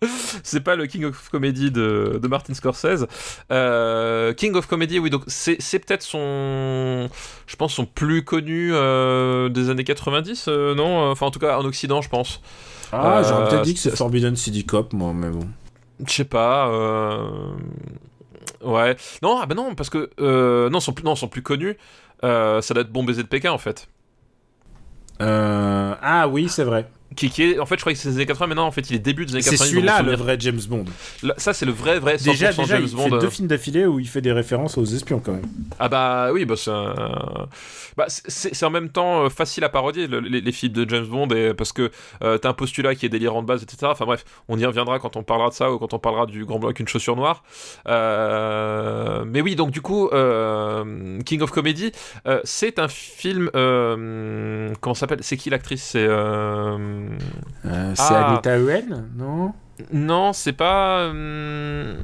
[0.42, 3.06] c'est pas le King of Comedy de, de Martin Scorsese.
[3.50, 7.08] Euh, King of Comedy, oui, donc c'est c'est peut-être son.
[7.46, 11.10] Je pense son plus connu euh, des années 90, euh, non?
[11.10, 12.40] Enfin, en tout cas, en Occident, je pense.
[12.92, 15.46] Ah, j'aurais Euh, peut-être dit que c'est Forbidden City Cop, moi, mais bon.
[16.06, 16.70] Je sais pas.
[18.62, 18.96] Ouais.
[19.22, 20.10] Non, ah bah non, parce que.
[20.68, 21.76] Non, son non, son plus connu,
[22.22, 23.88] ça doit être Bon baiser de Pékin, en fait.
[25.20, 26.88] Euh, Ah oui, c'est vrai.
[27.16, 28.70] Qui, qui est, en fait, je crois que c'est les années 80, mais non, en
[28.70, 29.58] fait, il est début des années C'est 90.
[29.58, 30.84] dans mon celui-là le vrai James Bond.
[31.22, 33.08] Là, ça, c'est le vrai, vrai 100% Déjà, déjà James il Bond.
[33.08, 33.18] fait euh.
[33.18, 35.46] deux films d'affilée où il fait des références aux espions quand même.
[35.78, 37.48] Ah bah oui, bah c'est un-
[37.96, 40.88] bah, c'est c'est en même temps euh, facile à parodier le- les, les films de
[40.88, 41.90] James Bond et, parce que
[42.22, 43.78] euh, t'as un postulat qui est délirant de base, etc.
[43.90, 46.44] Enfin bref, on y reviendra quand on parlera de ça ou quand on parlera du
[46.44, 47.42] Grand Blanc avec une chaussure noire.
[47.88, 51.90] Euh, mais oui, donc du coup, euh, King of Comedy,
[52.26, 53.50] euh, c'est un film.
[53.56, 55.18] euh, comment s'appelle?
[55.22, 55.82] C'est qui l'actrice?
[55.82, 56.06] C'est
[56.98, 57.18] euh,
[57.66, 58.32] Euh, c'est Ah.
[58.32, 58.58] Anita
[59.16, 59.52] non?
[59.92, 61.00] Non, c'est pas.
[61.00, 61.96] euh,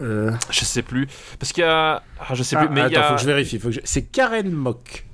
[0.00, 1.06] Euh, je sais plus
[1.38, 2.02] parce qu'il y a.
[2.18, 2.74] Ah, je sais ah, plus.
[2.74, 3.08] Mais il y attends, a.
[3.10, 3.58] faut que je vérifie.
[3.58, 5.06] Faut que je- C'est Karen Mock.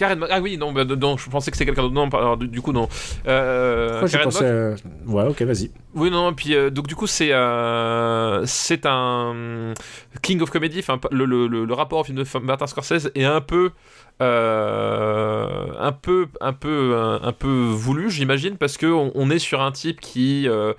[0.00, 1.94] Karen Ah oui, non, bah, non, je pensais que c'était quelqu'un d'autre.
[1.94, 2.88] Non, alors, du, du coup, non.
[3.28, 4.74] Euh, Karen pensé à-
[5.06, 5.70] Ouais, ok, vas-y.
[5.94, 9.74] Oui, non, puis euh, donc du coup, c'est euh, c'est un
[10.22, 10.78] King of Comedy.
[10.78, 13.70] Enfin, le, le, le, le rapport au film de Martin Scorsese est un peu.
[14.22, 19.38] euh, un peu un peu un, un peu voulu j'imagine parce que on, on est
[19.38, 20.74] sur un type qui euh,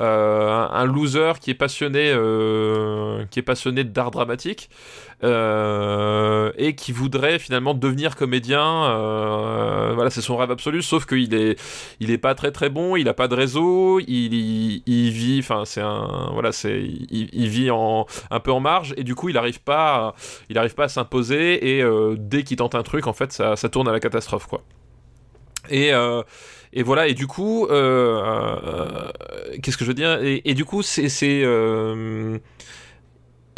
[0.00, 4.70] euh, un, un loser qui est passionné euh, qui est passionné d'art dramatique
[5.22, 8.86] euh, et qui voudrait finalement devenir comédien.
[8.86, 10.82] euh, voilà, c'est son rêve absolu.
[10.82, 11.60] Sauf qu'il est,
[12.00, 12.96] il est pas très très bon.
[12.96, 14.00] Il a pas de réseau.
[14.00, 19.04] Il, vit, enfin c'est un, voilà, c'est, il, vit en un peu en marge et
[19.04, 20.14] du coup il arrive pas,
[20.48, 23.56] il arrive pas à s'imposer et euh, dès qu'il tente un truc, en fait, ça,
[23.56, 24.62] ça tourne à la catastrophe quoi.
[25.70, 25.92] Et
[26.72, 30.20] et voilà, et du coup, qu'est-ce que je veux dire?
[30.22, 31.08] Et, du coup, c'est.
[31.08, 31.42] c'est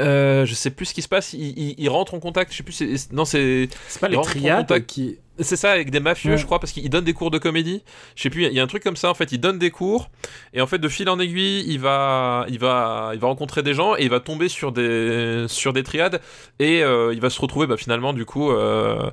[0.01, 1.33] euh, je sais plus ce qui se passe.
[1.35, 2.51] Il, il- il rentre en contact.
[2.53, 2.73] Je sais plus.
[2.73, 5.19] c'est- non, c'est C'est pas les triades qui.
[5.39, 6.39] c'est ça avec des mafieux, Ouais.
[6.39, 7.83] je crois, parce qu'il donne des cours de comédie.
[8.17, 8.45] Je sais plus.
[8.47, 9.11] Il y a un truc comme ça.
[9.11, 10.11] En fait, il donne des cours
[10.55, 13.75] et en fait, de fil en aiguille, il va, il va, il va rencontrer des
[13.75, 16.21] gens et il va tomber sur des, sur des triades
[16.59, 19.11] et euh, il va se retrouver bah, finalement du coup euh,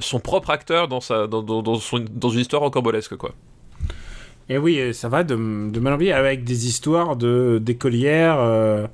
[0.00, 3.32] son propre acteur dans sa, dans, dans, dans son- dans une histoire rocambolesque quoi.
[4.48, 8.38] Et oui, euh, ça va de, de mal en bien avec des histoires de d'écolières,
[8.40, 8.86] euh,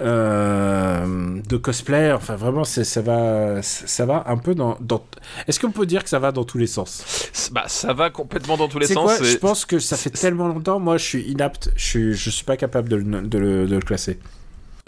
[0.00, 2.12] euh, de cosplay.
[2.12, 4.76] Enfin, vraiment, ça va, ça va un peu dans.
[4.80, 5.04] dans...
[5.46, 7.30] Est-ce qu'on peut dire que ça va dans tous les sens?
[7.52, 9.16] Bah, ça va complètement dans tous les sens.
[9.16, 9.26] quoi?
[9.26, 10.78] et- Je pense que ça fait tellement longtemps.
[10.80, 11.70] Moi, je suis inapte.
[11.76, 14.18] Je suis, je suis pas capable de le, de le, de le classer.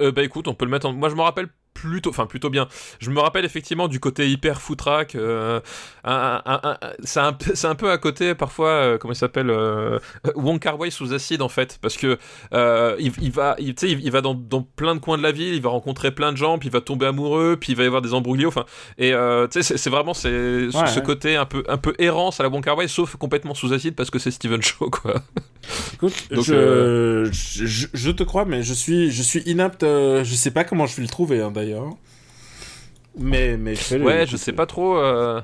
[0.01, 0.93] Euh, bah écoute, on peut le mettre en...
[0.93, 1.49] Moi je me rappelle
[1.81, 2.69] plutôt, enfin plutôt bien.
[3.01, 5.15] Je me rappelle effectivement du côté hyper footrack.
[5.15, 5.61] Euh,
[6.05, 9.13] un, un, un- un- c'est un, peu- c'est un peu à côté parfois, euh, comment
[9.13, 9.99] il s'appelle euh,
[10.35, 12.19] Wong Kar Wai sous acide en fait, parce que
[12.55, 15.33] euh, il, il va, il, il, il va dans, dans plein de coins de la
[15.33, 17.83] ville, il va rencontrer plein de gens, puis il va tomber amoureux, puis il va
[17.85, 18.49] y avoir des embrouillios.
[18.49, 18.65] Enfin,
[18.99, 20.29] et euh, tu sais, c'est- vraiment c'est
[20.71, 21.05] ce- Ouais, ce ouais.
[21.05, 23.95] côté un peu, un peu errance à la Wong Kar Wai, sauf complètement sous acide
[23.95, 25.15] parce que c'est Steven Shaw quoi.
[25.95, 27.29] Écoute, Donc, je,
[27.93, 29.83] je, te crois, mais je suis, je suis inapte.
[29.83, 31.68] je sais pas comment je vais le trouver hein, d'ailleurs.
[33.17, 34.97] Mais, mais je fais le- Ouais, je sais pas trop.
[34.99, 35.41] euh,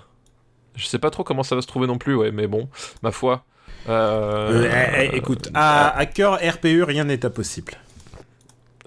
[0.77, 2.69] Je sais pas trop comment ça va se trouver non plus, ouais, mais bon,
[3.03, 3.45] ma foi.
[3.89, 4.71] Euh, Euh...
[4.97, 7.75] eh, eh, écoute, à, à cœur RPU, rien n'est impossible.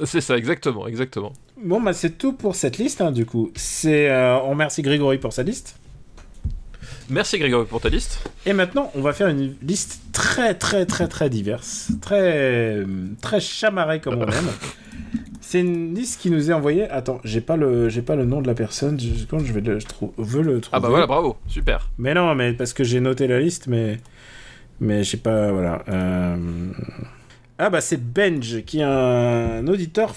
[0.04, 1.34] C'est ça, exactement, exactement.
[1.64, 3.52] Bon, bah c'est tout pour cette liste, hein, du coup.
[3.56, 5.76] C'est, euh, on remercie Grégory pour sa liste.
[7.10, 8.20] Merci Grégory pour ta liste.
[8.46, 11.88] Et maintenant, on va faire une liste très, très, très, très diverse.
[12.02, 12.84] Très,
[13.22, 14.50] très chamarrée comme on aime.
[15.50, 16.90] C'est une liste qui nous est envoyée.
[16.90, 19.00] Attends, j'ai pas le, j'ai pas le nom de la personne.
[19.00, 20.76] Je, quand je vais le, je trou- veux le trouver.
[20.76, 21.90] Ah bah voilà, bravo, super.
[21.98, 23.98] Mais non, mais parce que j'ai noté la liste, mais
[24.82, 25.86] mais j'ai pas voilà.
[25.88, 26.36] euh,
[27.60, 30.14] Ah bah c'est Benj qui est un auditeur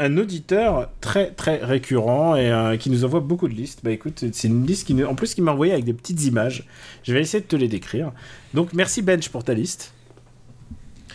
[0.00, 3.80] un auditeur très très récurrent et euh, qui nous envoie beaucoup de listes.
[3.82, 6.66] Bah écoute, c'est une liste qui en plus qui m'a envoyé avec des petites images.
[7.04, 8.12] Je vais essayer de te les décrire.
[8.52, 9.94] Donc merci Benj pour ta liste.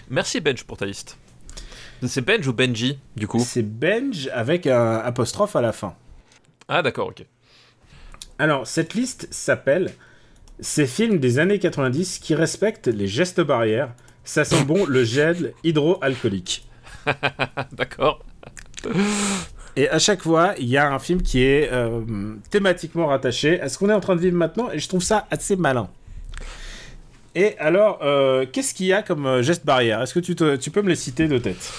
[0.09, 1.19] Merci Benj pour ta liste.
[2.07, 5.95] C'est Benj ou Benji, du coup C'est Benj avec un apostrophe à la fin.
[6.67, 7.25] Ah d'accord, ok.
[8.39, 9.91] Alors, cette liste s'appelle
[10.59, 13.93] Ces films des années 90 qui respectent les gestes barrières.
[14.23, 16.67] Ça sent bon le gel hydroalcoolique.
[17.73, 18.23] D'accord.
[19.75, 22.01] Et à chaque fois, il y a un film qui est euh,
[22.49, 25.27] thématiquement rattaché à ce qu'on est en train de vivre maintenant, et je trouve ça
[25.31, 25.89] assez malin.
[27.35, 30.55] Et alors, euh, qu'est-ce qu'il y a comme euh, geste barrière Est-ce que tu, te-
[30.55, 31.71] tu peux me les citer de tête?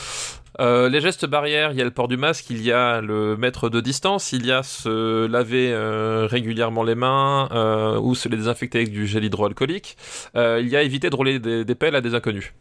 [0.60, 3.36] Euh, les gestes barrières, il y a le port du masque, il y a le
[3.36, 8.28] mètre de distance, il y a se laver euh, régulièrement les mains euh, ou se
[8.28, 9.96] les désinfecter avec du gel hydroalcoolique.
[10.36, 12.52] Il y a éviter de rouler des, des pelles à des inconnus.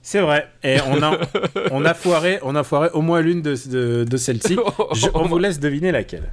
[0.00, 0.48] C'est vrai.
[0.64, 1.18] Et on a,
[1.72, 4.56] on a foiré, on a foiré au moins l'une de, de, de celles-ci.
[4.94, 6.30] Je- on vous laisse deviner laquelle.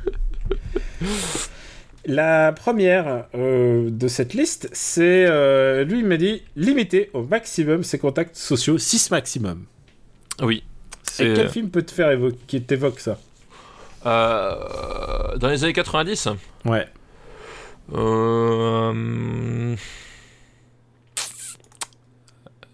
[2.07, 7.83] La première euh, de cette liste, c'est euh, lui il m'a dit limiter au maximum
[7.83, 9.65] ses contacts sociaux, 6 maximum.
[10.41, 10.63] Oui.
[11.19, 13.17] Et quel film peut te faire évoquer, t'évoque ça?
[14.05, 16.29] Euh, dans les années 90.
[16.65, 16.85] Ouais.
[17.93, 19.75] Euh,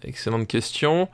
[0.03, 1.07] Excellente question.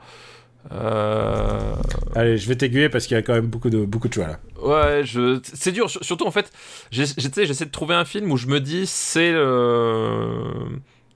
[0.72, 1.74] Euh,
[2.14, 4.26] Allez, je vais t'aiguiller parce qu'il y a quand même beaucoup de, beaucoup de choix
[4.26, 4.38] là.
[4.62, 5.40] Ouais, je...
[5.42, 5.88] c'est dur.
[5.88, 6.50] sur- Surtout en fait,
[6.90, 10.42] j'essaie de trouver un film où je me dis c'est le...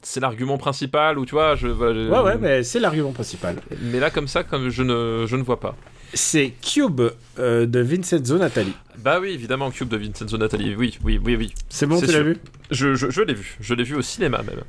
[0.02, 1.68] c'est l'argument principal ou tu vois, je.
[1.68, 3.56] voilà, je- Ouais, ouais, mais c'est l'argument principal.
[3.82, 5.76] Mais là comme ça, comme je ne je ne vois pas.
[6.14, 7.00] C'est Cube
[7.38, 8.72] euh, de Vincenzo Natali.
[8.98, 10.74] Bah oui, évidemment, Cube de Vincenzo Natali.
[10.76, 11.54] Oui, oui, oui, oui.
[11.70, 12.36] C'est bon, tu l'as vu?
[12.70, 13.56] Je, je, je l'ai vu.
[13.60, 14.60] Je l'ai vu au cinéma même.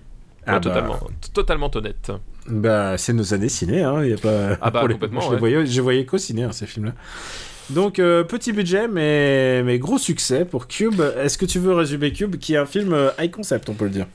[0.45, 0.59] Ah Ouais, bah.
[0.61, 0.99] totalement,
[1.33, 2.11] totalement honnête.
[2.47, 4.03] Bah, c'est nos années ciné, hein.
[4.03, 4.57] Y a pas.
[4.61, 5.33] Ah bah, pour les- complètement, Je ouais.
[5.33, 6.93] les voyais, je les voyais qu'au ciné, hein, ces films-là.
[7.69, 11.01] Donc, euh, petit budget, mais, mais gros succès pour Cube.
[11.17, 13.85] Est-ce que tu veux résumer Cube, qui est un film euh, high concept, on peut
[13.85, 14.07] le dire?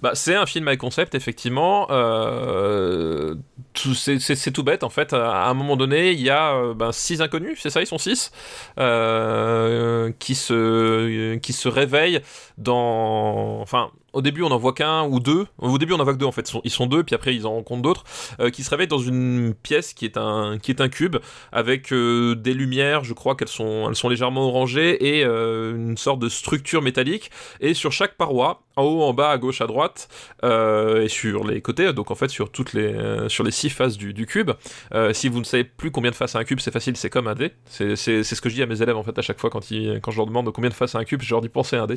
[0.00, 1.88] Bah, c'est un film à concept, effectivement.
[1.90, 3.34] Euh,
[3.78, 5.12] c'est- tout bête, en fait.
[5.12, 7.98] À un moment donné, il y a euh, ben, six inconnus, c'est ça, ils sont
[7.98, 8.30] six,
[8.78, 12.20] euh, qui, se, qui se réveillent
[12.58, 13.60] dans.
[13.60, 15.46] Enfin, au début, on n'en voit qu'un ou deux.
[15.58, 16.50] Au début, on n'en voit que deux, en fait.
[16.64, 18.04] Ils sont, deux, puis après, ils en rencontrent d'autres,
[18.40, 21.16] euh, qui se réveillent dans une pièce qui est un, qui est un cube,
[21.52, 25.98] avec euh, des lumières, je crois qu'elles sont, elles sont légèrement orangées, et euh, une
[25.98, 27.30] sorte de structure métallique.
[27.60, 30.08] Et sur chaque paroi, en haut, en bas, à gauche, à droite,
[30.44, 33.65] euh, et sur les côtés, donc en fait sur toutes les, euh, sur les six
[33.70, 34.50] faces du, cube.
[34.94, 37.10] Euh, si vous ne savez plus combien de faces a un cube, c'est facile, c'est
[37.10, 37.52] comme un dé.
[37.66, 40.16] C'est ce que je dis à mes élèves en fait à chaque fois quand, je
[40.16, 41.96] leur demande combien de faces a un cube, je leur dis pensez à un dé.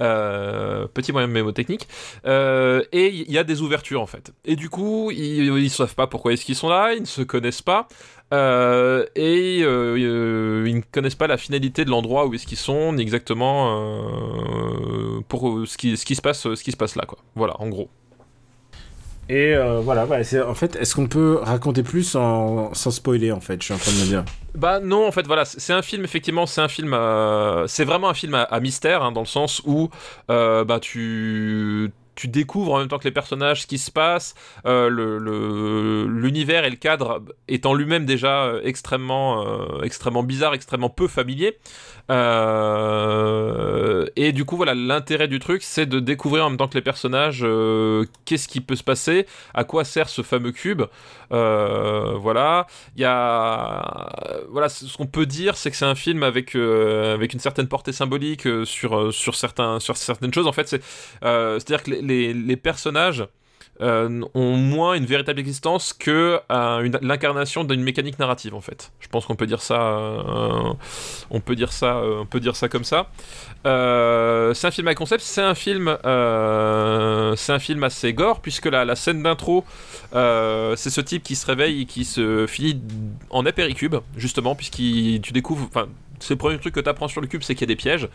[0.00, 1.88] Euh, petit moyen mémotechnique.
[2.26, 4.32] Euh, et il y a des ouvertures en fait.
[4.44, 7.22] Et du coup, ils, ils savent pas pourquoi est-ce qu'ils sont là, ils ne se
[7.22, 7.88] connaissent pas.
[8.34, 9.64] Euh, et ils
[10.76, 14.00] ne connaissent pas la finalité de l'endroit où est-ce qu'ils sont, ni exactement
[15.28, 17.18] pour ce qui, ce qui se passe, ce qui se passe là, quoi.
[17.34, 17.88] Voilà, en gros.
[19.28, 23.60] Et euh, voilà, bah, en fait, est-ce qu'on peut raconter plus sans, spoiler, en fait
[23.60, 24.24] Je suis en train de me dire?
[24.54, 28.08] Bah non, en fait, voilà, c'est un film, effectivement, c'est un film, euh, c'est vraiment
[28.08, 29.90] un film à, mystère, hein, dans le sens où,
[30.30, 31.90] euh, bah, tu
[32.24, 37.24] découvres en même temps que les personnages ce qui se passe, l'univers et le cadre
[37.48, 41.58] étant lui-même déjà extrêmement, extrêmement bizarre, extrêmement peu familier.
[42.10, 46.74] Euh, et du coup, voilà, l'intérêt du truc, c'est de découvrir en même temps que
[46.74, 50.82] les personnages euh, qu'est-ce qui peut se passer, à quoi sert ce fameux cube.
[51.32, 52.66] Euh, voilà,
[52.96, 57.32] il y a, voilà, ce qu'on peut dire, c'est que c'est un film avec avec
[57.34, 60.46] une certaine portée symbolique sur sur certains sur certaines choses.
[60.46, 60.82] En fait, c'est
[61.22, 63.26] c'est-à-dire que les, les personnages
[63.80, 68.92] euh, ont moins une véritable existence que euh, l'incarnation d'une mécanique narrative en fait.
[69.00, 70.72] Je pense qu'on peut dire ça, euh,
[71.30, 73.08] on peut dire ça, euh, on peut dire ça comme ça.
[73.64, 78.94] C'est un film à concept, c'est un film, c'est un film assez gore puisque la,
[78.94, 79.64] scène d'intro,
[80.12, 82.80] c'est ce type qui se réveille et qui se finit
[83.30, 85.68] en apéricube justement puisqu'il tu découvres,
[86.18, 87.76] c'est le premier truc que tu apprends sur le cube, c'est qu'il y a des
[87.76, 88.08] pièges.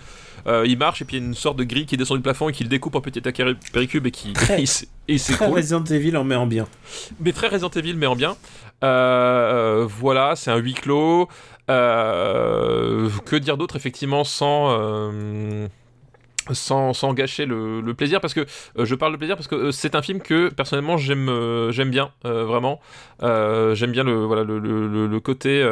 [0.48, 2.24] Euh, il marche et puis il y a une sorte de grille qui descend du
[2.24, 4.64] plafond et qui le découpe en petits péricubes et qui Très-
[5.08, 5.18] et.
[5.40, 6.68] Resident Evil en met en bien.
[7.20, 8.36] Mais très Resident Evil, mais en bien.
[8.84, 11.28] Euh, euh, voilà, c'est un huis clos.
[11.70, 14.72] Euh, que dire d'autre, effectivement, sans.
[16.52, 18.20] sans, sans gâcher le, le plaisir?
[18.20, 18.42] Parce que
[18.78, 21.72] euh, je parle de plaisir parce que euh, c'est un film que personnellement j'aime euh,
[21.72, 22.80] j'aime bien vraiment
[23.22, 25.64] j'aime bien le voilà le, le, côté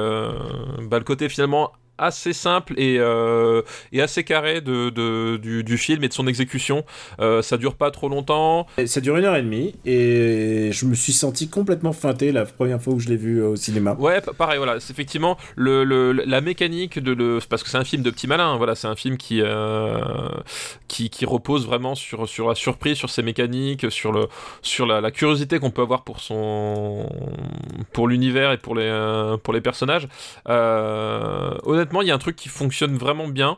[0.84, 3.61] bah, le côté finalement assez simple et, euh,
[3.91, 6.84] et assez carré de, de- du, du film et de son exécution
[7.19, 10.95] Euh, ça dure pas trop longtemps Ça dure une heure et demie et je me
[10.95, 13.95] suis senti complètement feinté la première fois où je l'ai vu euh, au cinéma.
[13.99, 14.80] Ouais, pa- pareil, voilà.
[14.80, 17.39] C'est effectivement le, le- la mécanique de le.
[17.49, 18.76] Parce que c'est un film de petit malin, voilà.
[18.76, 19.99] C'est un film qui, euh,
[20.88, 24.27] qui, qui repose vraiment sur, sur la surprise, sur ses mécaniques, sur, le,
[24.61, 27.07] sur la, la curiosité qu'on peut avoir pour son.
[27.93, 30.07] pour l'univers et pour les, pour les personnages.
[30.47, 31.51] Euh,
[32.01, 33.57] il y a un truc qui fonctionne vraiment bien.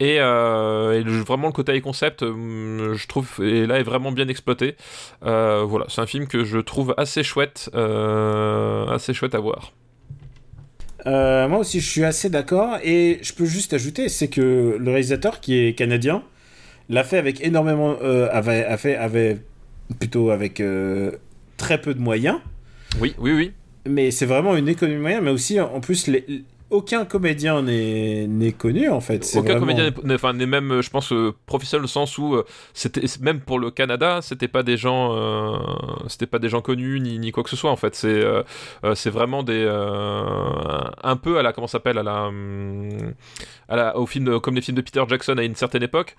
[0.00, 3.82] Et, euh, et le- vraiment le côté high concept, euh, je trouve, et là est
[3.82, 4.76] vraiment bien exploité.
[5.24, 9.72] Euh, voilà, c'est un film que je trouve assez chouette, assez chouette à voir.
[11.04, 12.78] Moi aussi, je suis assez d'accord.
[12.84, 16.22] Et je peux juste ajouter, c'est que le réalisateur, qui est canadien,
[16.88, 17.96] l'a fait avec énormément,
[18.30, 19.38] avait, a fait, avait
[19.98, 20.62] plutôt avec
[21.56, 22.38] très peu de moyens.
[23.00, 23.52] Oui, oui, oui.
[23.88, 25.22] Mais c'est vraiment une économie de moyens.
[25.24, 26.24] Mais aussi, en plus, les-
[26.70, 29.24] aucun comédien n'est connu en fait.
[29.36, 32.44] Aucun vraiment- comédien n'est- enfin, même, euh, je pense, euh, professionnel au sens où euh,
[32.74, 35.56] c'était même pour le Canada, c'était pas des gens, euh,
[36.08, 37.94] c'était pas des gens connus ni, ni quoi que ce soit en fait.
[37.94, 38.22] C'est
[38.94, 39.66] c'est vraiment des
[41.02, 42.88] un peu à la comment ça s'appelle à la hum,
[43.68, 46.16] à la au film de- comme les films de Peter Jackson à une certaine époque.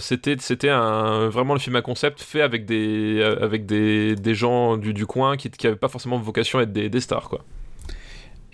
[0.00, 4.76] c'était c'était un vraiment le film à concept fait avec des avec des, des gens
[4.76, 7.40] du, du coin qui qui avaient pas forcément vocation à être des, des stars quoi.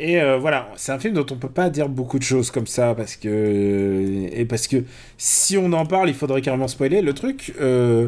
[0.01, 2.69] Et euh, voilà, c'est un film dont on peut pas dire beaucoup de choses comme
[2.69, 4.85] ça parce que et parce que
[5.17, 8.07] si on en parle, il faudrait carrément spoiler le truc euh,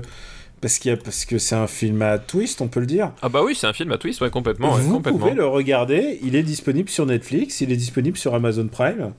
[0.61, 3.11] parce qu'il parce que c'est un film à twist, on peut le dire.
[3.23, 5.19] Ah bah oui, c'est un film à twist, ouais, complètement, ouais, Vous complètement.
[5.19, 9.13] pouvez le regarder, il est disponible sur Netflix, il est disponible sur Amazon Prime.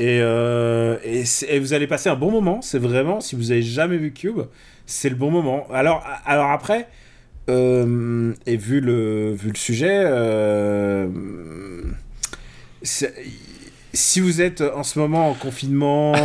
[0.00, 3.62] Et, euh, et, et vous allez passer un bon moment, c'est vraiment, si vous avez
[3.62, 4.40] jamais vu Cube,
[4.86, 5.66] c'est le bon moment.
[5.72, 6.88] Alors, alors après,
[7.48, 11.08] euh, et vu le, vu le sujet, euh,
[12.82, 16.12] si vous êtes en ce moment en confinement,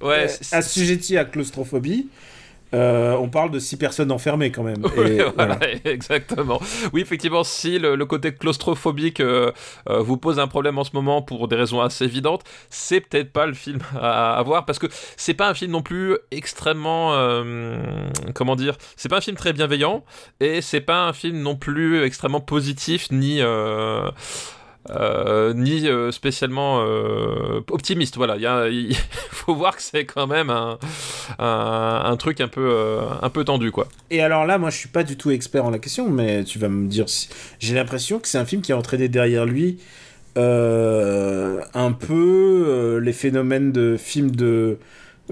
[0.00, 2.08] Ouais, euh, assujetti à claustrophobie,
[2.74, 4.82] euh, on parle de six personnes enfermées quand même.
[4.98, 5.58] Voilà, voilà.
[5.84, 6.60] exactement.
[6.92, 9.52] Oui, effectivement, si le, le côté claustrophobique euh,
[9.88, 13.32] euh, vous pose un problème en ce moment pour des raisons assez évidentes, c'est peut-être
[13.32, 14.86] pas le film à, à voir parce que
[15.16, 17.12] c'est pas un film non plus extrêmement,
[18.34, 20.04] comment dire, c'est pas un film très bienveillant
[20.40, 23.40] et c'est pas un film non plus extrêmement positif ni.
[24.90, 28.16] Euh, ni euh, spécialement euh, optimiste.
[28.16, 28.36] Voilà,
[28.68, 28.96] il
[29.30, 30.50] faut voir que c'est quand même
[31.38, 33.88] un, truc un peu, tendu, quoi.
[34.10, 36.58] Et alors là, moi, je suis pas du tout expert en la question, mais tu
[36.58, 37.06] vas me dire.
[37.58, 39.78] J'ai l'impression que c'est un film qui a entraîné derrière lui
[40.36, 44.78] un peu les phénomènes de films de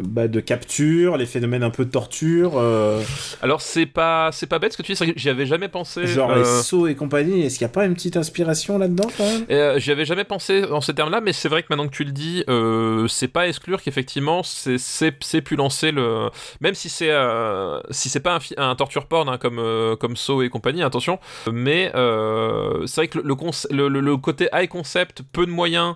[0.02, 3.02] bah, de capture, les phénomènes un peu de torture, euh,
[3.42, 6.06] Alors c'est pas c'est pas bête ce que tu dis, j'y avais jamais pensé.
[6.06, 7.42] genre euh, les sauts et compagnie.
[7.42, 9.44] Est-ce qu'il n'y a pas une petite inspiration là-dedans quand même?
[9.50, 12.04] Euh, j'y avais jamais pensé en ces termes-là, mais c'est vrai que maintenant que tu
[12.04, 16.28] le dis, euh, c'est pas exclure qu'effectivement c'est c'est pu lancer le
[16.60, 19.60] même si c'est euh, si c'est pas un, torture porn hein, comme
[19.98, 21.18] comme Saw et compagnie, attention,
[21.52, 25.50] mais c'est vrai que le, le, conce- le, le- le côté high concept, peu de
[25.50, 25.94] moyens.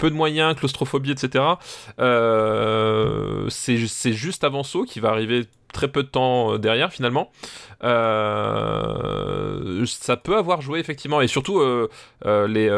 [0.00, 1.44] Peu de moyens, claustrophobie, etc.
[1.98, 5.44] Euh, c'est juste avant Saw qui va arriver
[5.74, 7.30] très peu de temps euh, derrière finalement.
[7.84, 11.62] Euh, ça peut avoir joué effectivement et surtout
[12.24, 12.70] les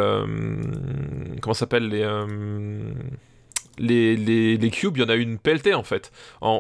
[1.40, 2.04] comment s'appelle les
[3.78, 6.12] les, les, les cubes, il y en a une pelletée en fait.
[6.40, 6.50] En,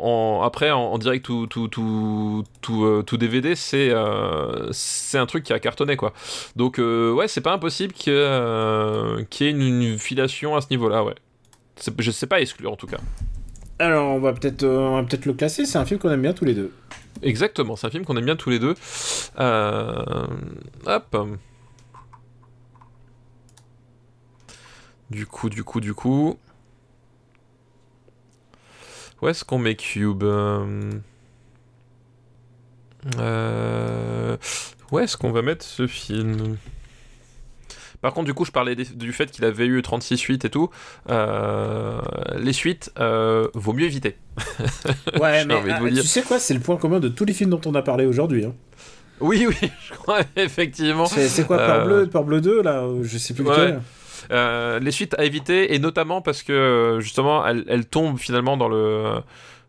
[0.40, 5.18] en- après, en, en direct tout, tout, tout, tout, euh, tout DVD, c'est euh, c'est
[5.18, 6.12] un truc qui a cartonné quoi.
[6.56, 10.60] Donc, euh, ouais, c'est pas impossible que, euh, qu'il y ait une, une filiation à
[10.60, 11.14] ce niveau-là, ouais.
[11.98, 12.98] Je sais pas exclure en tout cas.
[13.78, 15.64] Alors, on va peut-être euh, peut-être le classer.
[15.66, 16.72] C'est un film qu'on aime bien tous les deux.
[17.22, 18.74] Exactement, c'est un film qu'on aime bien tous les deux.
[19.40, 20.26] Euh,
[20.86, 21.16] Hop.
[25.10, 26.38] Du coup, du coup, du coup.
[29.22, 30.90] Où est-ce qu'on met Cube euh...
[33.18, 34.36] euh,
[34.90, 36.56] Où est-ce qu'on va mettre ce film?
[38.00, 40.70] Par contre, du coup, je parlais du fait qu'il avait eu 36 suites et tout.
[41.08, 42.00] Euh,
[42.36, 44.16] les suites, euh, vaut mieux éviter.
[45.20, 47.60] Ouais, mais ah, tu sais quoi C'est le point commun de tous les films dont
[47.66, 48.44] on a parlé aujourd'hui.
[48.44, 48.54] hein.
[49.20, 51.06] Oui, oui, je crois, effectivement.
[51.06, 53.50] C'est quoi Peur Euh, Bleu, Peur Bleu 2 là Je sais plus Ouais.
[53.50, 53.82] lequel.
[54.32, 58.68] Euh, les suites à éviter, et notamment parce que justement, elles, elles tombent finalement dans
[58.68, 59.20] le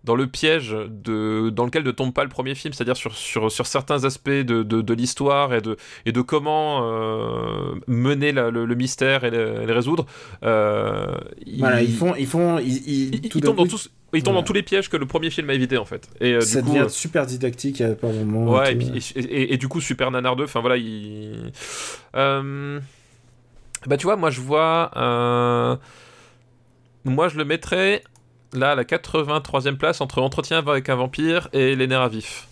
[0.04, 3.52] dans le piège de, dans lequel ne tombe pas le premier film, c'est-à-dire sur, sur,
[3.52, 8.50] sur, certains aspects de, de, de l'histoire et de, et de comment euh, mener la,
[8.50, 10.06] le, le, mystère et le, les résoudre.
[10.44, 11.16] Euh,
[11.58, 12.16] voilà, ils, ils, font.
[12.16, 14.42] Ils, font, ils, ils, ils tombent, dans, tous, ils tombent voilà.
[14.42, 16.10] dans tous les pièges que le premier film a évité en fait.
[16.20, 18.52] Et, euh, ça du devient super didactique à un moment.
[18.52, 20.44] Ouais, et, puis, et, et, et, du coup, super nanardeux.
[20.44, 21.52] Enfin voilà, il.
[22.16, 22.80] Euh,
[23.88, 24.92] bah tu vois, moi je vois.
[27.06, 28.04] Moi je le mettrais
[28.54, 32.48] là à la 83e place entre Entretien avec un vampire et Les à vif.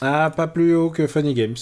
[0.00, 1.56] Ah, pas plus haut que Funny Games.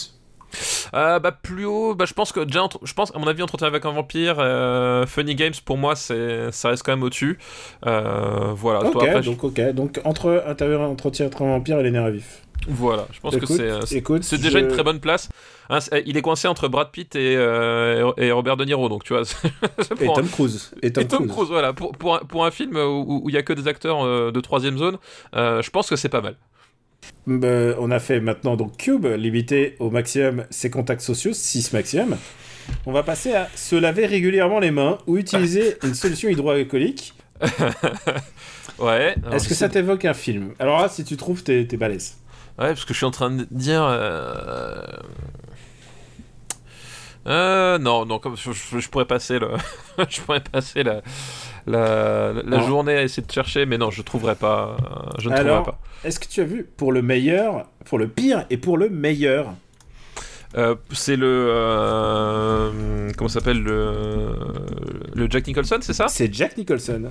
[0.95, 3.67] Euh, bah plus haut, bah je pense que déjà, je pense à mon avis Entretien
[3.67, 7.39] avec un vampire, euh, Funny Games pour moi c'est, ça reste quand même au-dessus.
[7.87, 8.81] Euh, voilà.
[8.81, 12.11] Ok, Toi, après, donc ok, donc entre Entretien avec un vampire et Les nerfs à
[12.11, 12.43] vif.
[12.69, 14.65] Voilà, je pense écoute, que c'est, écoute, c'est déjà je...
[14.65, 15.29] une très bonne place.
[15.69, 19.23] Hein, il est coincé entre Brad Pitt et, et Robert De Niro, donc tu vois.
[20.01, 20.73] et Tom Cruise.
[20.83, 21.33] Et Tom, et Tom Cruise.
[21.33, 21.49] Cruise.
[21.51, 21.75] voilà.
[21.75, 24.79] Pour, pour, un, pour un film où il n'y a que des acteurs de troisième
[24.79, 24.97] zone,
[25.35, 26.37] je pense que c'est pas mal.
[27.27, 32.17] Bah, on a fait maintenant donc Cube, limité au maximum ses contacts sociaux, 6 maximum.
[32.85, 37.15] On va passer à se laver régulièrement les mains ou utiliser une solution hydroalcoolique.
[38.79, 39.15] ouais.
[39.33, 40.55] Est-ce que ça t'évoque un film?
[40.59, 42.17] Alors là, si tu trouves, t'es, t'es balèze.
[42.59, 43.85] Ouais, parce que je suis en train de dire.
[43.85, 44.83] Euh...
[47.27, 49.51] Euh, non, non, comme je, je, je pourrais passer le,
[50.09, 51.03] je pourrais passer la,
[51.67, 54.77] la, la journée à essayer de chercher, mais non, je trouverai pas,
[55.19, 56.09] je ne Alors, trouverai pas.
[56.09, 59.55] Est-ce que tu as vu pour le meilleur, pour le pire et pour le meilleur?
[60.57, 64.31] Euh, c'est le euh, comment s'appelle le
[65.15, 66.07] le Jack Nicholson, c'est ça?
[66.09, 67.11] C'est Jack Nicholson.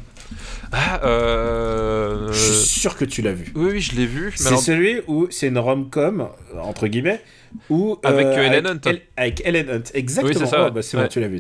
[0.72, 2.32] Ah, euh...
[2.32, 3.52] je suis sûr que tu l'as vu.
[3.56, 4.32] Oui, oui, je l'ai vu.
[4.36, 4.60] C'est alors...
[4.60, 6.30] celui où c'est une rom-com
[6.60, 7.22] entre guillemets
[7.70, 8.80] où avec euh, Ellen Hunt.
[8.86, 10.34] Avec, avec Ellen Hunt, exactement.
[10.34, 10.68] Oui, c'est ça.
[10.68, 11.04] Oh, bah, c'est ouais.
[11.04, 11.40] bon, tu l'as vu.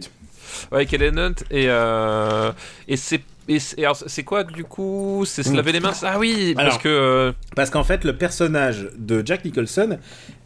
[0.71, 2.51] Ouais, avec Ellen Hunt et euh,
[2.87, 5.23] et c'est et c'est quoi du coup?
[5.25, 5.93] C'est se laver les mains?
[6.01, 7.31] Ah oui, parce alors, que euh...
[7.55, 9.99] parce qu'en fait le personnage de Jack Nicholson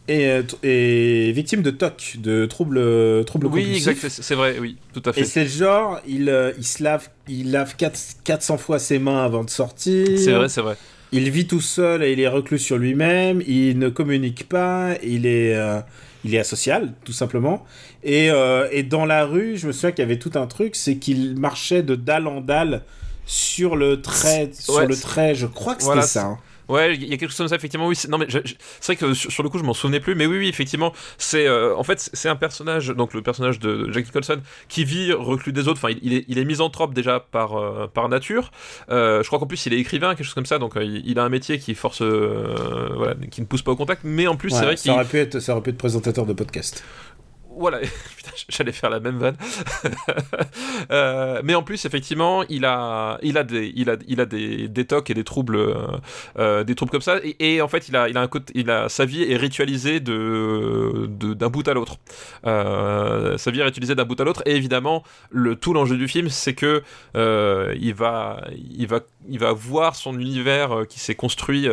[0.06, 4.04] est, est victime de TOC, de troubles troubles Oui, compulsifs.
[4.04, 5.22] exact, c'est vrai, oui, tout à fait.
[5.22, 9.44] Et c'est genre il il se lave il lave 4, 400 fois ses mains avant
[9.44, 10.06] de sortir.
[10.18, 10.76] C'est vrai, c'est vrai.
[11.12, 13.42] Il vit tout seul et il est reclus sur lui-même.
[13.46, 14.94] Il ne communique pas.
[15.02, 15.80] Il est euh,
[16.24, 17.64] il est asocial, tout simplement.
[18.02, 20.76] Et, euh, et dans la rue, je me souviens qu'il y avait tout un truc,
[20.76, 22.82] c'est qu'il marchait de dalle en dalle
[23.26, 25.34] sur le trait, sur le trait.
[25.34, 26.24] Je crois que c'était voilà, ça.
[26.26, 26.38] Hein.
[26.70, 27.88] Ouais, il y a quelque chose comme ça, effectivement.
[27.88, 30.38] Oui, non, mais c'est vrai que sur, le coup, je m'en souvenais plus, mais oui,
[30.38, 34.40] oui, effectivement, c'est euh, en fait c'est un personnage, donc le personnage de Jack Nicholson,
[34.68, 35.80] qui vit reclus des autres.
[35.82, 38.52] Enfin, il, est, il est misanthrope déjà par euh, par nature.
[38.90, 41.24] Euh, je crois qu'en plus, il est écrivain, quelque chose comme ça, donc il, a
[41.24, 44.02] un métier qui force, voilà, qui ne pousse pas au contact.
[44.04, 45.78] Mais en plus, ouais, c'est vrai qu'il ça aurait pu être, ça aurait pu être
[45.78, 46.84] présentateur de podcast
[47.60, 47.80] voilà,
[48.48, 49.36] j'allais faire la même vanne.
[50.90, 54.84] euh, mais en plus, effectivement, il a, il a des, il a, il a des,
[54.86, 55.76] tocs et des troubles,
[56.38, 57.20] euh, des troubles comme ça.
[57.38, 60.00] Et, en fait, il a, il a un côté, il a sa vie est ritualisée
[60.00, 61.96] de, d'un bout à l'autre.
[62.46, 64.42] Euh, sa vie est ritualisée d'un bout à l'autre.
[64.46, 66.82] Et évidemment, le tout l'enjeu du film, c'est que
[67.14, 71.68] euh, il va, il va, il va voir son univers qui s'est construit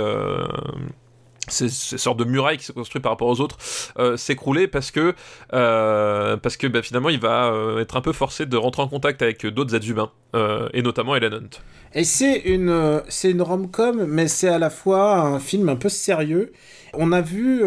[1.47, 3.57] ces, ces, sortes de murailles qui se construisent par rapport aux autres
[3.99, 5.13] euh, s'écrouler parce que
[5.53, 8.87] euh, parce que bah, finalement il va euh, être un peu forcé de rentrer en
[8.87, 11.49] contact avec d'autres êtres humains euh, et notamment Ellen Hunt.
[11.93, 15.89] Et c'est une c'est une rom-com mais c'est à la fois un film un peu
[15.89, 16.51] sérieux.
[16.93, 17.61] On a vu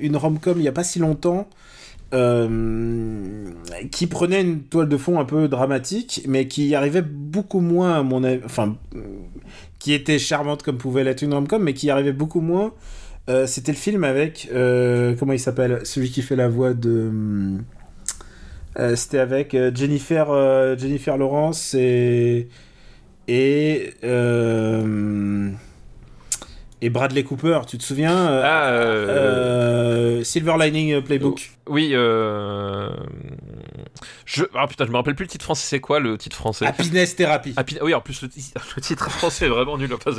[0.00, 1.48] une rom-com il y a pas si longtemps
[3.92, 8.02] qui prenait une toile de fond un peu dramatique, mais qui arrivait beaucoup moins à
[8.02, 8.76] mon enfin,
[9.78, 12.72] qui était charmante comme pouvait l'être une rom-com, mais qui arrivait beaucoup moins
[13.28, 15.80] euh, c'était le film avec euh, comment il s'appelle?
[15.84, 17.10] Celui qui fait la voix de
[18.78, 22.48] euh, c'était avec Jennifer Jennifer Lawrence et
[23.28, 23.94] et
[26.82, 28.40] et Bradley Cooper, tu te souviens?
[28.42, 30.22] Ah.
[30.24, 31.50] Silver Lining Playbook.
[31.68, 32.90] Oui, euh...
[34.24, 35.66] je ah putain, je me rappelle plus le titre français.
[35.68, 36.66] C'est quoi le titre français?
[36.66, 37.52] Happiness Therapy.
[37.56, 37.76] Happy...
[37.82, 38.28] Oui, en plus le,
[38.76, 39.92] le titre français est vraiment nul.
[39.92, 40.10] Enfin,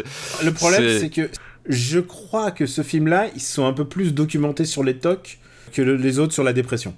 [0.44, 1.30] le problème, c'est que
[1.68, 5.40] je crois que ce film-là, ils sont un peu plus documentés sur les tocs
[5.74, 6.96] que le, les autres sur la dépression.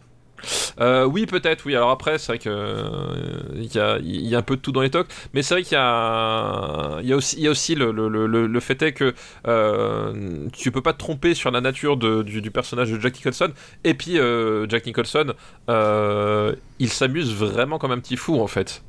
[0.80, 1.76] Euh, oui, peut-être, oui.
[1.76, 4.82] Alors après, c'est vrai qu'il euh, y, a, y a un peu de tout dans
[4.82, 7.92] les tocs, mais c'est vrai qu'il y a, y a aussi, y a aussi le,
[7.92, 9.14] le, le, le fait est que
[9.48, 13.16] euh, tu peux pas te tromper sur la nature de, du, du, personnage de Jack
[13.16, 13.52] Nicholson.
[13.84, 15.34] Et puis, euh, Jack Nicholson,
[15.70, 18.84] euh, il s'amuse vraiment comme un petit fou, en fait.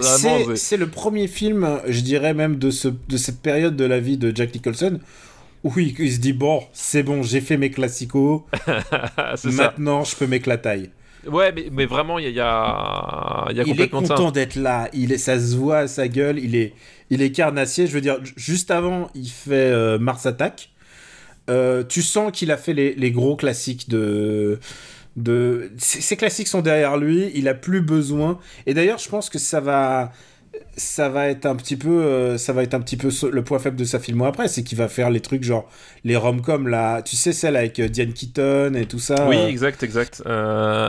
[0.54, 4.16] c'est le premier film, je dirais même, de, ce, de cette période de la vie
[4.16, 5.00] de Jack Nicholson
[5.64, 8.42] oui, il se dit bon, c'est bon, j'ai fait mes classicos.
[9.44, 10.10] maintenant, ça.
[10.12, 10.90] je peux m'éclatailler.
[11.26, 14.14] Ouais, mais, mais vraiment, il y y y a il est ça.
[14.16, 14.88] content d'être là.
[14.94, 16.38] Il est, ça se voit à sa gueule.
[16.38, 16.72] Il est,
[17.10, 17.86] il est carnassier.
[17.86, 20.70] Je veux dire, ju- juste avant, il fait euh, Mars Attack.
[21.50, 24.60] Euh, tu sens qu'il a fait les, les gros classiques de.
[25.16, 25.72] de...
[25.78, 27.30] Ces ces classiques sont derrière lui.
[27.34, 28.38] Il a plus besoin.
[28.66, 30.12] Et d'ailleurs, je pense que ça va.
[30.76, 33.58] Ça va être un petit peu, euh, ça va être un petit peu le point
[33.58, 35.68] faible de sa filmo après, c'est qu'il va faire les trucs genre
[36.04, 39.28] les rom-com là, tu sais celle avec euh, Diane Keaton et tout ça.
[39.28, 40.22] Oui, euh, exact, exact.
[40.26, 40.88] Euh,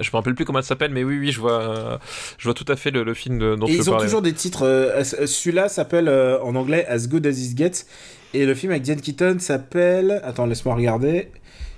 [0.00, 2.00] je me rappelle plus comment elle s'appelle, mais oui, oui, je vois,
[2.38, 4.32] je vois tout à fait le, le film de- dont Et ils ont toujours des
[4.32, 5.00] titres.
[5.04, 7.86] Celui-là s'appelle en anglais As Good as It Gets.
[8.34, 10.20] Et le film avec Diane Keaton s'appelle.
[10.24, 11.30] Attends, laisse-moi regarder.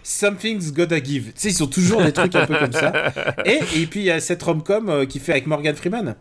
[0.04, 1.26] Something's Gotta Give.
[1.26, 3.12] Tu sais, ils ont toujours des trucs un peu comme ça.
[3.46, 6.16] Et, et puis il y a cette rom-com qui fait avec Morgan Freeman.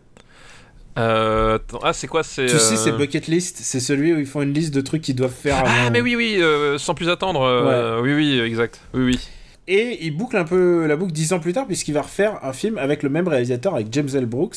[0.98, 3.58] Euh, attends, ah, c'est quoi C'est Tu sais, euh, c'est Bucket List.
[3.62, 5.62] C'est celui où ils font une liste de trucs qu'ils doivent faire.
[5.64, 5.90] Ah, avant.
[5.90, 7.42] mais oui, oui, euh, sans plus attendre.
[7.42, 8.80] euh, Oui, oui, exact.
[8.94, 9.18] Oui, oui.
[9.68, 12.52] Et il boucle un peu la boucle dix ans plus tard, puisqu'il va refaire un
[12.52, 14.26] film avec le même réalisateur, avec James L.
[14.26, 14.56] Brooks.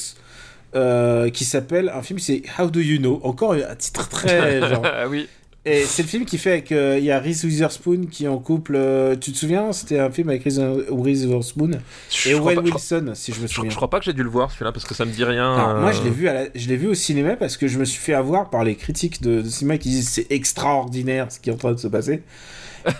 [0.75, 3.21] euh, qui s'appelle un film c'est How Do You Know?
[3.23, 5.27] Encore un titre très genre Ah oui.
[5.67, 6.71] Et c'est le film qui fait avec.
[6.71, 8.75] euh, Il y a Reese Witherspoon qui est en couple.
[8.75, 9.71] euh, tu te souviens?
[9.71, 11.71] C'était un film avec Reese, Reese Witherspoon
[12.11, 13.71] Je et Owen pas- je Wilson, si je me Je, souviens.
[13.71, 15.75] je crois pas que j'ai dû le voir celui-là parce que ça me dit rien.
[15.79, 17.79] Moi, je l'ai euh, vu, à la- je l'ai vu au cinéma parce que je
[17.79, 21.39] me suis fait avoir par les critiques de, de cinéma qui disent c'est extraordinaire ce
[21.39, 22.21] qui est en train de se passer.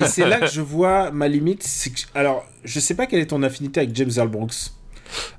[0.01, 1.61] Et c'est là que je vois ma limite.
[1.63, 4.71] que- alors, je sais pas quelle est ton affinité avec James Earl Brooks.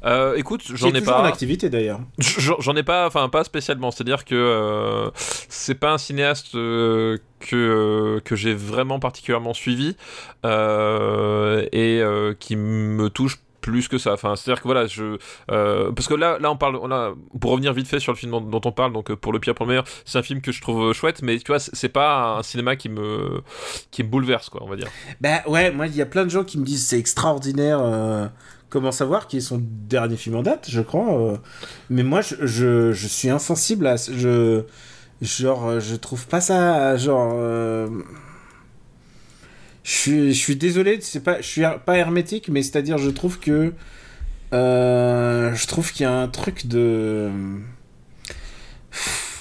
[0.05, 1.29] Euh, écoute, j'en ai toujours en pas.
[1.29, 2.01] activité d'ailleurs.
[2.19, 3.91] J'en ai pas, enfin pas spécialement.
[3.91, 5.11] C'est-à-dire que euh,
[5.49, 9.97] c'est pas un cinéaste euh, que que j'ai vraiment particulièrement suivi
[10.45, 12.03] et
[12.41, 14.13] qui me touche plus que ça.
[14.13, 15.19] Enfin, c'est-à-dire que voilà, je
[15.51, 18.17] euh, parce que là, là, on parle, on a, pour revenir vite fait sur le
[18.17, 20.23] film dont, dont on parle, donc euh, pour le pire pour le meilleur, c'est un
[20.23, 23.43] film que je trouve chouette, mais tu vois, c'est pas un cinéma qui me
[23.91, 24.87] qui me bouleverse, quoi, on va dire.
[25.21, 27.81] Bah ouais, moi, il y a plein de gens qui me disent c'est extraordinaire.
[27.83, 28.29] euh,
[28.77, 31.19] comment savoir qui est son dernier film en date, je crois.
[31.19, 31.37] euh,
[31.89, 33.97] mais moi, je, je, je suis insensible à.
[33.97, 34.65] Je,
[35.23, 36.95] genre, euh, je trouve pas ça.
[36.99, 37.33] Genre.
[37.37, 37.89] euh,
[39.83, 43.39] je suis, je suis désolé, c'est pas, je suis pas hermétique, mais c'est-à-dire, je trouve
[43.39, 43.73] que.
[44.53, 47.31] je trouve qu'il y a un truc de.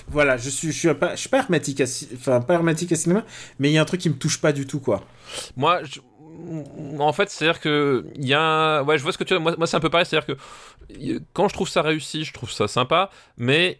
[0.07, 1.85] Voilà, je suis, je suis pas, je suis pas hermétique à,
[2.15, 3.25] enfin pas hermétique à cinéma,
[3.59, 5.03] mais il y a un truc qui me touche pas du tout, quoi.
[5.57, 5.99] Moi, je-
[6.99, 9.37] en fait, c'est-à-dire que il y a, ouais, je vois ce que tu.
[9.37, 12.51] Moi, moi c'est un peu pareil, c'est-à-dire que quand je trouve ça réussi, je trouve
[12.51, 13.79] ça sympa, mais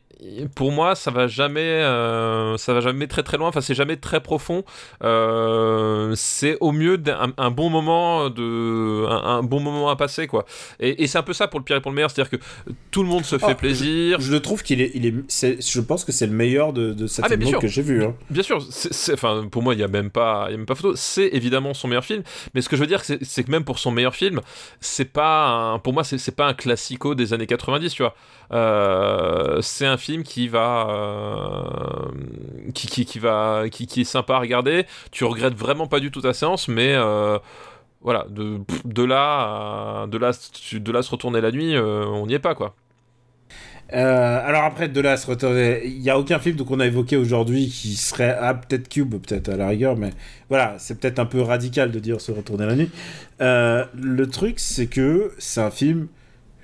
[0.56, 3.48] pour moi, ça va jamais, euh, ça va jamais très très loin.
[3.50, 4.64] Enfin, c'est jamais très profond.
[5.04, 7.02] Euh, c'est au mieux
[7.38, 10.46] un bon moment de, un, un bon moment à passer, quoi.
[10.80, 12.44] Et, et c'est un peu ça pour le pire et pour le meilleur, c'est-à-dire que
[12.92, 14.20] tout le monde se fait Oh, plaisir.
[14.22, 15.14] Je le trouve qu'il est, il est,
[15.62, 18.04] je pense que c'est le meilleur de, de cette Ah, que j'ai vu.
[18.04, 18.16] Hein.
[18.30, 20.66] Bien sûr, c'est- enfin, pour moi, il n'y a, même pas- il y a même
[20.66, 20.94] pas photo.
[20.96, 22.24] C'est évidemment son meilleur film,
[22.54, 24.42] mais ce que je veux dire, c'est que même pour son meilleur film,
[24.80, 28.16] c'est pas un- pour moi, c'est c'est pas un classico des années 90, tu vois.
[28.52, 34.40] Euh, c'est un film qui va, euh, qui, qui, va, qui, qui est sympa à
[34.40, 34.86] regarder.
[35.12, 37.40] Tu regrettes vraiment pas du tout ta séance, mais euh,
[38.02, 40.32] voilà, de, de là, de là,
[40.74, 42.76] de là se retourner la nuit, euh, on n'y est pas, quoi.
[43.92, 47.68] Alors après, de là se retourner, il n'y a aucun film qu'on a évoqué aujourd'hui
[47.68, 50.10] qui serait, ah peut-être Cube, peut-être à la rigueur, mais
[50.50, 52.90] voilà, c'est peut-être un peu radical de dire se retourner la nuit.
[53.40, 56.08] Le truc, c'est que c'est un film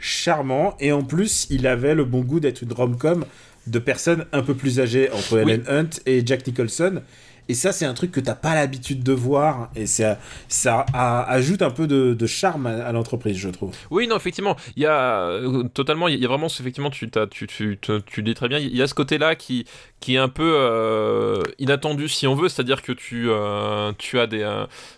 [0.02, 3.24] charmant et en plus, il avait le bon goût d'être une rom-com
[3.68, 5.52] de personnes un peu plus âgées entre Oui.
[5.54, 7.02] Ellen Hunt et Jack Nicholson.
[7.50, 9.70] Et ça, c'est un truc que t'as pas l'habitude de voir.
[9.76, 13.76] Et ça, ça a- ajoute un peu de, charme à, l'entreprise, je trouve.
[13.90, 17.28] Oui, non, effectivement, il y a euh, totalement, il y a vraiment, effectivement, tu, t'as-
[17.28, 19.66] tu, tu, tu, dis très bien, il y a ce côté-là qui,
[20.00, 24.28] qui est un peu euh, inattendu si on veut, c'est-à-dire que tu, euh, tu as
[24.28, 24.48] des,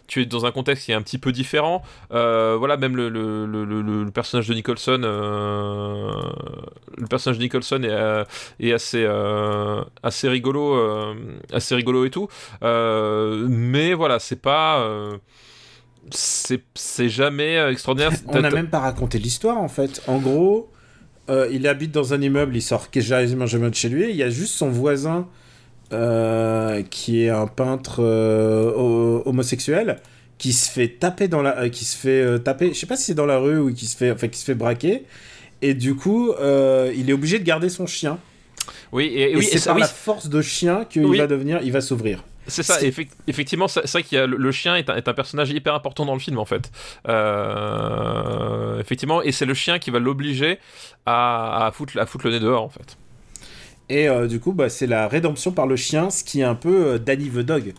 [0.07, 1.82] tu es dans un contexte qui est un petit peu différent.
[2.11, 6.14] Voilà, même le, le, le, le- personnage de Nicholson, le
[7.07, 9.06] personnage de Nicholson est, est assez,
[10.03, 11.15] assez rigolo,
[11.52, 12.28] assez rigolo et tout.
[12.64, 14.81] Euh, mais voilà, c'est pas.
[14.81, 15.18] euh,
[16.11, 18.11] c'est jamais euh, extraordinaire.
[18.27, 20.01] On n'a même pas raconté l'histoire en fait.
[20.07, 20.69] En gros,
[21.30, 24.10] euh, il habite dans un immeuble, il sort quasiment jamais de chez lui.
[24.10, 25.27] Il y a juste son voisin
[25.93, 29.97] euh, qui est un peintre euh, ho- homosexuel
[30.38, 32.73] qui se fait taper dans la, qui se fait taper.
[32.73, 34.45] Je sais pas si c'est dans la rue ou qui se fait, enfin qui se
[34.45, 35.05] fait braquer.
[35.61, 38.19] Et du coup, il est obligé de garder son chien.
[38.91, 41.18] Oui, et, Et, oui, c'est par oui, la force de chien qu'il Oui.
[41.18, 42.23] va devenir, il va s'ouvrir.
[42.48, 42.80] c'est ça.
[43.27, 45.73] effectivement, c'est vrai qu'il y a le, le chien est un, est un personnage hyper
[45.76, 46.72] important dans le film en fait.
[47.07, 50.60] Euh, effectivement, et c'est le chien qui va l'obliger
[51.06, 52.98] à, à foutre, à foutre le nez dehors en fait.
[53.90, 56.56] Et euh, du coup, bah, c'est la rédemption par le chien, ce qui est un
[56.56, 57.73] peu euh, Danny the Dog.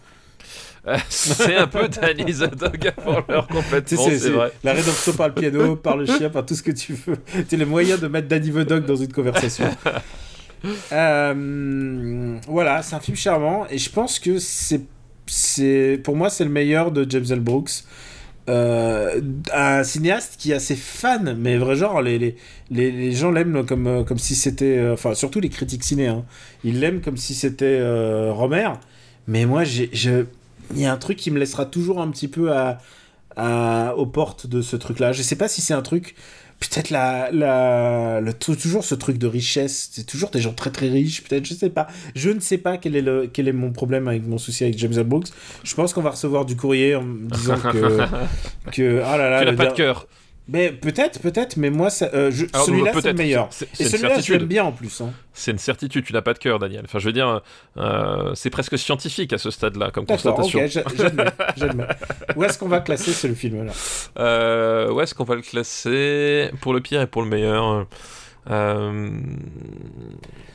[1.09, 2.93] C'est un peu Danny the Dog
[3.27, 4.53] l'heure Tu complètement, c'est vrai.
[4.63, 7.17] la rédemption par le piano, par le chien, par tout ce que tu veux.
[7.49, 9.65] C'est le moyen de mettre Danny the Dog dans une conversation.
[10.93, 14.83] Euh, voilà, c'est un film charmant et je pense que c'est,
[15.27, 17.41] c'est, pour moi, c'est le meilleur de James L.
[17.41, 17.85] Brooks.
[18.51, 19.23] Euh,
[19.55, 22.37] un cinéaste qui a ses fans, mais vrai genre, les, les,
[22.71, 24.87] les, gens l'aiment comme, euh, comme si c'était.
[24.93, 26.25] Enfin, surtout les critiques ciné, hein.
[26.63, 27.81] ils l'aiment comme si c'était
[28.31, 28.69] Romer.
[29.29, 30.27] Mais moi, j'ai, je-
[30.75, 32.79] il y a un truc qui me laissera toujours un petit peu à,
[33.37, 35.13] à- aux portes de ce truc-là.
[35.13, 36.15] Je sais pas si c'est un truc.
[36.61, 40.89] Peut-être la, la, le, toujours ce truc de richesse, c'est toujours des gens très très
[40.89, 41.89] riches, peut-être, je sais pas.
[42.15, 44.79] Je ne sais pas quel est, le, quel est mon problème avec mon souci avec
[44.79, 45.03] James.
[45.03, 45.29] Brooks.
[45.63, 48.71] Je pense qu'on va recevoir du courrier en me disant que.
[48.71, 50.07] que ah là là, Tu n'as pas de cœur.
[50.47, 53.49] Mais peut-être, peut-être, mais moi, euh, celui-là, c'est le meilleur.
[53.81, 55.01] Et celui-là, je l'aime bien en plus.
[55.01, 55.11] hein.
[55.33, 56.05] C'est une certitude.
[56.05, 56.83] Tu n'as pas de cœur, Daniel.
[56.85, 57.41] Enfin, je veux dire,
[57.79, 60.61] euh, c'est presque scientifique à ce stade-là, comme constatation.
[60.61, 61.25] ok, j'a- j'admets,
[61.57, 61.87] j'admets.
[62.37, 63.73] Où est-ce qu'on va classer ce film-là
[64.19, 66.51] Euh, où est-ce qu'on va le classer?
[66.61, 67.87] Pour le pire et pour le meilleur
[68.51, 69.11] Euh,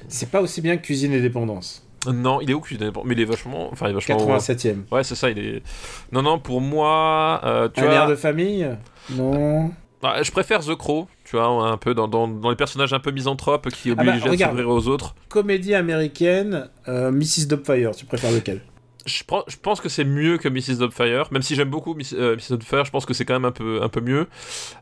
[0.08, 1.84] C'est pas aussi bien que Cuisine et Dépendance.
[2.08, 3.70] Non, il est où Cuisine Mais il est vachement.
[3.72, 4.18] Enfin, il est vachement.
[4.38, 4.84] 87ème.
[4.92, 5.30] Ouais, c'est ça.
[5.32, 5.64] Il est.
[6.12, 6.38] Non, non.
[6.40, 7.42] Pour moi,
[7.74, 8.70] tu Un air de famille?
[9.12, 9.72] Non.
[10.02, 11.08] Ah, je préfère The Crow.
[11.26, 14.04] Tu vois, un peu dans, dans, dans les personnages un peu misanthropes qui Ah bah,
[14.04, 14.52] obligent à regarde.
[14.54, 15.14] s'ouvrir aux autres.
[15.28, 17.48] Comédie américaine, euh, Mrs.
[17.48, 18.62] Doubtfire, tu préfères lequel?
[19.06, 20.78] Je, prends- je pense que c'est mieux que Mrs.
[20.80, 22.52] Doubtfire, même si j'aime beaucoup Miss- euh, Mrs.
[22.52, 24.28] Doubtfire, je pense que c'est quand même un peu, un peu mieux.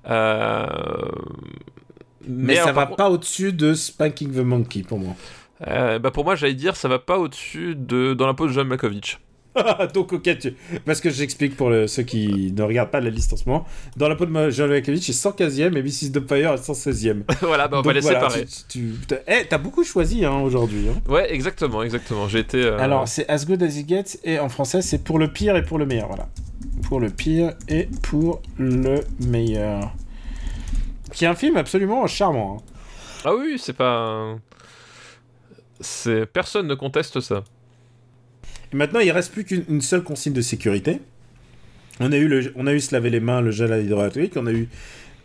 [0.09, 0.65] Euh,
[2.27, 5.15] Mais, ça alors, va contre, pas au-dessus de Spanking the Monkey pour moi.
[5.65, 8.67] bah pour moi, j'allais dire, ça va pas au-dessus de Dans la peau de John
[8.67, 9.19] Malkovich.
[9.93, 10.55] Donc, ok, tu...
[10.85, 13.65] parce que j'explique pour le- ceux qui ne regardent pas la liste en ce moment.
[13.95, 16.09] Dans la peau de John Malkovich, c'est 115e et Mrs.
[16.11, 17.23] Doubtfire est 116e.
[17.41, 18.45] voilà, bah on Donc va les voilà, séparer.
[18.69, 18.93] Tu,
[19.27, 20.87] Eh, t'as beaucoup choisi hein, aujourd'hui.
[20.89, 21.01] hein.
[21.11, 22.27] Ouais, exactement, exactement.
[22.27, 22.63] J'ai été.
[22.63, 25.55] euh, Alors, c'est As Good As It Gets et en français, c'est pour le pire
[25.55, 26.07] et pour le meilleur.
[26.07, 26.27] Voilà.
[26.87, 29.93] Pour le pire et pour le meilleur.
[31.13, 32.57] Qui est un film absolument charmant.
[32.59, 32.63] hein.
[33.25, 34.35] Ah oui, c'est pas.
[35.79, 37.43] C'est personne ne conteste ça.
[38.77, 41.01] Maintenant, il reste plus qu'une une seule consigne de sécurité.
[41.99, 44.37] On a eu, le, on a eu se laver les mains, le gel à l'hydroalcoolique,
[44.37, 44.69] on a eu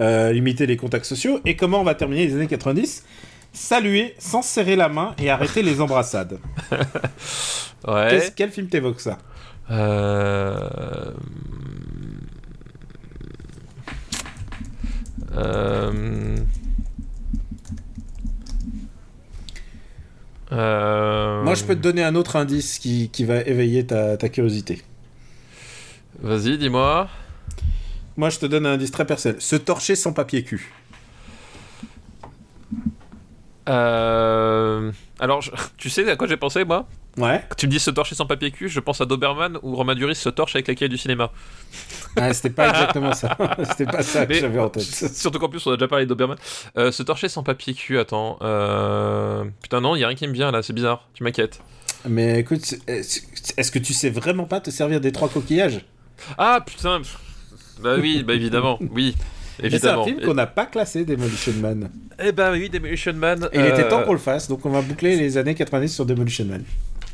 [0.01, 1.39] euh, limiter les contacts sociaux.
[1.45, 3.05] Et comment on va terminer les années 90
[3.53, 6.39] Saluer sans serrer la main et arrêter les embrassades.
[7.87, 8.31] Ouais.
[8.37, 9.19] Quel film t'évoque ça?
[9.69, 11.11] Euh...
[15.37, 16.37] Euh...
[20.53, 21.43] Euh...
[21.43, 24.83] Moi, je peux te donner un autre indice qui, qui va éveiller ta, ta curiosité.
[26.21, 27.09] Vas-y, dis-moi.
[28.17, 29.41] Moi, je te donne un indice très personnel.
[29.41, 30.71] Se torcher sans papier cul.
[33.69, 34.93] Euh...
[35.19, 36.87] Alors, je- tu sais à quoi j'ai pensé, moi?
[37.19, 37.43] Ouais.
[37.59, 40.15] Tu me dis se torcher sans papier cul, je pense à Doberman ou Romain Duris
[40.15, 41.31] se torche avec les cahiers du cinéma.
[42.15, 43.39] Ah, c'était pas exactement ça.
[43.71, 44.83] c'était pas ça que j'avais en tête.
[44.83, 46.37] Surtout qu'en plus, on a déjà parlé de Doberman.
[46.77, 48.37] Euh, se torcher sans papier cul, attends.
[48.43, 49.45] Euh...
[49.63, 51.09] Putain, non, il y a rien qui me vient là, c'est bizarre.
[51.15, 51.63] Tu m'inquiètes.
[52.07, 53.21] Mais écoute, est-ce
[53.57, 55.81] est-ce que tu sais vraiment pas te servir des trois coquillages?
[56.39, 57.01] Ah putain.
[57.81, 59.17] Bah oui, bah évidemment, oui.
[59.59, 61.91] C'est un film qu'on n'a pas classé, Demolition Man.
[62.23, 63.49] Eh bah oui, Demolition Man.
[63.53, 65.89] Et il était euh, temps qu'on le fasse, donc on va boucler les années 90
[65.89, 66.65] sur Demolition Man.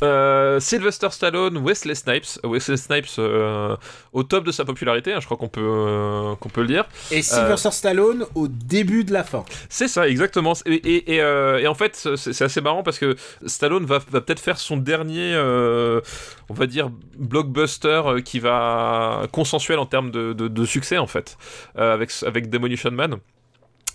[0.03, 2.39] Euh, Sylvester Stallone, Wesley Snipes.
[2.45, 3.77] Wesley Snipes euh,
[4.13, 6.85] au top de sa popularité, hein, je crois qu'on peut, euh, qu'on peut le dire.
[7.11, 9.45] Et Sylvester Stallone au début de la fin.
[9.69, 10.55] C'est ça, exactement.
[10.67, 13.17] Et, et, et, euh, et en fait, c'est assez marrant parce que
[13.47, 16.01] Stallone va, va peut-être faire son dernier, euh,
[16.49, 21.07] on va dire, blockbuster euh, qui va consensuel en termes de, de- de succès, en
[21.07, 21.37] fait,
[21.79, 23.17] euh, avec, avec Demolition Man.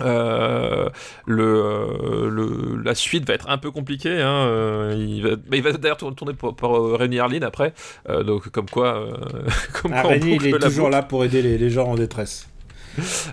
[0.02, 0.90] Euh,
[1.28, 4.22] le, euh, le, la suite va être un peu compliquée.
[4.22, 7.74] Hein, euh, il va, bah, il va d'ailleurs tour- tourner pour, pour Rémi Harlin après.
[8.10, 8.96] Euh, donc, comme quoi.
[8.98, 9.14] euh,
[9.82, 10.92] comme Ah, quoi Rémi, il est toujours boucle.
[10.92, 12.48] là pour aider les, les gens en détresse.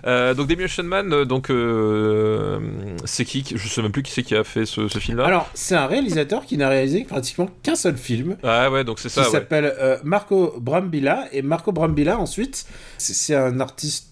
[0.07, 2.59] Euh, donc Demolition Man, donc euh,
[3.05, 5.25] c'est qui qui- Je sais même plus qui c'est qui a fait ce, ce film-là.
[5.25, 9.09] Alors, c'est un réalisateur qui n'a réalisé pratiquement qu'un seul film, Ah ouais, donc c'est
[9.09, 9.21] qui ça.
[9.21, 9.29] Ouais.
[9.29, 11.25] s'appelle euh, Marco Brambilla.
[11.31, 12.65] Et Marco Brambilla, ensuite,
[12.97, 14.07] c'est un artiste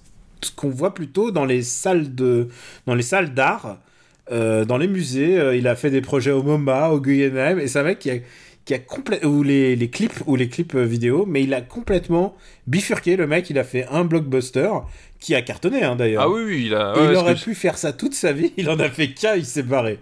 [0.55, 2.47] qu'on voit plutôt dans les salles de,
[2.85, 3.79] dans les salles d'art,
[4.31, 5.39] euh, dans les musées.
[5.39, 8.11] Euh, il a fait des projets au MoMA, au Guggenheim, et c'est un mec qui
[8.11, 8.15] a
[8.65, 11.61] qui a complè- ou les, les clips ou les clips euh, vidéo, mais il a
[11.61, 12.35] complètement
[12.67, 13.15] bifurqué.
[13.15, 14.69] Le mec, il a fait un blockbuster
[15.19, 16.23] qui a cartonné hein, d'ailleurs.
[16.23, 16.93] Ah oui, oui, il a.
[16.97, 18.53] Ouais, il aurait pu faire ça toute sa vie.
[18.57, 19.99] Il en a fait qu'un, il s'est barré.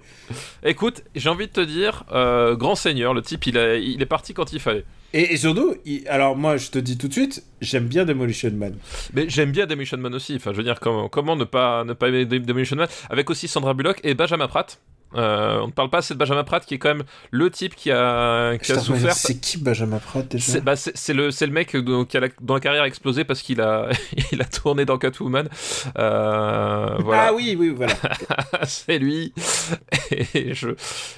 [0.63, 4.05] Écoute, j'ai envie de te dire, euh, grand seigneur, le type, il, a, il est
[4.05, 4.85] parti quand il fallait.
[5.13, 8.51] Et, et surtout, il- alors moi, je te dis tout de suite, j'aime bien Demolition
[8.51, 8.75] Man.
[9.13, 10.35] Mais j'aime bien Demolition Man aussi.
[10.35, 12.87] Enfin, je veux dire, comment, comment ne pas ne pas aimer Dem- Demolition Man?
[13.09, 14.79] Avec aussi Sandra Bullock et Benjamin Pratt.
[15.15, 17.75] Euh, on ne parle pas assez de Benjamin Pratt, qui est quand même le type
[17.75, 19.13] qui a, qui a souffert.
[19.13, 20.73] C'est qui Benjamin Pratt déjà C'est bah,
[21.13, 23.89] le, le mec dont, qui a la, dont la carrière a explosé parce qu'il a,
[24.31, 25.47] il a tourné dans Catwoman.
[25.97, 27.27] Euh, voilà.
[27.27, 27.93] Ah oui, oui, voilà.
[28.63, 29.33] c'est lui.
[30.11, 30.69] Et, je,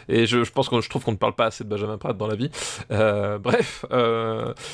[0.07, 2.17] et je, je pense que je trouve qu'on ne parle pas assez de Benjamin Pratt
[2.17, 2.51] dans la vie.
[2.91, 3.85] Euh, bref,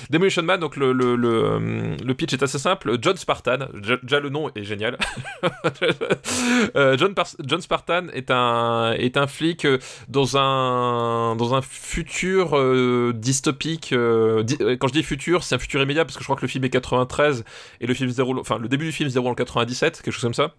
[0.09, 2.97] Demolition Man, donc le, le, le, le, pitch est assez simple.
[3.01, 3.59] John Spartan,
[4.03, 4.97] déjà le nom est génial.
[6.97, 7.13] John,
[7.45, 13.93] John Spartan est un, est un flic euh, dans un, futur euh, dystopique.
[13.93, 14.43] Euh,
[14.79, 16.63] quand je dis futur, c'est un futur immédiat parce que je crois que le film
[16.65, 17.43] est 93
[17.81, 20.33] et le film 0, enfin le début du film 0 en 97, quelque chose comme
[20.33, 20.53] ça.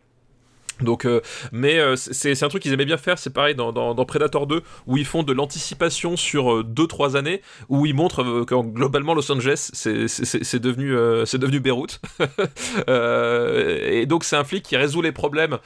[0.81, 1.21] Donc, euh,
[1.53, 3.19] mais euh, c'est un truc qu'ils aimaient bien faire.
[3.19, 7.19] C'est pareil dans, dans, dans, Predator 2 où ils font de l'anticipation sur 2-3 euh,
[7.19, 12.01] années où ils montrent euh, que globalement Los Angeles c'est devenu euh, c'est devenu Beyrouth.
[12.89, 15.59] et donc c'est un flic qui résout les problèmes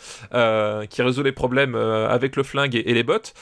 [0.90, 3.34] qui résout les problèmes avec le flingue et, les bottes.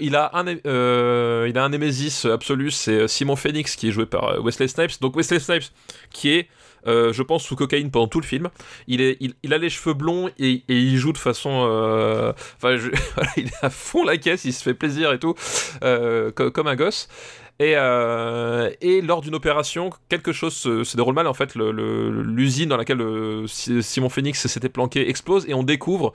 [0.00, 4.42] il a un il a un némésis absolu, c'est Simon Phoenix qui est joué par
[4.42, 5.00] Wesley Snipes.
[5.00, 5.70] Donc Wesley Snipes
[6.10, 6.48] qui est
[6.86, 8.48] euh, je pense, sous cocaïne pendant tout le film.
[8.86, 11.66] Il, est, il, a les cheveux blonds et, il joue de façon.
[11.68, 12.32] Euh...
[12.56, 12.76] Enfin,
[13.36, 15.34] il est à fond la caisse, il se fait plaisir et tout,
[15.82, 17.08] euh, comme un gosse.
[17.58, 21.26] Et, euh, et, lors d'une opération, quelque chose se, déroule mal.
[21.26, 26.12] En fait, l'usine dans laquelle le, Simon Phoenix s'était planqué explose et on découvre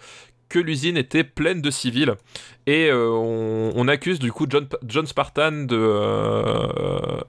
[0.49, 2.15] que l'usine était pleine de civils
[2.65, 7.21] et euh, on, accuse du coup John, Spartan de, euh,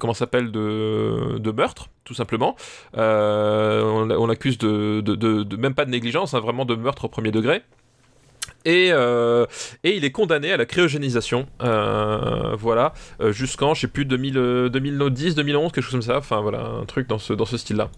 [0.00, 2.56] comment s'appelle de, meurtre tout simplement
[2.96, 7.04] euh, on, on accuse de, de, de, même pas de négligence hein, vraiment de meurtre
[7.04, 7.62] au premier degré
[8.64, 9.46] et, euh,
[9.84, 14.70] et, il est condamné à la cryogénisation, euh, voilà, euh, jusqu'en, je sais plus, 2000,
[14.72, 17.90] 2010, 2011, quelque chose comme ça, enfin voilà, un truc dans ce, dans ce style-là.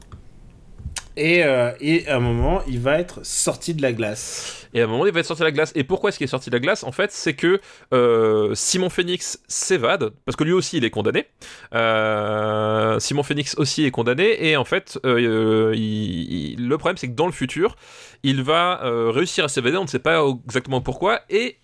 [1.16, 4.68] Et, euh, et, à un moment, il va être sorti de la glace.
[4.74, 5.72] Et à un moment, il va être sorti de la glace.
[5.74, 6.82] Et pourquoi est-ce qu'il est sorti de la glace?
[6.82, 7.60] En fait, c'est que
[7.92, 11.26] euh, Simon Phoenix s'évade, parce que lui aussi, il est condamné.
[11.74, 14.48] Euh, Simon Phoenix aussi est condamné.
[14.48, 17.76] Et en fait, le problème, c'est que dans le futur,
[18.22, 18.80] il va
[19.10, 19.76] réussir à s'évader.
[19.76, 21.20] On ne sait pas exactement pourquoi.
[21.30, 21.58] Et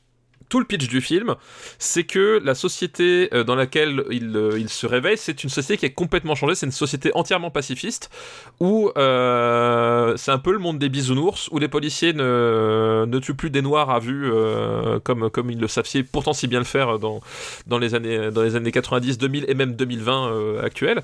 [0.49, 1.35] tout le pitch du film,
[1.79, 5.93] c'est que la société dans laquelle il, il se réveille, c'est une société qui est
[5.93, 8.11] complètement changée, c'est une société entièrement pacifiste,
[8.59, 13.35] où euh, c'est un peu le monde des bisounours, où les policiers ne, ne tuent
[13.35, 16.65] plus des noirs à vue, euh, comme, comme ils le savent pourtant si bien le
[16.65, 17.21] faire dans,
[17.67, 21.03] dans, les, années, dans les années 90, 2000 et même 2020 euh, actuels.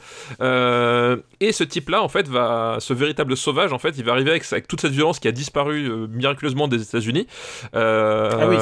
[1.41, 4.45] et ce type-là, en fait, va, ce véritable sauvage, en fait, il va arriver avec,
[4.51, 7.27] avec toute cette violence qui a disparu miraculeusement des États-Unis.
[7.73, 8.57] ah oui,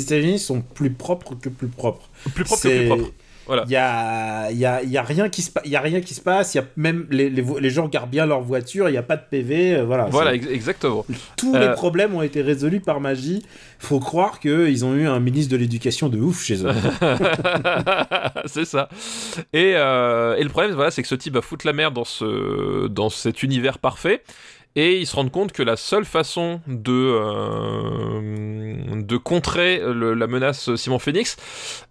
[0.00, 2.08] États-Unis sont plus propres que plus propres.
[2.34, 3.12] Plus propres que plus propres.
[3.46, 3.64] Voilà.
[3.66, 6.14] Il y a, y, a, y a rien qui se il y a rien qui
[6.14, 6.54] se passe.
[6.54, 8.88] Il y a même les, les, les, gens gardent bien leur voiture.
[8.88, 9.76] Il n'y a pas de PV.
[9.76, 10.06] Euh, voilà.
[10.06, 11.04] Voilà, ex exactement.
[11.36, 11.68] Tous euh...
[11.68, 13.44] les problèmes ont été résolus par magie.
[13.78, 16.72] Faut croire que ils ont eu un ministre de l'éducation de ouf chez eux.
[18.46, 18.88] c'est ça.
[19.52, 22.04] Et, euh, et le problème, voilà, c'est que ce type va foutre la merde dans
[22.04, 24.22] ce dans cet univers parfait
[24.76, 30.74] et ils se rendent compte que la seule façon de, euh, de contrer la menace
[30.74, 31.36] Simon Phoenix,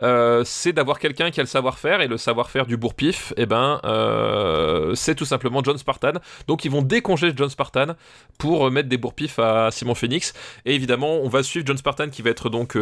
[0.02, 3.46] euh, c'est d'avoir quelqu'un qui a le savoir-faire, et le savoir-faire du bourre-pif, et eh
[3.46, 6.14] ben, euh, c'est tout simplement John Spartan.
[6.48, 7.96] Donc ils vont décongeler John Spartan
[8.38, 10.34] pour mettre des bourre-pif à Simon Phoenix,
[10.66, 12.78] et évidemment, on va suivre John Spartan qui va être donc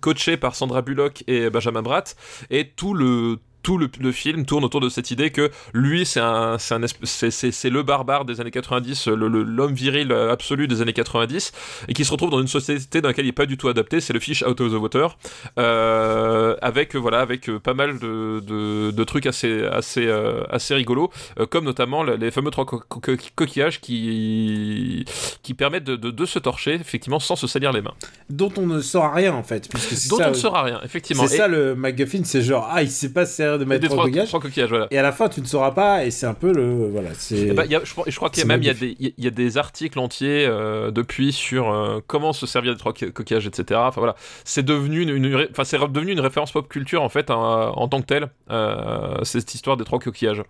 [0.00, 2.16] coaché par Sandra Bullock et Benjamin Bratt,
[2.50, 6.20] et tout le tout le, le, film tourne autour de cette idée que lui c'est
[6.20, 6.80] un c'est un
[7.10, 11.52] c'est le barbare des années 90 l'homme viril absolu des années 90
[11.88, 14.00] et qui se retrouve dans une société dans laquelle il est pas du tout adapté
[14.00, 15.16] c'est le fish out of the water
[15.58, 21.10] euh, avec voilà avec pas mal de, de, de trucs assez assez euh, assez rigolos
[21.38, 23.00] euh, comme notamment les fameux trois co co
[23.34, 25.04] coquillages qui
[25.42, 27.94] qui permettent de, de, se torcher effectivement sans se salir les mains.
[28.28, 29.68] Dont on ne saura rien en fait
[30.08, 31.26] dont ça, on ne saura rien effectivement.
[31.26, 33.12] c'est ça le MacGuffin c'est genre ah il s'est
[33.58, 34.28] de mettre trois, coquillages.
[34.28, 34.86] trois coquillages voilà.
[34.90, 37.52] et à la fin tu ne sauras pas et c'est un peu le voilà c'est
[37.52, 37.76] bah, je,
[38.10, 39.98] je, crois qu'il y a même il y a des il y a des articles
[39.98, 44.64] entiers euh, depuis sur euh, comment se servir des trois coquillages etc enfin voilà c'est
[44.64, 48.06] devenu une enfin c'est devenu une référence pop culture en fait en, en tant que
[48.06, 50.42] telle euh, cette histoire des trois coquillages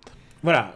[0.43, 0.74] voilà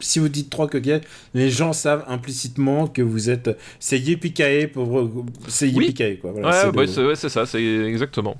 [0.00, 1.02] si vous dites trois coquillages,
[1.34, 3.50] les gens savent implicitement que vous êtes.
[3.80, 5.08] C'est Yippee pour.
[5.48, 6.18] C'est Yippee oui.
[6.18, 6.32] quoi.
[6.32, 8.36] Voilà, ouais, c'est ouais, ça, c'est exactement.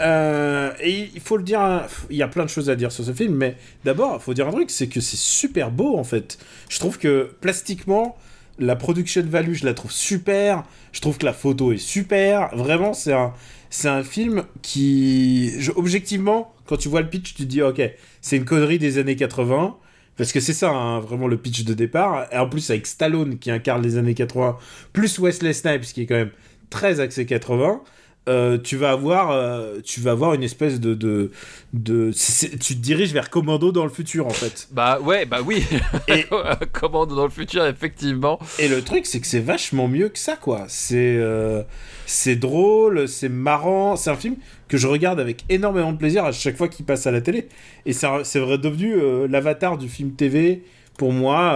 [0.00, 3.04] Euh, et il faut le dire, il y a plein de choses à dire sur
[3.04, 6.04] ce film, mais d'abord, il faut dire un truc, c'est que c'est super beau en
[6.04, 6.38] fait.
[6.68, 8.16] Je trouve que plastiquement,
[8.58, 10.64] la production value, je la trouve super.
[10.92, 12.54] Je trouve que la photo est super.
[12.54, 13.32] Vraiment, c'est un,
[13.70, 17.80] c'est un film qui, je, objectivement, quand tu vois le pitch, tu te dis, ok,
[18.20, 19.76] c'est une connerie des années 80.
[20.16, 22.26] Parce que c'est ça, hein, vraiment, le pitch de départ.
[22.32, 24.58] Et en plus, avec Stallone qui incarne les années 80,
[24.92, 26.32] plus Wesley Snipes qui est quand même
[26.70, 27.82] très axé 80.
[28.28, 31.32] Euh, tu vas avoir euh, tu vas avoir une espèce de de,
[31.72, 35.64] de tu te diriges vers Commando dans le futur en fait Bah ouais, bah oui.
[36.06, 36.24] Et-
[36.72, 38.38] Commande dans le futur, effectivement.
[38.60, 41.62] et le truc c'est que c'est vachement mieux que ça quoi c'est euh,
[42.06, 44.36] c'est drôle c'est marrant c'est un film
[44.68, 47.48] que je regarde avec énormément de plaisir à chaque fois qu'il passe à la télé
[47.86, 48.94] et c'est vrai devenu
[49.28, 50.62] l'avatar du film TV
[50.96, 51.52] pour moi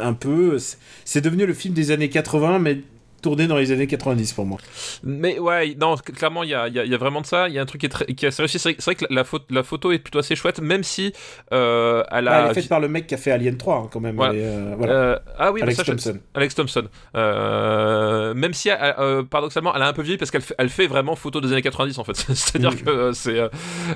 [0.00, 0.56] un peu
[1.04, 2.80] c'est devenu le film des années 80 mais
[3.28, 4.58] tourné dans les années 90 pour moi
[5.02, 7.48] Mais ouais, non, clairement, il y a, y a- y a vraiment de ça.
[7.48, 8.58] Il y a un truc qui est, très, qui assez réussi.
[8.58, 11.12] C'est vrai, que la, la photo, la photo est plutôt assez chouette, même si
[11.52, 12.44] euh, elle Bah, a.
[12.46, 14.32] elle est faite par le mec qui a fait Alien 3 hein, quand même Voilà.
[14.34, 14.92] Euh, voilà.
[14.92, 16.18] Euh, ah oui, Alex ça, je- Thompson.
[16.34, 16.84] Alex Thompson.
[18.34, 21.16] Même si, elle- paradoxalement, elle a un peu vieilli parce qu'elle fait, elle fait vraiment
[21.16, 22.14] photo des années 90 en fait.
[22.34, 23.40] C'est-à-dire que c'est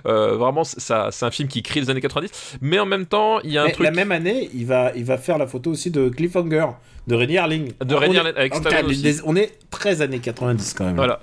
[0.05, 2.59] vraiment ça, c'est un film qui crie les années 90.
[2.61, 3.85] Mais en même temps, il y a un Mais truc.
[3.85, 6.67] La même année, il va, il va faire la photo aussi de Cliffhanger,
[7.07, 7.73] de Rennie Harling.
[7.85, 9.20] De est- Harling, avec on, Stallone aussi.
[9.24, 10.97] on est 13 années 90 quand même.
[10.97, 11.20] Voilà.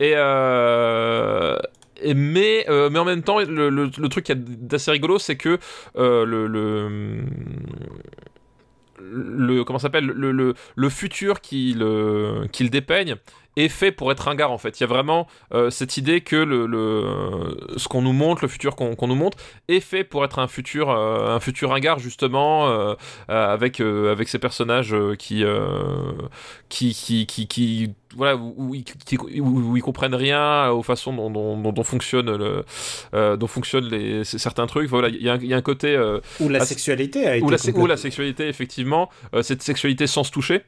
[0.00, 1.56] Et, euh,
[2.02, 5.18] et mais, euh, mais en même temps, le, le, le truc qui est d'assez rigolo,
[5.18, 5.58] c'est que
[5.96, 7.20] euh, le, le,
[9.00, 11.78] le- comment s'appelle le, le, le futur qu'il
[12.70, 13.16] dépeigne
[13.56, 14.78] est fait pour être ringard en fait.
[14.78, 18.48] Il y a vraiment euh, cette idée que le, le ce qu'on nous montre, le
[18.48, 22.68] futur qu'on nous montre, est fait pour être un futur euh, un futur ringard justement
[22.68, 22.94] euh,
[23.28, 25.44] avec avec ces personnages qui
[26.68, 26.94] qui
[27.26, 31.72] qui qui voilà où, où où- où ils comprennent rien aux façons dont, dont, dont,
[31.72, 32.64] dont fonctionnent le
[33.14, 34.88] euh, dont fonctionnent les certains trucs.
[34.88, 37.36] Voilà, il y, a un- il y a un côté euh, Où la sexualité a
[37.36, 37.44] été.
[37.44, 40.62] ou la, ou la sexualité, effectivement, euh, cette sexualité sans se toucher.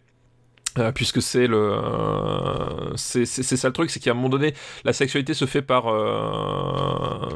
[0.78, 4.54] Euh, puisque c'est le euh, c'est ça le truc c'est qu'à un moment donné
[4.84, 7.28] la sexualité se fait par euh,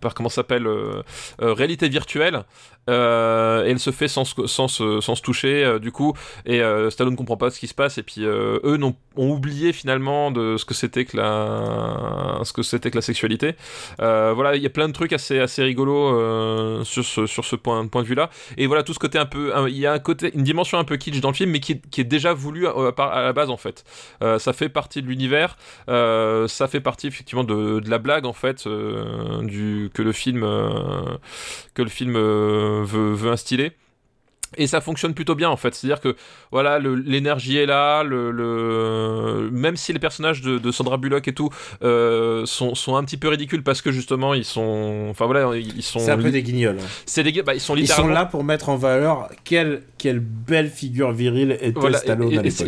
[0.00, 1.02] par comment s'appelle euh,
[1.42, 2.44] euh, réalité virtuelle
[2.86, 6.12] et elle se fait sans sans se, sans se toucher du coup
[6.44, 6.60] et
[6.90, 10.58] Stallone comprend pas ce qui se passe et puis eux n'ont- ont oublié finalement de
[10.58, 13.54] ce que c'était que la ce que c'était que la sexualité.
[13.98, 17.86] Voilà il y a plein de trucs assez assez rigolos sur ce sur ce point
[17.86, 18.28] point de vue là
[18.58, 20.84] et voilà tout ce côté un peu il y a un côté une dimension un
[20.84, 23.56] peu kitsch dans le film mais qui, qui est déjà voulu à, la base en
[23.56, 23.84] fait.
[24.22, 25.56] Euh, ça fait partie de l'univers.
[25.88, 30.12] Euh, ça fait partie effectivement de, de la blague en fait euh, du que le
[30.12, 30.40] film
[31.74, 33.72] que le film veut, veut instiller
[34.56, 36.16] et ça fonctionne plutôt bien en fait, c'est-à-dire que
[36.50, 41.32] voilà l'énergie est là, le, le- même si les personnages de, de Sandra Bullock et
[41.34, 41.50] tout
[41.82, 45.82] euh, sont, sont un petit peu ridicules parce que justement ils sont, enfin voilà ils
[45.82, 46.76] sont, C'est un peu des guignols.
[46.80, 46.86] hein.
[47.06, 50.68] c'est des bah, ils sont Ils sont là pour mettre en valeur quelle, quelle belle
[50.70, 52.66] figure virile était Voilà, Stallone et, à et, l'époque.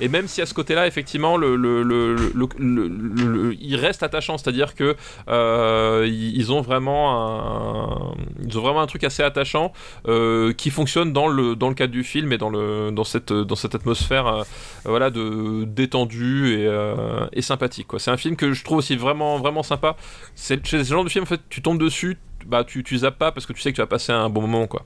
[0.00, 4.96] et même si à ce côté-là, effectivement, le, le, il reste attachant, c'est-à-dire que
[5.28, 8.14] euh, ils ils ont vraiment un,
[8.46, 9.72] ils ont vraiment un truc assez attachant
[10.06, 13.32] euh, qui fonctionne dans le dans le cadre du film et dans le dans cette
[13.32, 14.42] dans cette atmosphère euh,
[14.84, 17.88] voilà de détendue et, euh, et sympathique.
[17.98, 19.96] C'est un film que je trouve aussi vraiment vraiment sympa.
[20.36, 23.18] C'est c'est ce genre de film en fait, tu tombes dessus, bah tu tu zappes
[23.18, 24.84] pas parce que tu sais que tu vas passer un bon moment quoi.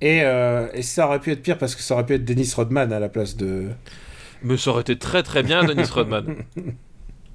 [0.00, 2.52] Et, euh, et ça aurait pu être pire parce que ça aurait pu être Dennis
[2.54, 3.70] Rodman à la place de.
[4.42, 6.36] Mais ça aurait été très très bien Dennis Rodman.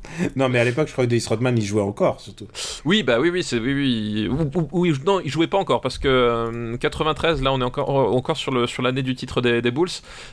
[0.36, 2.48] Non, mais à l'époque, je crois que Dennis Rodman, il jouait encore, surtout.
[2.86, 4.30] Oui, bah oui, oui, c'est oui, oui.
[4.30, 7.64] Ou- ou- oui, non, il jouait pas encore parce que euh, 93, là, on est
[7.66, 9.90] encore encore sur le sur l'année du titre des, des Bulls,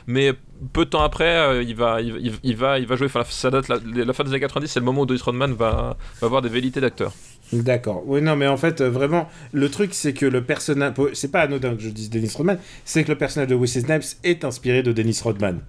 [0.07, 0.33] mais
[0.73, 3.07] peu de temps après, euh, il va il, il- il va il va jouer.
[3.07, 5.53] Enfin, ça date la, la fin des années 90, c'est le moment où Dennis Rodman
[5.53, 7.11] va va avoir des velléités d'acteur.
[7.51, 8.01] D'accord.
[8.07, 10.93] Oui, non, mais en fait, euh, vraiment, le truc, c'est que le personnage.
[11.13, 14.17] C'est pas anodin que je dise Dennis Rodman, c'est que le personnage de Wesley Snipes
[14.23, 15.59] est inspiré de Dennis Rodman.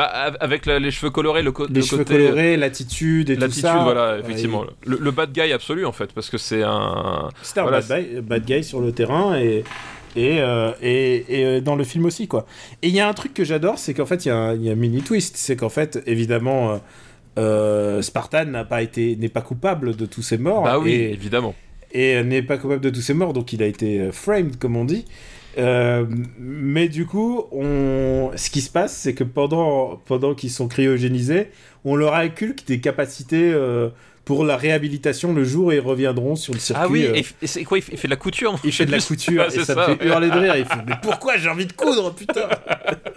[0.00, 3.28] Bah av- avec la- les cheveux colorés, le, co- Les le cheveux côté colorés, l'attitude
[3.28, 3.82] et tout l'attitude, ça.
[3.84, 7.60] voilà, Ouais, effectivement, le, le bad guy absolu en fait, parce que c'est un C'était
[7.60, 9.62] un Voilà, bad, guy, bad guy sur le terrain et,
[10.16, 12.46] et, euh, et, et, euh, dans le film aussi, quoi.
[12.80, 14.54] Et il y a un truc que j'adore, c'est qu'en fait, il y, a un-
[14.54, 15.36] il y a un mini twist.
[15.36, 16.76] C'est qu'en fait, évidemment, euh,
[17.38, 20.64] euh, Spartan n'a pas été, n'est pas coupable de tous ces morts.
[20.64, 21.54] bah oui, et, évidemment.
[21.92, 24.56] et euh, n'est pas coupable de tous ces morts, donc il a été euh, framed,
[24.58, 25.04] comme on dit.
[25.58, 26.06] Euh,
[26.38, 28.30] mais du coup, on...
[28.36, 31.50] ce qui se passe, c'est que pendant, pendant qu'ils sont cryogénisés,
[31.84, 33.90] on leur inculque des capacités euh,
[34.30, 36.84] pour la réhabilitation le jour où ils reviendront sur le circuit.
[36.86, 38.70] Ah oui, euh, et, et c'est quoi il fait, il fait de la couture il
[38.72, 40.06] fait de la couture et ça, me fait ouais.
[40.08, 40.54] hurler de rire.
[40.56, 42.48] Il fait Mais pourquoi j'ai envie de coudre, putain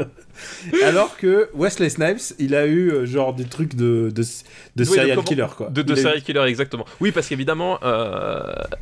[0.83, 4.85] Alors que Wesley Snipes, il a eu euh, genre des trucs de, de, de Oui,
[4.85, 5.69] serial killer, quoi.
[5.69, 6.85] De, de eu- serial killer, exactement.
[6.99, 8.41] Oui, parce qu'évidemment, euh,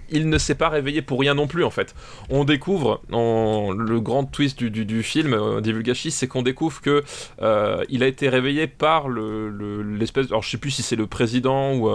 [0.09, 1.93] il ne s'est pas réveillé pour rien non plus, en fait.
[2.29, 6.81] On découvre, on- le grand twist du, du, du film, euh, Divulgachis, c'est qu'on découvre
[6.81, 7.03] que
[7.41, 10.27] euh, il a été réveillé par le- le- l'espèce.
[10.27, 11.89] alors, je sais plus si c'est le président ou,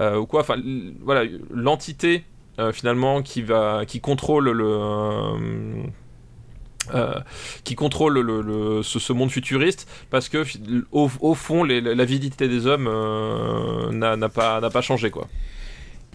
[0.00, 0.40] ou quoi.
[0.40, 0.56] Enfin,
[1.02, 2.24] voilà, l'entité.
[2.58, 5.84] euh, finalement qui va qui contrôle le euh,
[6.94, 7.14] euh,
[7.64, 10.44] qui contrôle le, ce, monde futuriste parce que
[10.90, 15.28] au, fond les- la l'avidité des hommes euh, n'a pas, n'a pas changé quoi.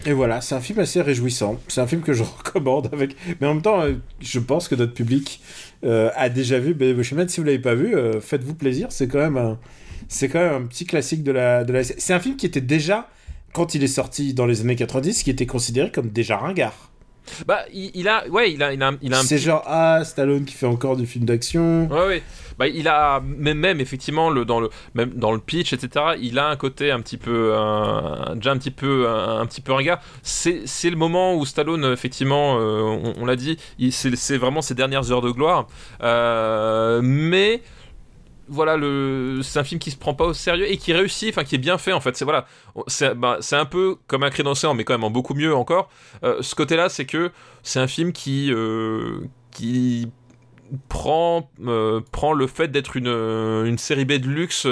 [0.06, 1.58] Et voilà, c'est un film assez réjouissant.
[1.66, 3.16] C'est un film que je recommande avec.
[3.40, 5.40] Mais en même temps, euh, je pense que notre public
[5.84, 7.28] euh, a déjà vu Demolition Man.
[7.28, 8.88] Si vous l'avez pas vu, euh, faites-vous plaisir.
[8.90, 9.58] C'est quand même un,
[10.08, 11.82] c'est quand même un petit classique de la, de la.
[11.82, 13.08] C'est un film qui était déjà,
[13.52, 16.74] quand il est sorti dans les années 90, qui était considéré comme déjà ringard.
[17.46, 19.62] Bah il, il a ouais il a il a, il a un C'est petit- genre
[19.66, 21.86] ah Stallone qui fait encore du film d'action.
[21.90, 22.22] Ouais, ouais.
[22.58, 26.16] Bah, il a même, même effectivement le, dans le même dans le pitch, etc.
[26.22, 29.60] Il a un côté un petit peu un- déjà un petit peu un, un petit
[29.60, 30.00] peu ringard.
[30.22, 33.58] C'est c'est le moment où Stallone effectivement, euh, on, on l'a dit,
[33.90, 35.66] c'est c'est vraiment ses dernières heures de gloire.
[36.02, 37.60] Euh, mais
[38.48, 41.44] voilà, le, c'est un film qui se prend pas au sérieux et qui réussit, enfin
[41.44, 42.16] qui est bien fait en fait.
[42.16, 42.46] C'est voilà,
[42.86, 45.88] c'est bah, un peu comme un l'océan, mais quand même en beaucoup mieux encore.
[46.24, 47.30] Euh, ce côté-là, c'est que
[47.62, 49.20] c'est un film qui euh,
[49.50, 50.10] qui
[50.90, 54.66] prend, euh, prend le fait d'être une, une série B de luxe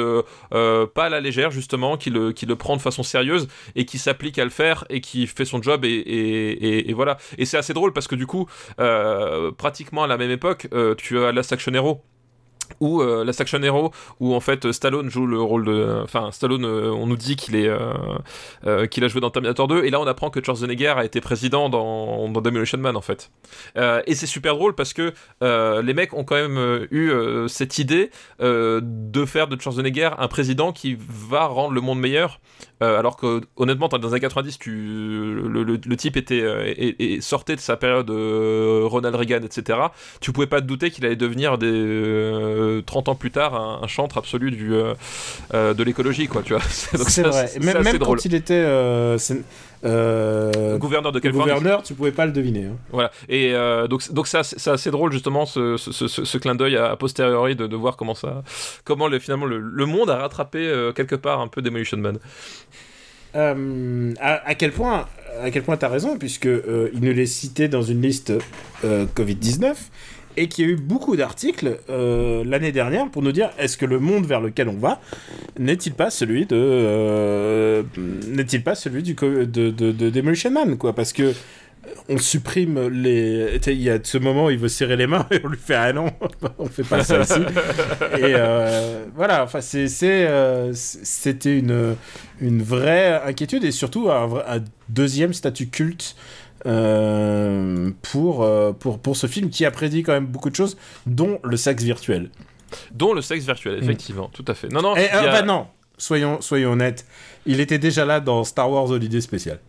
[0.50, 3.96] pas à la légère justement, qui le, qui le prend de façon sérieuse et qui
[3.96, 7.16] s'applique à le faire et qui fait son job et, et, voilà.
[7.38, 8.46] Et c'est assez drôle parce que du coup,
[9.56, 12.02] pratiquement à la même époque, tu as Last Action Hero
[12.80, 16.64] ou euh, Last Action Hero où en fait Stallone joue le rôle de enfin Stallone
[16.64, 20.00] euh, on nous dit qu'il est euh, qu'il a joué dans Terminator 2 et là
[20.00, 23.30] on apprend que Schwarzenegger a été président dans, dans Demolition Man en fait.
[24.06, 27.12] Et c'est super drôle parce que les mecs ont quand même eu
[27.48, 28.10] cette idée
[28.40, 32.40] de faire de Schwarzenegger un président qui va rendre le monde meilleur
[32.80, 38.10] alors que honnêtement dans les années 90 tu, le, type était sortait de sa période
[38.10, 39.78] Ronald Reagan etc
[40.20, 43.80] tu pouvais pas te douter qu'il allait devenir des euh, 30 ans plus tard un,
[43.82, 44.94] un chantre absolu du euh,
[45.54, 47.50] euh, de l'écologie quoi tu vois C'est vrai.
[47.60, 48.54] Même, même drôle quand il était
[49.84, 52.64] euh, gouverneur de Californie gouverneur, tu pouvais pas le deviner.
[52.66, 52.76] hein.
[52.90, 53.10] Voilà.
[53.28, 53.52] Et
[53.88, 56.96] donc, donc ça, c'est assez drôle justement ce, ce, ce- ce clin d'œil à, a
[56.96, 58.42] posteriori de, de voir comment ça,
[58.84, 62.18] comment le, finalement le, le monde a rattrapé quelque part un peu Demolition Man.
[63.34, 65.06] Euh, à, à quel point,
[65.42, 68.32] à quel point t'as raison, puisque euh, il nous l'est cité dans une liste
[68.84, 69.74] euh, Covid-19
[70.36, 73.86] et qu'il y a eu beaucoup d'articles euh, l'année dernière pour nous dire est-ce que
[73.86, 75.00] le monde vers lequel on va
[75.58, 77.82] n'est-il pas celui de euh,
[78.28, 80.94] n'est-il pas celui du de, de, de Demolition Man quoi?
[80.94, 81.32] Parce que euh,
[82.08, 85.40] on supprime les il y a ce moment où il veut serrer les mains et
[85.42, 86.10] on lui fait ah non
[86.58, 87.40] on fait pas ça ici
[88.18, 89.88] et euh, voilà enfin c'est
[90.72, 91.96] c'était une
[92.40, 96.16] une vraie inquiétude et surtout un deuxième statut culte
[96.66, 100.76] euh, pour, euh, pour, pour ce film qui a prédit quand même beaucoup de choses,
[101.06, 102.30] dont le sexe virtuel.
[102.92, 104.68] Dont le sexe virtuel, effectivement, tout à fait.
[104.68, 105.66] Non, non, Et, a- euh, bah non,
[105.98, 107.06] soyons, soyons honnêtes,
[107.46, 109.58] il était déjà là dans Star Wars Holiday Special.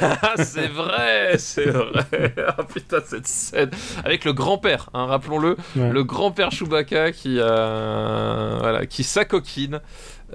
[0.00, 2.34] Ah, c'est vrai, c'est vrai.
[2.48, 3.70] Ah putain, cette scène
[4.02, 5.90] avec le grand-père, hein, rappelons-le, Ouais.
[5.90, 9.80] le grand-père Chewbacca qui euh, voilà, qui s'acoquine,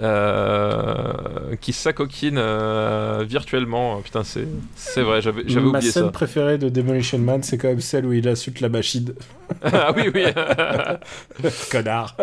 [0.01, 1.13] euh,
[1.61, 4.01] qui s'acoquine euh, virtuellement.
[4.01, 6.11] Putain, c'est c'est vrai, j'avais j'avais Ma oublié scène ça.
[6.11, 9.13] préférée de Demolition Man, c'est quand même celle où il insulte la machine.
[9.63, 10.23] ah oui, oui.
[11.71, 12.15] Connard.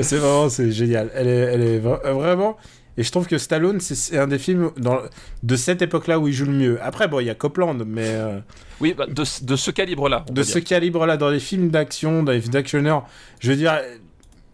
[0.00, 1.10] c'est vraiment, c'est génial.
[1.14, 2.56] Elle est, elle est euh, vraiment.
[2.98, 4.98] Et je trouve que Stallone, c'est- un des films dans,
[5.42, 6.78] de cette époque-là où il joue le mieux.
[6.82, 8.38] Après, bon, il y a Copland, mais euh,
[8.80, 10.26] oui, bah, de, de ce calibre-là.
[10.30, 13.06] de ce calibre-là, dans les films d'action, dans les films d'actionneurs,
[13.40, 13.78] je veux dire,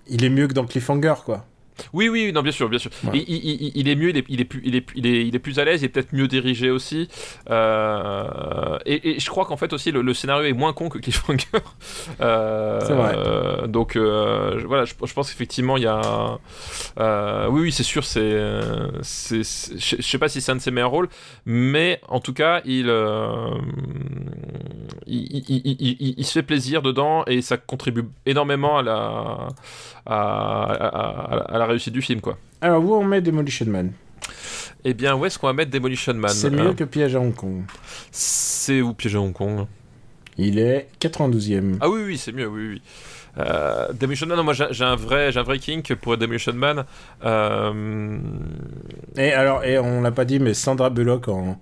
[0.09, 1.45] il est mieux que dans Cliffhanger, quoi.
[1.93, 2.91] Oui, oui, non, bien sûr, bien sûr.
[3.05, 3.11] Ouais.
[3.15, 5.25] Il, il- il- il est mieux, il est, il est plus, il est, il est,
[5.29, 7.09] il est plus à l'aise, il est peut-être mieux dirigé aussi.
[7.51, 10.99] Euh, et, et je crois qu'en fait aussi le, le scénario est moins con que
[10.99, 11.45] Cliffhanger.
[12.21, 13.15] Euh, C'est vrai.
[13.17, 16.39] euh, donc euh, voilà, je, je pense qu'effectivement il y a.
[16.99, 20.73] euh, oui, oui, c'est sûr, c'est, je je sais pas si c'est un de ses
[20.73, 21.09] meilleurs rôles,
[21.47, 22.91] mais en tout cas il-
[25.07, 29.49] il se fait plaisir dedans et ça contribue énormément à la,
[30.09, 32.39] à, à- à- à la réussite du film, quoi.
[32.61, 33.93] Alors, où on met Demolition Man?
[34.85, 36.31] Eh bien, où est-ce qu'on va mettre Demolition Man?
[36.31, 37.63] C'est mieux Euh, que Piège à Hong Kong.
[38.11, 39.67] C'est où Piège à Hong Kong?
[40.37, 41.79] Il est 92e.
[41.81, 42.83] Ah oui, oui, c'est mieux, oui, oui.
[43.39, 46.85] Euh, Demolition Man, non, moi j'ai un vrai, j'ai un vrai kink pour Demolition Man.
[47.25, 48.19] Euh,
[49.17, 51.61] Et alors, et on l'a pas dit, mais Sandra Bullock en.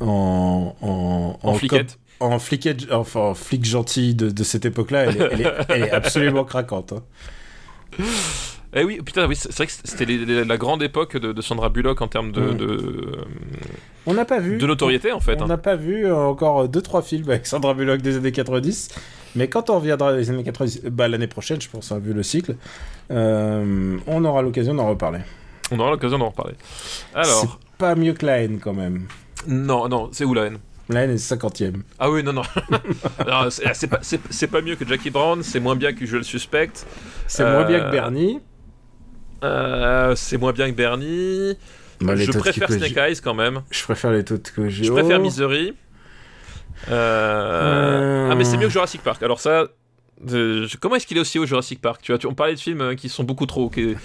[0.00, 1.98] En, en, en fliquette.
[2.20, 5.40] en fliquette, enfin, en flic gentil de, de cette époque-là, elle
[5.82, 6.92] est absolument craquante.
[6.92, 7.02] hein.
[8.74, 12.02] Eh oui, putain, oui, c'est vrai que c'était la grande époque de, de Sandra Bullock
[12.02, 12.56] en termes de, Mm.
[12.58, 13.12] de,
[14.06, 14.58] On n'a pas vu.
[14.58, 15.40] de notoriété en fait.
[15.40, 15.48] On hein.
[15.48, 18.88] n'a pas vu euh, encore 2-3 films avec Sandra Bullock des années 90.
[19.36, 22.56] Mais quand on reviendra des années 90, bah, l'année prochaine, je pense, vu le cycle,
[23.10, 25.20] euh, on aura l'occasion d'en reparler.
[25.70, 26.54] On aura l'occasion d'en reparler.
[27.14, 27.48] Alors, C'est
[27.78, 29.06] pas mieux que la haine quand même.
[29.46, 30.58] non, non, c'est où la haine?
[30.90, 31.82] Elle est 50ème.
[31.98, 32.42] Ah oui, non, non.
[33.26, 33.98] Non, c'est pas,
[34.50, 36.86] pas mieux que Jackie Brown, c'est moins bien que Je le suspecte.
[37.26, 38.40] C'est moins bien que Euh, Bernie.
[39.44, 41.56] Euh, c'est moins bien que Bernie.
[42.00, 43.62] Bah, je préfère Snake Eyes quand même.
[43.70, 44.86] Je préfère les taux de Kojiro.
[44.86, 45.74] Je préfère Misery.
[46.90, 48.28] Euh, Euh.
[48.30, 49.22] Ah, mais c'est mieux que Jurassic Park.
[49.22, 49.68] Alors, ça.
[50.32, 52.54] Euh, je- Comment est-ce qu'il est aussi haut Jurassic Park tu vois, tu- On parlait
[52.54, 53.64] de films euh, qui sont beaucoup trop.
[53.66, 53.68] hauts.
[53.70, 53.96] Qu'est-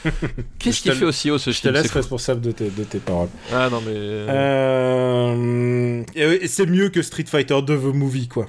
[0.60, 1.98] Qu'est-ce Je qu'il te fait aussi haut ce Je te film C'est fou.
[1.98, 3.30] responsable de tes, de tes paroles.
[3.52, 3.94] Ah non, mais.
[3.96, 6.04] Euh...
[6.16, 8.48] Et, et c'est mieux que Street Fighter 2 The Movie, quoi.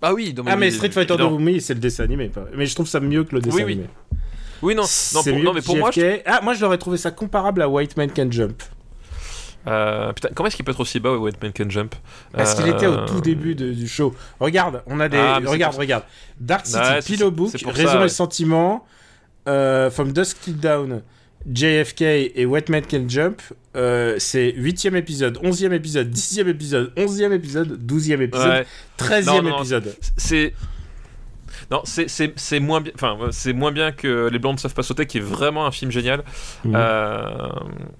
[0.00, 1.36] Ah oui, non, ah, mais Street Fighter 2 évidemment.
[1.36, 2.30] The Movie, c'est le dessin animé.
[2.56, 3.72] Mais je trouve ça mieux que le dessin Oui, oui.
[3.74, 3.88] animé.
[4.62, 6.20] Oui, non, non, C'est pour, mieux non mais pour moi, je-.
[6.24, 8.62] Ah, moi, je l'aurais trouvé ça comparable à White Man Can Jump.
[9.66, 11.94] Euh, putain, comment est-ce qu'il peut être aussi bas, White Man Can Jump
[12.32, 14.14] Parce qu'il était au Euh, tout début de- du show.
[14.40, 15.16] Regarde, on a des.
[15.18, 16.04] Ah, regarde, regarde.
[16.40, 18.08] Dark City, Pillow Book, Raison et.
[18.08, 18.84] Sentiment,
[19.48, 21.02] euh, From Dusk Till Down,
[21.52, 22.02] JFK
[22.34, 23.40] et Wet Man Can Jump.
[23.74, 28.66] euh, c'est 8ème épisode, 11ème épisode, 10ème épisode, 11ème épisode, 12ème épisode, Ouais,
[28.98, 29.96] 13ème Non, non, épisode.
[30.16, 30.52] c'est.
[31.72, 32.92] Non, c'est- moins bien.
[32.94, 35.70] Enfin, c'est moins bien que Les Blancs ne savent pas sauter, qui est vraiment un
[35.72, 36.22] film génial.
[36.64, 36.74] Mhm.
[36.76, 37.48] Euh,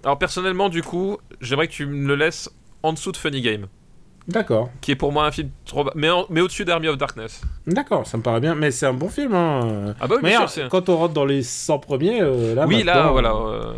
[0.05, 2.51] Alors personnellement, du coup, j'aimerais que tu me le laisses
[2.83, 3.67] en dessous de Funny Game,
[4.29, 6.97] D'accord, qui est pour moi un film trop bas, mais, en- mais au-dessus d'Army of
[6.99, 7.41] Darkness.
[7.67, 9.35] d'accord, ça me paraît bien, mais c'est un bon film.
[9.35, 9.95] Hein.
[10.01, 12.67] Ah bah oui, Mais alors, sûr, quand on rentre dans les 100 premiers, euh, là.
[12.67, 13.33] oui, là, voilà.
[13.35, 13.73] euh,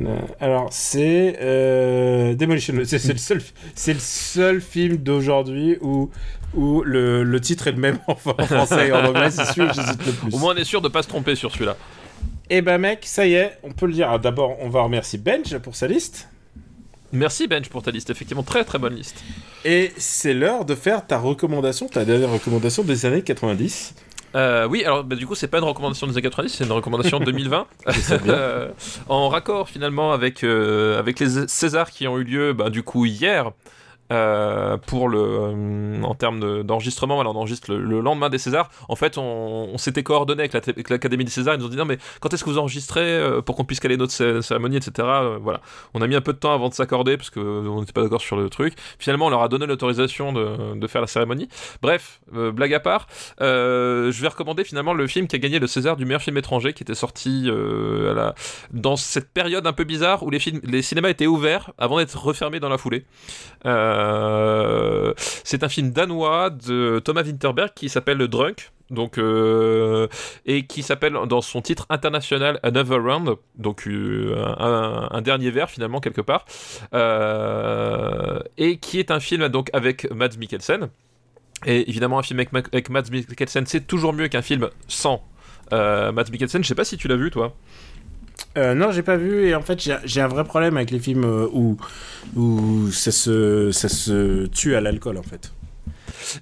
[0.00, 6.10] Euh, Alors, c'est euh, Demolition le c'est le seul film d'aujourd'hui où
[6.54, 9.30] où le, le titre est le même en, français et en anglais.
[9.30, 10.34] C'est que j'hésite le plus.
[10.34, 11.76] Au moins, on est sûr de pas se tromper sur celui-là.
[12.50, 14.10] Et ben mec, ça y est, on peut le dire.
[14.10, 16.28] Ah, D'abord, on va remercier Benj pour sa liste.
[17.12, 19.22] Merci Bench pour ta liste, effectivement, très très bonne liste.
[19.66, 23.94] Et c'est l'heure de faire ta recommandation, ta dernière recommandation des années 90.
[24.34, 26.72] Euh, oui, alors bah, du coup, c'est pas une recommandation des années 90, c'est une
[26.72, 27.66] recommandation de 2020.
[28.28, 28.68] Euh,
[29.10, 33.04] en raccord finalement avec, euh, avec les Césars qui ont eu lieu bah, du coup
[33.04, 33.50] hier.
[34.12, 38.68] Euh, pour le euh, en termes de- d'enregistrement voilà enregistre le, le lendemain des Césars.
[38.88, 41.54] En fait on, s'était coordonné avec la- avec l'Académie des Césars.
[41.54, 43.80] Ils nous ont dit non mais quand est-ce que vous enregistrez euh, pour qu'on puisse
[43.80, 45.08] caler notre cé- cérémonie etc
[45.40, 45.60] voilà.
[45.94, 47.92] On a mis un peu de temps avant de s'accorder parce que euh, on n'était
[47.92, 48.74] pas d'accord sur le truc.
[48.98, 51.48] Finalement on leur a donné l'autorisation de, faire la cérémonie.
[51.80, 53.06] Bref blague à part
[53.40, 56.72] je vais recommander finalement le film qui a gagné le César du meilleur film étranger
[56.74, 57.48] qui était sorti
[58.72, 62.18] dans cette période un peu bizarre où les, films, les cinémas étaient ouverts avant d'être
[62.22, 63.04] refermés dans la foulée.
[63.66, 64.01] Euh,
[65.44, 68.70] c'est un film danois de Thomas Winterberg qui s'appelle Drunk.
[68.92, 70.06] Donc, euh,
[70.44, 76.00] et qui s'appelle dans son titre international Another Round, donc euh, un, dernier verre finalement
[76.00, 76.44] quelque part,
[76.92, 80.90] Euh, et qui est un film donc avec Mads Mikkelsen.
[81.64, 85.24] Et évidemment, un film avec, avec Mads Mikkelsen, c'est toujours mieux qu'un film sans
[85.72, 86.62] euh, Mads Mikkelsen.
[86.62, 87.54] Je sais pas si tu l'as vu, toi.
[88.58, 89.46] Euh, non, j'ai pas vu.
[89.48, 91.76] Et en fait, j'ai- un vrai problème avec les films euh, où,
[92.36, 95.52] où ça, se, ça se tue à l'alcool, en fait.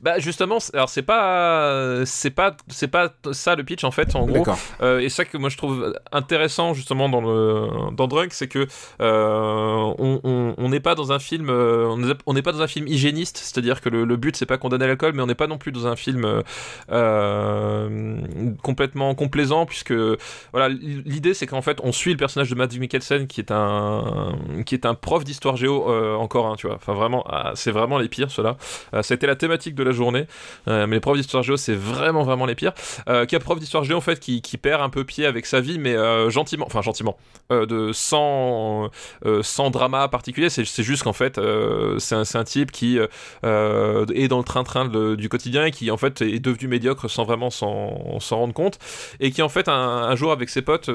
[0.03, 4.15] Bah justement, alors c'est pas, c'est pas, c'est pas ça le pitch en fait.
[4.17, 4.43] En gros.
[4.83, 8.67] Euh, et ça que moi je trouve intéressant justement dans le dans Drunk, c'est que
[9.01, 11.87] euh, on- n'est pas dans un film, euh,
[12.27, 14.87] on n'est- pas dans un film hygiéniste, c'est-à-dire que le, le but c'est pas condamner
[14.87, 16.43] l'alcool, mais on n'est pas non plus dans un film euh,
[16.93, 18.17] euh,
[18.63, 19.93] complètement complaisant, puisque
[20.53, 24.37] voilà l'idée c'est qu'en fait on suit le personnage de Mads Mikkelsen qui est un
[24.67, 25.87] qui est un prof d'histoire géo
[26.19, 28.57] encore un, tu vois, enfin vraiment ah, c'est vraiment les pires ceux-là.
[29.03, 30.27] Ça a été la thématique de la journée,
[30.69, 32.73] euh, mais les profs d'histoire géo c'est vraiment vraiment les pires.
[33.09, 35.47] Euh, qui un prof d'histoire géo en fait qui, qui perd un peu pied avec
[35.47, 37.17] sa vie mais euh, gentiment enfin gentiment
[37.51, 38.91] de sans
[39.43, 41.41] sans drama particulier c'est juste qu'en fait
[41.99, 44.87] c'est un, un type qui est dans le train-train
[45.17, 48.79] du quotidien et qui en fait est devenu médiocre sans vraiment s'en rendre compte
[49.19, 50.91] et qui en fait un, jour avec ses potes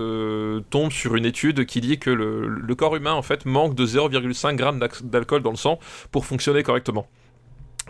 [0.69, 4.55] tombe sur une étude qui dit que le, corps humain en fait manque de 0,5
[4.55, 5.79] grammes d'alcool dans le sang
[6.11, 7.07] pour fonctionner correctement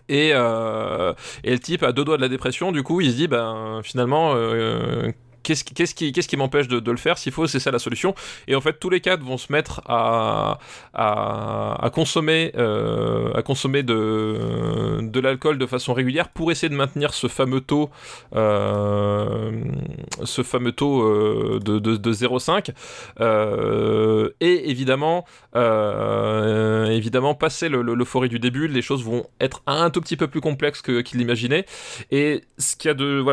[0.09, 1.13] et, euh,
[1.43, 3.81] et le type a deux doigts de la dépression, du coup il se dit ben
[3.83, 5.11] finalement euh,
[5.45, 5.93] qu'est-ce
[6.27, 7.17] qui, m'empêche de, le faire?
[7.17, 8.15] S'il faut, c'est ça la solution.
[8.47, 10.59] Et en fait, tous les quatre vont se mettre à,
[10.93, 17.27] à, à consommer, euh, consommer de, l'alcool de façon régulière pour essayer de maintenir ce
[17.27, 17.89] fameux taux,
[18.35, 19.51] euh,
[20.23, 22.71] ce fameux taux euh, de, de, de 0,5.
[23.21, 25.25] Euh, et évidemment,
[26.89, 30.27] évidemment, passer le- le- l'euphorie du début, les choses vont être un tout petit peu
[30.27, 31.65] plus complexes que- qu'il l'imaginait.
[32.11, 33.23] Et ce qu'il y a de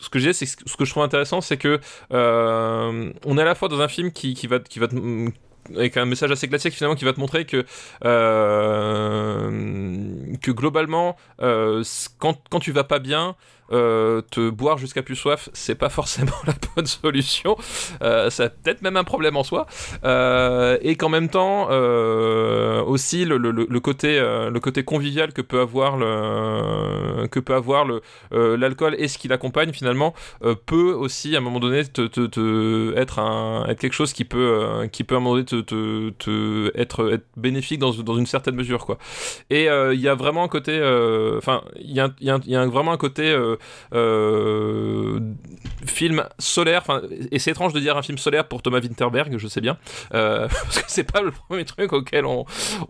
[0.00, 1.80] ce que j'ai, c'est que ce que je trouve intéressant, c'est que
[2.12, 4.80] euh, on est à la fois dans un film qui, va qui
[5.74, 7.64] avec un message assez classique finalement qui va te montrer que
[10.40, 13.36] que globalement quand, quand tu vas pas bien
[13.72, 17.56] euh, te boire jusqu'à plus soif, c'est pas forcément la bonne solution.
[18.02, 19.66] Euh, ça peut-être même un problème en soi.
[20.04, 21.68] Euh, et qu'en même temps,
[22.86, 28.02] aussi le, côté, le côté convivial que peut avoir le, que peut avoir le,
[28.56, 30.14] l'alcool et ce qui l'accompagne finalement
[30.66, 35.04] peut aussi à un moment donné te, être, un, être quelque chose qui peut, qui
[35.04, 38.98] peut à un moment donné te, être, être bénéfique dans, dans une certaine mesure quoi.
[39.50, 40.78] Et il y a vraiment un côté,
[41.38, 43.34] enfin il y a, y y a vraiment un côté
[43.92, 45.20] euh,
[45.86, 46.84] film solaire.
[47.30, 49.76] Et c'est étrange de dire un film solaire pour Thomas Winterberg, je sais bien,
[50.14, 52.44] euh, parce que c'est pas le premier truc auquel on,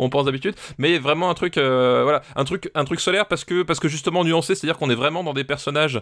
[0.08, 3.62] pense d'habitude, mais vraiment un truc, euh, voilà, un truc, un truc solaire parce que
[3.62, 6.00] parce que justement nuancé, c'est-à-dire qu'on est vraiment dans des personnages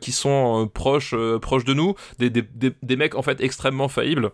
[0.00, 4.30] qui sont proches, proches de nous, des, mecs en fait extrêmement faillibles,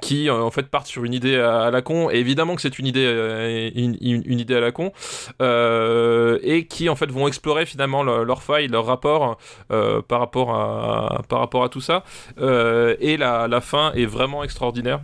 [0.00, 2.10] qui en fait partent sur une idée à, la con.
[2.10, 4.92] Et évidemment que c'est une idée, une, une, idée à la con,
[5.40, 9.38] et qui en fait vont explorer finalement leur faille, leur rapport
[9.70, 12.04] euh, par, rapport à, par rapport à tout ça.
[12.38, 15.00] Euh, et la, la fin est vraiment extraordinaire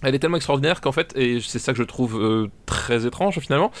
[0.00, 3.40] elle est tellement extraordinaire qu'en fait, et c'est ça que je trouve euh, très étrange
[3.40, 3.72] finalement,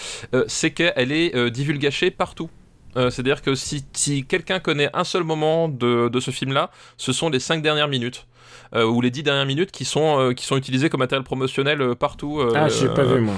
[0.48, 2.50] c'est qu'elle est divulgachée partout.
[2.96, 7.28] C'est-à-dire que si, si quelqu'un connaît un seul moment de, de ce film-là, ce sont
[7.28, 8.26] les cinq dernières minutes.
[8.74, 11.80] Euh, ou les 10 dernières minutes qui sont, euh, qui sont utilisées comme matériel promotionnel
[11.80, 12.42] euh, partout.
[12.54, 13.34] ah, j'ai pas vu moi.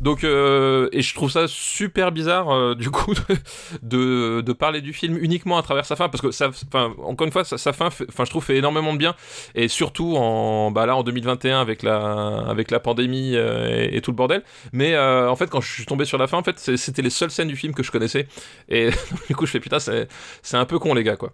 [0.00, 3.14] Donc, et je trouve ça super bizarre du coup
[3.82, 6.50] de, de, parler du film uniquement à travers sa fin parce que ça,
[7.02, 9.14] encore une fois, sa, fin, enfin, je trouve fait énormément de bien
[9.54, 14.16] et surtout en, bah là en 2021 avec la, avec la pandémie et, tout le
[14.16, 14.42] bordel.
[14.72, 17.30] Mais en fait, quand je suis tombé sur la fin, en fait, c'était les seules
[17.30, 18.26] scènes du film que je connaissais
[18.68, 18.90] et
[19.28, 21.32] du coup, je fais putain, c'est un peu con les gars quoi.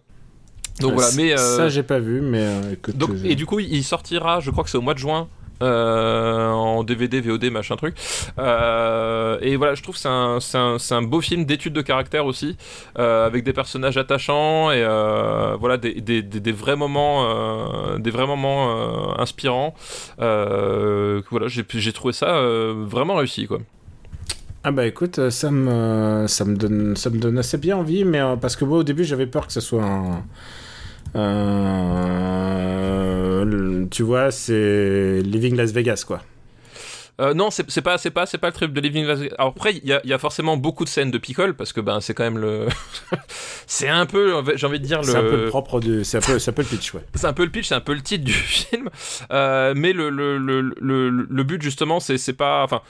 [0.80, 4.40] Donc voilà, mais ça j'ai pas vu, mais écoute, Donc, et du coup, il sortira,
[4.40, 5.28] je crois que c'est au mois de juin.
[5.60, 7.94] en DVD, VOD, machin truc.
[8.38, 12.56] et voilà, je trouve que c'est un, un, un, beau film d'étude de caractère aussi,
[12.96, 14.82] avec des personnages attachants et
[15.60, 19.74] voilà des, des, des, vrais moments, des vrais moments inspirants.
[20.18, 22.40] voilà, j'ai trouvé ça
[22.74, 23.58] vraiment réussi quoi.
[24.62, 28.20] Ah bah écoute, ça me, ça me, donne, ça me donne assez bien envie, mais
[28.38, 30.22] parce que moi au début j'avais peur que ce soit un,
[31.16, 32.60] euh,
[33.90, 36.22] tu vois, c'est Living Las Vegas, quoi.
[37.20, 39.34] Euh, non, c'est pas, c'est pas, c'est pas le trip de Living Las Vegas.
[39.38, 42.00] Alors après, il y, y, a forcément beaucoup de scènes de picole parce que ben
[42.00, 42.66] c'est quand même le,
[43.66, 45.06] c'est un peu, j'ai envie de dire le.
[45.06, 47.02] C'est un peu le propre de, c'est un peu, un peu le pitch, ouais.
[47.14, 48.88] C'est un peu le pitch, c'est un peu le titre du film,
[49.32, 52.80] euh, mais le le, le, le, le but justement, c'est c'est pas, enfin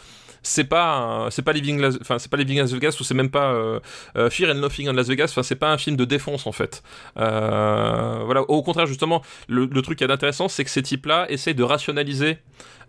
[0.42, 3.30] c'est pas c'est pas Living Las, enfin c'est pas Living Las Vegas ou c'est même
[3.30, 3.80] pas euh,
[4.16, 6.52] euh, Fear and Nothing in Las Vegas enfin c'est pas un film de défense en
[6.52, 6.82] fait.
[7.18, 8.42] Euh, voilà.
[8.42, 11.54] Au contraire justement le, le truc qui est intéressant c'est que ces types là essayent
[11.54, 12.38] de rationaliser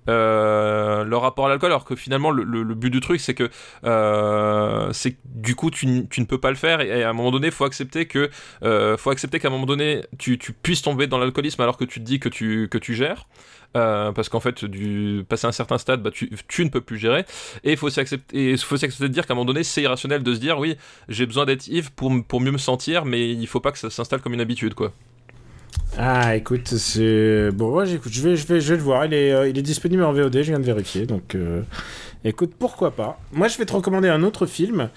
[0.10, 3.50] euh, leur rapport à l'alcool, alors que finalement le, le, but du truc c'est que
[3.84, 4.92] euh,
[5.26, 8.08] du coup tu, ne peux pas le faire et, à un moment donné faut accepter
[8.08, 8.32] que
[8.64, 12.00] euh, faut accepter qu'à un moment donné tu, puisses tomber dans l'alcoolisme alors que tu
[12.00, 13.28] te dis que tu que tu gères.
[13.74, 17.24] Parce qu'en fait, du passer un certain stade, bah, tu, tu, ne peux plus gérer.
[17.64, 20.60] Et il faut s'accepter, de dire qu'à un moment donné, c'est irrationnel de se dire,
[20.60, 20.76] oui,
[21.08, 23.90] j'ai besoin d'être ivre pour, pour mieux me sentir, mais il faut pas que ça
[23.90, 24.92] s'installe comme une habitude, quoi.
[25.98, 27.72] Ah, écoute, c'est bon.
[27.72, 29.06] Moi, j'écoute, je vais, je vais, je le voir.
[29.06, 30.34] Il est, euh, il est disponible en VOD.
[30.34, 31.06] Je viens de vérifier.
[31.06, 31.62] Donc, euh,
[32.24, 33.20] écoute, pourquoi pas.
[33.34, 34.90] Moi, je vais te recommander un autre film.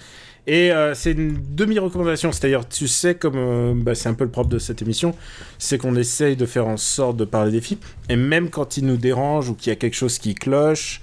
[0.47, 2.31] Et euh, c'est une demi-recommandation.
[2.31, 5.13] C'est-à-dire, tu sais, comme bah, c'est un peu le propre de cette émission,
[5.57, 7.81] c'est qu'on essaye de faire en sorte de parler des films.
[8.09, 11.01] Et même quand il nous dérange ou qu'il y a quelque chose qui cloche,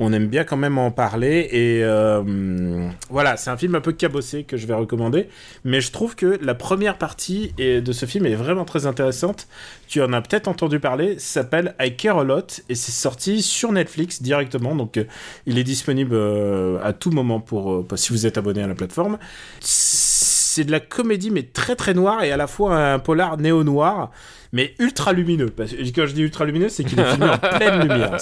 [0.00, 1.48] on aime bien quand même en parler.
[1.52, 5.28] Et euh, voilà, c'est un film un peu cabossé que je vais recommander.
[5.62, 9.46] Mais je trouve que la première partie de ce film est vraiment très intéressante.
[9.86, 11.18] Tu en as peut-être entendu parler.
[11.18, 14.74] S'appelle I Care a Lot et c'est sorti sur Netflix directement.
[14.74, 15.04] Donc euh,
[15.44, 19.18] il est disponible euh, à tout moment pour, si vous êtes abonné à la plateforme.
[20.64, 24.10] De la comédie mais très très noire et à la fois un polar néo-noir
[24.52, 25.50] mais ultra lumineux.
[25.50, 28.16] Parce que quand je dis ultra lumineux, c'est qu'il est filmé en pleine lumière.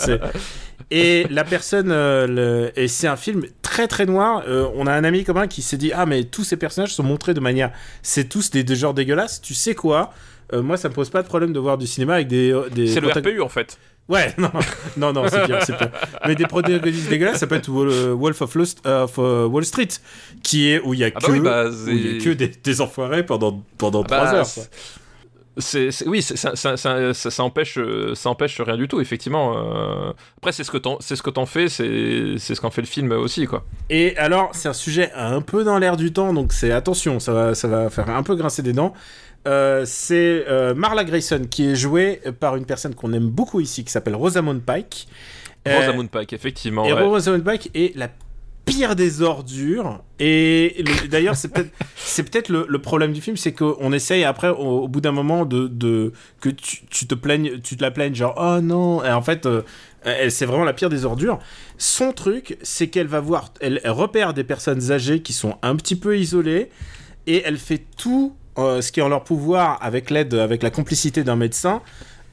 [0.91, 4.43] Et la personne, euh, et c'est un film très très noir.
[4.47, 7.03] Euh, on a un ami commun qui s'est dit ah mais tous ces personnages sont
[7.03, 9.41] montrés de manière, c'est tous des, des genres dégueulasses.
[9.41, 10.13] Tu sais quoi?
[10.53, 12.59] Euh, Moi, ça me pose pas de problème de voir du cinéma avec des.
[12.73, 13.79] des c'est le RPU en fait.
[14.09, 14.51] Ouais, non,
[14.97, 15.91] non, non, c'est pire, c'est pire.
[16.27, 19.89] Mais des protagonistes dégueulasses, ça peut être Wolf of, Wall Street,
[20.43, 22.81] qui est où il y a ah bah que, bah, y a que des, des,
[22.81, 24.47] enfoirés pendant pendant ah trois bah, heures.
[26.07, 29.55] oui, ça, ça, ça, ça- ça empêche, euh, ça empêche rien du tout, effectivement.
[29.59, 30.13] euh.
[30.39, 32.81] Après, c'est ce que t'en, c'est ce que t'en fais, c'est, c'est ce qu'en fait
[32.81, 33.65] le film aussi, quoi.
[33.91, 37.33] Et alors, c'est un sujet un peu dans l'air du temps, donc c'est attention, ça
[37.35, 38.95] va, ça va faire un peu grincer des dents.
[39.49, 43.83] Euh, c'est euh, Marla Grayson qui est jouée par une personne qu'on aime beaucoup ici,
[43.85, 45.09] qui s'appelle Rosamund Pike.
[45.67, 46.85] Euh, Rosamund Pike, effectivement.
[46.85, 47.03] Et ouais.
[47.03, 48.09] Rosamund Pike est la
[48.67, 50.03] pire des ordures.
[50.19, 54.25] Et le- d'ailleurs, c'est peut-être c'est peut-être le, le problème du film, c'est qu'on essaye
[54.25, 56.13] après, au, au bout d'un moment, de, de
[56.43, 59.03] que tu, tu te plaignes, tu te la plaignes, genre oh non.
[59.03, 59.63] Et en fait, euh,
[60.29, 61.39] c'est vraiment la pire des ordures.
[61.79, 65.75] Son truc, c'est qu'elle va voir, elle, elle repère des personnes âgées qui sont un
[65.77, 66.69] petit peu isolées,
[67.27, 70.71] et elle fait tout euh, ce qui est en leur pouvoir avec l'aide, avec la
[70.71, 71.83] complicité d'un médecin.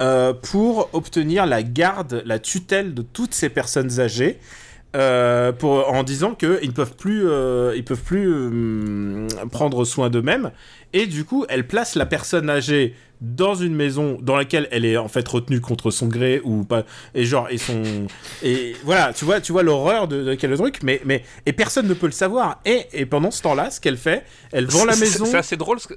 [0.02, 4.40] euh, pour obtenir la garde, la tutelle de toutes ces personnes âgées,
[4.96, 10.52] euh, pour, en disant qu'ils ne peuvent plus, peuvent plus euh, prendre soin d'eux-mêmes.
[10.96, 14.96] Et du coup, elle place la personne âgée dans une maison dans laquelle elle est
[14.96, 17.82] en fait retenue contre son gré ou pas et genre et son
[18.44, 21.88] et voilà tu vois tu vois l'horreur de, de quel truc mais mais et personne
[21.88, 24.98] ne peut le savoir et, et pendant ce temps-là ce qu'elle fait elle vend la
[24.98, 25.80] maison C'est, assez drôle.
[25.80, 25.88] Ce,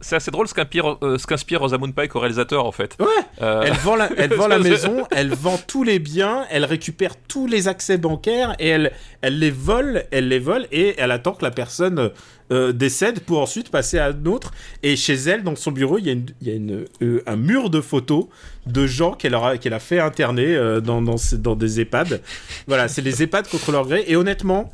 [0.00, 2.96] c'est assez drôle ce qu'inspire, euh, qu'inspire Rosamund Pike au réalisateur, en fait.
[3.00, 3.06] ouais
[3.42, 7.14] Euh, Elle vend, la, elle vend la maison, elle vend tous les biens, elle récupère
[7.28, 8.92] tous les accès bancaires et elle,
[9.22, 12.10] elle les vole, elle les vole et elle attend que la personne
[12.50, 14.52] euh, décède pour ensuite passer à un autre.
[14.82, 17.22] Et chez elle, dans son bureau, il y a, une- il y a une, euh,
[17.26, 18.26] un mur de photos
[18.66, 22.20] de gens qu'elle a fait interner dans, dans des EHPAD.
[22.66, 24.04] Voilà, c'est les EHPAD contre leur gré.
[24.06, 24.72] Et honnêtement,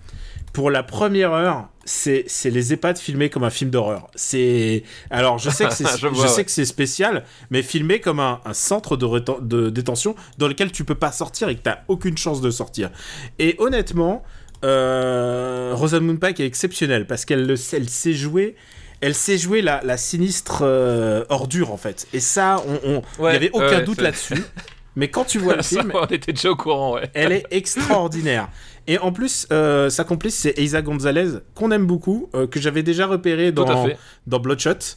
[0.53, 4.09] pour la première heure, c'est les EHPAD filmés comme un film d'horreur.
[4.15, 6.45] C'est alors je sais que c'est Je je vois, sais ouais.
[6.45, 10.95] que c'est spécial, mais filmé comme un, un centre de, détention dans lequel tu peux
[10.95, 12.91] pas sortir et que t'as aucune chance de sortir.
[13.39, 14.23] Et honnêtement,
[14.65, 18.57] euh, Rosamund Pike est exceptionnelle parce qu'elle le sait- elle sait jouer.
[19.01, 22.07] Elle sait jouer la, la sinistre euh, ordure en fait.
[22.15, 24.43] Et ça, on, on- il Ouais, y avait aucun ouais, doute là-dessus.
[24.97, 27.11] Mais quand tu vois le film, on était déjà au courant, ouais.
[27.15, 28.49] elle est extraordinaire.
[28.87, 32.83] Et en plus, euh, sa complice, c'est Eiza Gonzalez, qu'on aime beaucoup, euh, que j'avais
[32.83, 33.89] déjà repéré dans,
[34.27, 34.97] dans Bloodshot,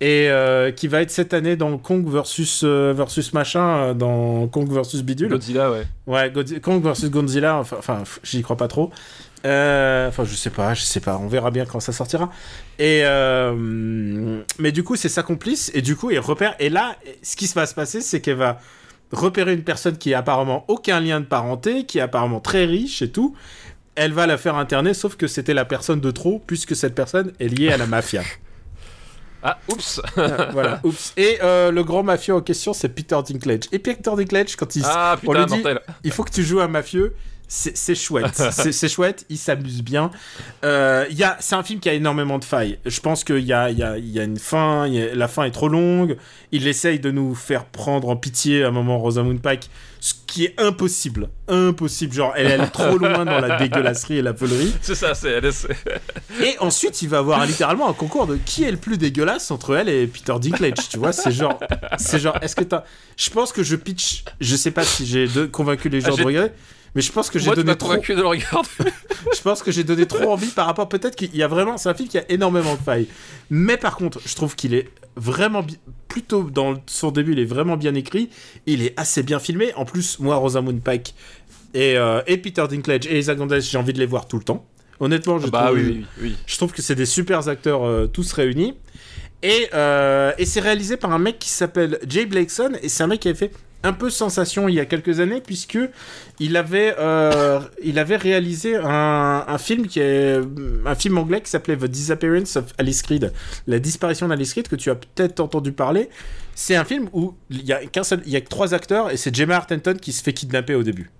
[0.00, 5.02] et euh, qui va être cette année dans Kong versus, versus machin, dans Kong versus
[5.02, 5.28] Bidule.
[5.28, 5.86] Godzilla, ouais.
[6.06, 6.32] Ouais,
[6.62, 8.90] Kong versus Godzilla, enfin, j'y crois pas trop.
[9.44, 12.30] Enfin, je sais pas, je sais pas, on verra bien quand ça sortira.
[12.78, 13.02] Et
[14.58, 16.54] mais du coup, c'est sa complice, et du coup, il repère.
[16.58, 18.60] Et là, ce qui va se passer, c'est qu'elle va
[19.12, 23.02] repérer une personne qui a apparemment aucun lien de parenté, qui est apparemment très riche
[23.02, 23.34] et tout.
[23.94, 27.32] Elle va la faire interner, sauf que c'était la personne de trop, puisque cette personne
[27.40, 28.22] est liée à la mafia.
[29.42, 31.12] Ah, oups Euh, voilà, oups.
[31.16, 33.64] Et euh, le grand mafieux en question, c'est Peter Dinklage.
[33.70, 35.80] Et Peter Dinklage, quand il, Ah, on lui putain, dit, mortel.
[36.02, 37.14] il faut que tu joues un mafieux.
[37.48, 38.42] C'est chouette,
[38.72, 40.10] c'est chouette, il s'amuse bien.
[40.64, 41.04] Euh,
[41.38, 42.78] c'est un film qui a énormément de failles.
[42.84, 45.28] Je pense qu'il y a, y, a, y a une fin, il y a- la
[45.28, 46.16] fin est trop longue.
[46.50, 49.70] Il essaye de nous faire prendre en pitié à un moment Rosamund Pike,
[50.00, 51.28] ce qui est impossible.
[51.46, 54.72] Impossible, genre elle, elle est trop loin dans la dégueulasserie et la volerie.
[54.80, 55.30] C'est ça, c'est.
[55.30, 55.50] elle
[56.44, 59.76] Et ensuite, il va avoir littéralement un concours de qui est le plus dégueulasse entre
[59.76, 60.88] elle et Peter Dinklage.
[60.90, 61.60] Tu vois, c'est genre,
[61.96, 62.82] c'est genre, est-ce que t'as.
[63.16, 64.24] Je pense que je pitch.
[64.40, 66.52] Je sais pas si j'ai convaincu les gens Ah, de j'ai- regarder,
[66.96, 67.94] mais je pense que j'ai donné trop.
[67.94, 68.68] de le regarder.
[69.36, 70.88] Je pense que j'ai donné trop envie par rapport.
[70.88, 71.76] Peut-être qu'il y a vraiment.
[71.78, 73.06] C'est un film qui a énormément de failles.
[73.50, 75.78] Mais par contre, je trouve qu'il est vraiment bi-
[76.08, 78.30] plutôt dans son début, il est vraiment bien écrit.
[78.66, 79.72] Il est assez bien filmé.
[79.74, 81.14] En plus, moi, Rosamund Pike
[81.74, 84.44] et, euh, et Peter Dinklage et Isa Gonzalez, j'ai envie de les voir tout le
[84.44, 84.64] temps.
[85.00, 85.78] Honnêtement, je bah trouve.
[85.78, 86.36] oui, oui, oui.
[86.46, 88.74] Je trouve que c'est des super acteurs euh, tous réunis.
[89.42, 92.72] Et, euh, et c'est réalisé par un mec qui s'appelle Jay Blakeson.
[92.82, 93.52] Et c'est un mec qui avait fait
[93.86, 95.78] un peu sensation il y a quelques années, puisque
[96.40, 100.38] il avait, euh, il avait réalisé un, un film qui est
[100.84, 103.32] un film anglais qui s'appelait The Disappearance of Alice Creed,
[103.66, 106.10] la disparition d'Alice Creed, que tu as peut-être entendu parler.
[106.54, 109.10] C'est un film où il y a qu'un seul, il y a que trois acteurs
[109.10, 111.10] et c'est Gemma Arterton qui se fait kidnapper au début.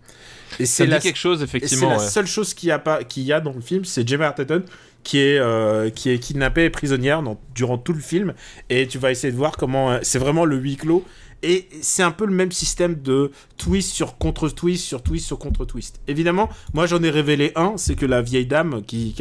[0.61, 1.91] Et c'est la, quelque chose, et c'est effectivement.
[1.91, 4.27] la seule chose qu'il y a pas qu'il y a dans le film, c'est Gemma
[4.29, 4.63] Arterton
[5.03, 8.35] qui est euh, qui est kidnappée et prisonnière dans- durant tout le film
[8.71, 11.05] et tu vas essayer de voir comment euh, c'est vraiment le huis clos
[11.43, 15.39] et c'est un peu le même système de twist sur contre twist sur twist sur
[15.39, 16.01] contre twist.
[16.09, 19.15] Évidemment, moi j'en ai révélé un, c'est que la vieille dame qui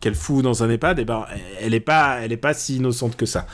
[0.00, 1.26] qu'elle fout dans un EHPAD, et ben
[1.60, 3.46] elle est pas elle est pas si innocente que ça.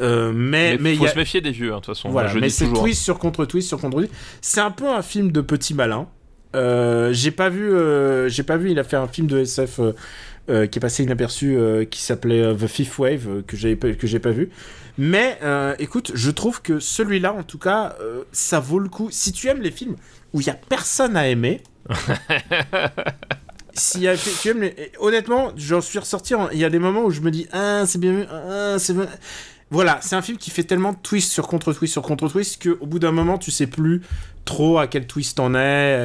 [0.00, 1.94] Euh, mais Mais mais il faut y a- se méfier des vieux, hein, de toute
[1.96, 2.08] façon.
[2.10, 4.12] voilà, je mais c'est twist sur contre twist sur contre twist.
[4.40, 6.08] C'est un peu un film de petit malin.
[6.56, 8.70] Euh, j'ai pas vu, euh, j'ai pas vu.
[8.70, 9.80] Il a fait un film de SF
[10.48, 11.58] qui est passé inaperçu,
[11.90, 14.48] qui s'appelait The Fifth Wave, que j'ai que j'ai pas vu.
[14.98, 19.08] Mais euh, écoute, je trouve que celui-là, en tout cas, euh, ça vaut le coup.
[19.12, 19.94] Si tu aimes les films
[20.32, 21.62] où il y a personne à aimer.
[23.74, 26.34] Si y a- tu aimes les- honnêtement, j'en suis ressorti.
[26.34, 28.74] en- Il y a des moments où je me dis ah c'est bien, vu, ah
[28.78, 29.06] c'est bien.
[29.70, 32.98] voilà, c'est un film qui fait tellement de twist sur contre-twist sur contre-twist qu'au bout
[32.98, 34.02] d'un moment, tu sais plus
[34.44, 35.58] trop à quel twist en est,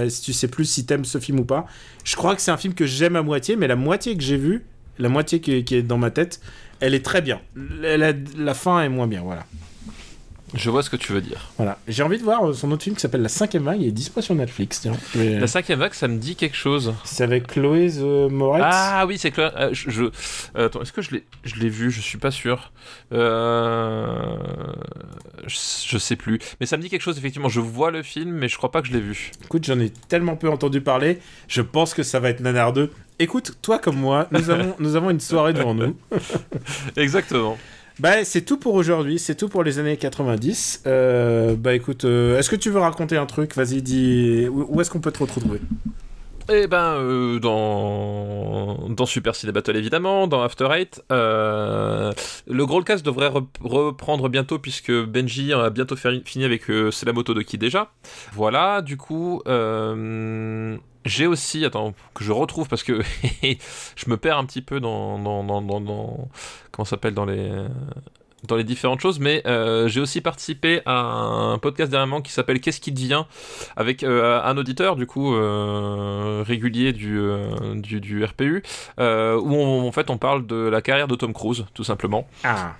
[0.05, 1.65] euh, si tu sais plus si t'aimes ce film ou pas.
[2.03, 4.37] Je crois que c'est un film que j'aime à moitié, mais la moitié que j'ai
[4.37, 4.65] vue,
[4.99, 6.41] la moitié qui, qui est dans ma tête,
[6.83, 7.39] elle est très bien.
[7.55, 9.45] La, fin est moins bien, voilà.
[10.53, 11.49] Je vois ce que tu veux dire.
[11.57, 11.79] Voilà.
[11.87, 13.91] J'ai envie de voir euh, son autre film qui s'appelle La cinquième vague, il est
[13.91, 14.81] dispo sur Netflix.
[14.81, 14.91] tiens.
[15.15, 16.93] Mais- La cinquième vague, ça me dit quelque chose.
[17.05, 17.89] C'est avec Chloé
[18.29, 18.63] Moretz.
[18.67, 19.51] Ah oui, c'est clair.
[19.57, 20.03] euh, je, je-
[20.55, 21.89] euh, attends, est-ce que je l'ai, je l'ai vu?
[21.89, 22.71] Je suis pas sûr.
[25.47, 25.57] Je,
[25.87, 26.37] je sais plus.
[26.59, 27.49] Mais ça me dit quelque chose effectivement.
[27.49, 29.31] Je vois le film, mais je crois pas que je l'ai vu.
[29.43, 32.91] Écoute, j'en ai tellement peu entendu parler, je pense que ça va être Nanar 2.
[33.19, 35.95] Écoute, toi comme moi, nous avons, nous avons une soirée devant nous.
[36.95, 37.57] Exactement.
[37.99, 40.83] Bah, c'est tout pour aujourd'hui, c'est tout pour les années 90.
[40.87, 43.55] Euh, bah, écoute, euh, est-ce que tu veux raconter un truc?
[43.55, 44.47] Vas-y, dis.
[44.49, 45.59] Où, où est-ce qu'on peut te retrouver?
[46.51, 51.01] Eh ben, euh, dans, dans Super Ciné Battle évidemment, dans After Eight.
[51.09, 52.11] euh,
[52.47, 57.13] le Growlcast devrait rep- reprendre bientôt puisque Benji a bientôt fini avec euh, C'est la
[57.13, 57.91] moto de qui déjà.
[58.33, 60.75] Voilà, du coup, euh,
[61.05, 63.01] j'ai aussi, attends, que je retrouve parce que
[63.43, 66.29] je me perds un petit peu dans, dans, dans, dans, dans-
[66.71, 67.51] comment s'appelle dans les
[68.47, 72.59] dans les différentes choses, mais euh, j'ai aussi participé à un podcast dernièrement qui s'appelle
[72.59, 73.23] Qu'est-ce qui devient
[73.77, 77.19] avec euh, un auditeur du coup euh, régulier du,
[77.75, 78.63] du, du RPU
[78.97, 82.27] où on- en fait on parle de la carrière de Tom Cruise tout simplement.
[82.43, 82.75] Ah,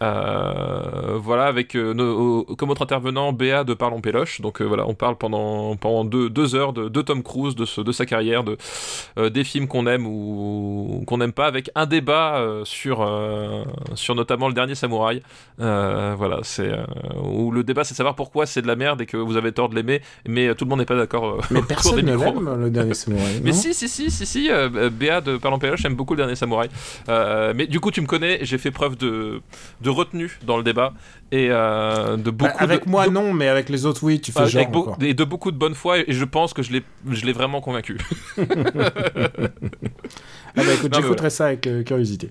[1.16, 4.42] voilà avec nos- comme autre intervenant Béa de Parlons Péloche.
[4.42, 7.82] Donc voilà on parle pendant, pendant deux, deux heures de, de Tom Cruise de, ce-
[7.82, 8.58] de sa carrière de,
[9.30, 13.08] des films qu'on aime ou qu'on n'aime pas avec un débat sur,
[13.96, 15.22] sur notamment le dernier samouraï
[15.60, 16.84] euh, voilà, c'est euh,
[17.24, 19.52] où le débat c'est de savoir pourquoi c'est de la merde et que vous avez
[19.52, 21.26] tort de l'aimer, mais euh, tout le monde n'est pas d'accord.
[21.26, 23.42] euh, mais personne ne l'aime, le dernier samouraï.
[23.44, 24.50] Mais si, si, si, si, si,
[24.92, 26.70] Béa de Parlant PLH aime beaucoup le dernier samouraï.
[27.08, 29.42] Mais du coup, tu me connais, j'ai fait preuve de,
[29.82, 30.94] de retenue dans le débat
[31.36, 34.22] et euh, de Bah, beaucoup avec de, moi, de- non, mais avec les autres, oui,
[34.22, 34.96] tu fais avec genre.
[35.02, 37.60] et de beaucoup de bonne foi et je pense que je l'ai, je l'ai vraiment
[37.60, 37.98] convaincu.
[40.56, 42.30] Ah, bah écoute, j'écouterai ça avec euh, curiosité.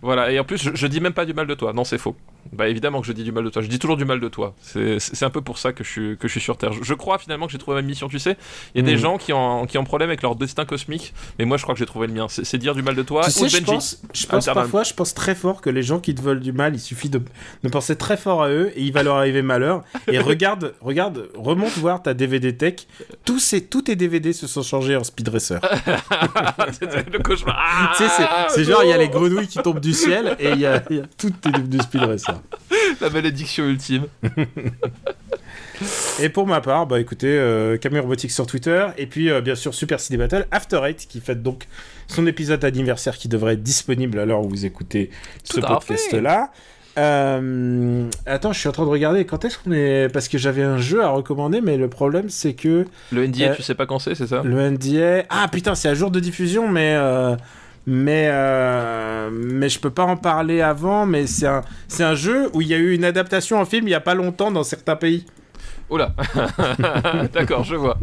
[0.00, 1.72] voilà, et en plus, je, je dis même pas du mal de toi.
[1.72, 2.14] Non, c'est faux.
[2.52, 3.62] Bah évidemment que je dis du mal de toi.
[3.62, 4.54] Je dis toujours du mal de toi.
[4.60, 6.72] C'est, un peu pour ça que je suis, que je suis sur Terre.
[6.72, 8.06] Je, je crois finalement que j'ai trouvé ma mission.
[8.06, 8.36] Tu sais,
[8.76, 9.00] il y a des Mhm.
[9.00, 11.80] gens qui ont, qui ont problème avec leur destin cosmique, mais moi je crois que
[11.80, 12.26] j'ai trouvé le mien.
[12.28, 13.64] C'est, dire du mal de toi tu sais, je Benji.
[13.64, 16.52] pense, je pense parfois, je pense très fort que les gens qui te veulent du
[16.52, 17.20] mal, il suffit de,
[17.64, 19.82] de penser très fort à eux et il va leur arriver malheur.
[20.08, 22.86] Et regarde, regarde, remonte voir ta DVD Tech.
[23.24, 25.60] Tous, ces, tous tes DVD se sont changés en Speed Racer.
[26.72, 27.56] C'était le cauchemar.
[27.58, 30.36] Ah, tu sais, c'est- c'est genre, il y a les grenouilles qui tombent du ciel
[30.38, 32.40] et il y a, y a tout est devenu Speed Racer.
[33.00, 34.04] La malédiction ultime.
[36.20, 39.56] Et pour ma part, bah écoutez, euh, Camille Robotique sur Twitter, et puis euh, bien
[39.56, 41.66] sûr Super City Battle, After Eight, qui fête donc
[42.06, 45.10] son épisode anniversaire qui devrait être disponible à l'heure où vous écoutez
[45.42, 46.52] ce podcast-là.
[46.98, 50.08] Euh, attends, je suis en train de regarder quand est-ce qu'on est.
[50.12, 53.54] Parce que j'avais un jeu à recommander, mais le problème c'est que Le NDA, Euh,
[53.56, 54.42] tu sais pas quand c'est, c'est ça?
[54.44, 55.24] le NDA.
[55.30, 56.94] Ah putain, c'est à jour de diffusion, mais.
[56.96, 57.36] euh,
[57.86, 62.48] Mais, euh, mais je peux pas en parler avant, mais c'est un, c'est un jeu
[62.54, 64.62] où il y a eu une adaptation en film il y a pas longtemps dans
[64.64, 65.26] certains pays.
[65.90, 66.14] Oh là
[67.34, 67.98] D'accord, je vois.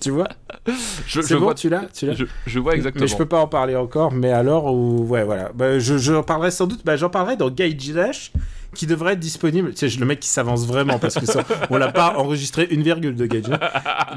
[0.00, 0.28] Tu vois
[1.06, 3.02] Je, C'est je bon, vois, tu l'as tu l'as je, je vois exactement.
[3.02, 5.04] Mais je peux pas en parler encore, mais alors, ou...
[5.06, 5.50] ouais, voilà.
[5.54, 8.32] Bah, je, j'en parlerai sans doute, bah, j'en parlerai dans Gage Dash,
[8.74, 9.72] qui devrait être disponible.
[9.74, 12.82] Tu sais, le mec qui s'avance vraiment, parce que ça, on l'a pas enregistré une
[12.82, 13.44] virgule de Gage.
[13.50, 13.58] hein.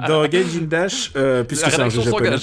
[0.07, 2.35] Dans Gage Dash, euh, puisque c'est un jeu japonais,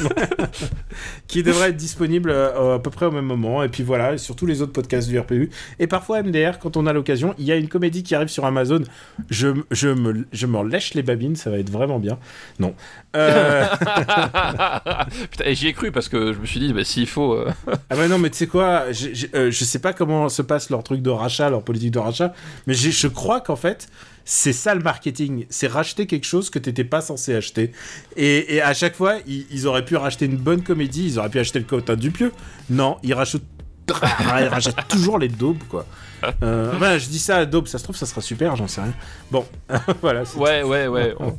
[1.26, 3.62] qui devrait être disponible euh, à peu près au même moment.
[3.62, 5.50] Et puis voilà, et sur tous les autres podcasts du RPU.
[5.78, 8.44] Et parfois MDR, quand on a l'occasion, il y a une comédie qui arrive sur
[8.44, 8.80] Amazon.
[9.28, 12.18] Je, je, me, je me lèche les babines, ça va être vraiment bien.
[12.58, 12.74] Non.
[13.16, 13.64] Euh,
[15.30, 17.34] Putain, j'y ai cru parce que je me suis dit, bah, s'il faut.
[17.34, 17.50] euh,
[17.90, 20.70] Ah bah non, mais tu sais quoi, j'ai- euh, je sais pas comment se passe
[20.70, 22.32] leur truc de rachat, leur politique de rachat,
[22.66, 23.88] mais je crois qu'en fait,
[24.24, 27.72] c'est ça le marketing, c'est racheter quelque chose que t'étais pas censé acheter.
[28.16, 31.30] Et, et à chaque fois, ils, ils auraient pu racheter une bonne comédie, ils auraient
[31.30, 32.32] pu acheter le quota du pieux.
[32.68, 33.42] Non, ils rachètent,
[33.90, 35.84] ils rachètent toujours les daubes, quoi.
[36.42, 38.92] Euh, je dis ça à daube, ça se trouve, ça sera super, j'en sais rien.
[39.30, 39.44] Bon,
[40.02, 40.22] voilà.
[40.36, 41.14] Ouais, ouais, ouais.
[41.20, 41.34] On,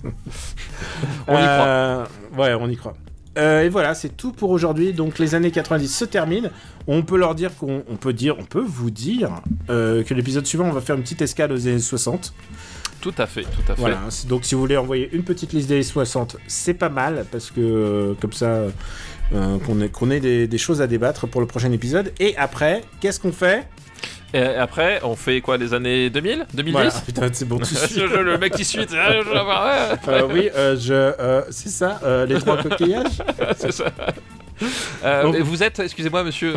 [1.28, 1.66] on y croit.
[1.66, 2.06] euh,
[2.38, 2.94] Ouais, on y croit.
[3.38, 4.92] Euh, et voilà, c'est tout pour aujourd'hui.
[4.94, 6.50] Donc les années 90 se terminent.
[6.88, 10.46] On peut leur dire qu'on on peut dire, on peut vous dire euh, que l'épisode
[10.46, 12.34] suivant, on va faire une petite escale aux années 60.
[13.00, 13.82] Tout à fait, tout à fait.
[13.82, 14.00] Voilà.
[14.28, 17.52] Donc si vous voulez envoyer une petite liste des années 60, c'est pas mal parce
[17.52, 18.64] que euh, comme ça,
[19.34, 22.12] euh, qu'on ait, qu'on ait des, des choses à débattre pour le prochain épisode.
[22.20, 23.66] Et après, qu'est-ce qu'on fait?
[24.34, 26.90] Et après, on fait quoi, les années 2000 2010 Voilà.
[26.96, 27.58] Ah, putain, c'est bon.
[27.60, 28.00] tu suis.
[28.00, 32.36] Le mec qui suit, je- ouais, Euh, oui, euh, je, euh, c'est ça, euh, les
[32.40, 33.22] trois coquillages?
[33.58, 33.86] c'est ça.
[35.24, 35.34] Bon.
[35.44, 36.54] Vous êtes, excusez-moi monsieur,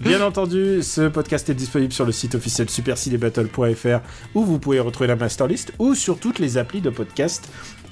[0.00, 4.00] Bien entendu, ce podcast est disponible sur le site officiel supercinébattle.fr
[4.34, 7.48] où vous pouvez retrouver la master list ou sur toutes les applis de podcast.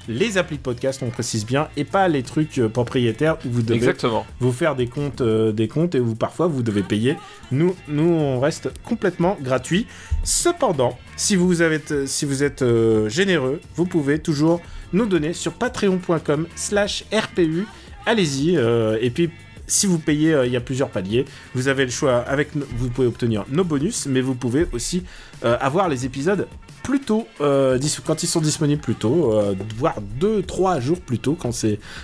[0.09, 3.61] Les applis de podcast, on précise bien, et pas les trucs euh, propriétaires où vous
[3.61, 4.25] devez Exactement.
[4.39, 7.15] vous faire des comptes, euh, des comptes et où parfois vous devez payer.
[7.51, 9.87] Nous, nous, on reste complètement gratuit.
[10.23, 14.61] Cependant, si vous êtes, euh, si vous êtes euh, généreux, vous pouvez toujours
[14.91, 17.65] nous donner sur patreon.com/slash RPU.
[18.05, 18.57] Allez-y.
[18.57, 19.29] euh, et puis,
[19.67, 21.25] si vous payez, euh, il y a plusieurs paliers.
[21.55, 22.17] Vous avez le choix.
[22.17, 25.03] Avec, vous pouvez obtenir nos bonus, mais vous pouvez aussi
[25.45, 26.47] euh, avoir les épisodes
[26.83, 31.35] plus tôt, euh, quand ils sont disponibles plus tôt, euh, voire 2-3 jours plus tôt
[31.39, 31.51] quand,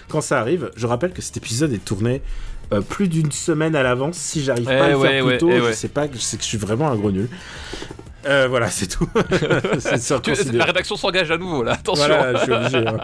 [0.08, 0.72] quand ça arrive.
[0.76, 2.22] Je rappelle que cet épisode est tourné
[2.74, 4.16] euh, plus d'une semaine à l'avance.
[4.18, 5.74] Si j'arrive pas à Eh le ouais, faire ouais, plus tôt, eh je ouais.
[5.74, 7.28] sais pas, que- c'est que je suis vraiment un gros nul.
[8.26, 9.08] Euh, voilà, c'est tout.
[10.24, 12.06] Tu- la rédaction s'engage à nouveau là, attention.
[12.06, 12.78] Voilà, je suis obligé.
[12.88, 12.98] hein.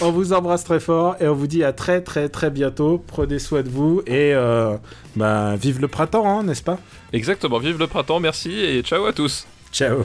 [0.00, 3.02] On vous embrasse très fort et on vous dit à très très très bientôt.
[3.06, 4.76] Prenez soin de vous et euh,
[5.16, 6.78] bah, vive le printemps, hein, n'est-ce pas?
[7.12, 9.46] Exactement, vive le printemps, merci et ciao à tous.
[9.72, 10.04] Ciao.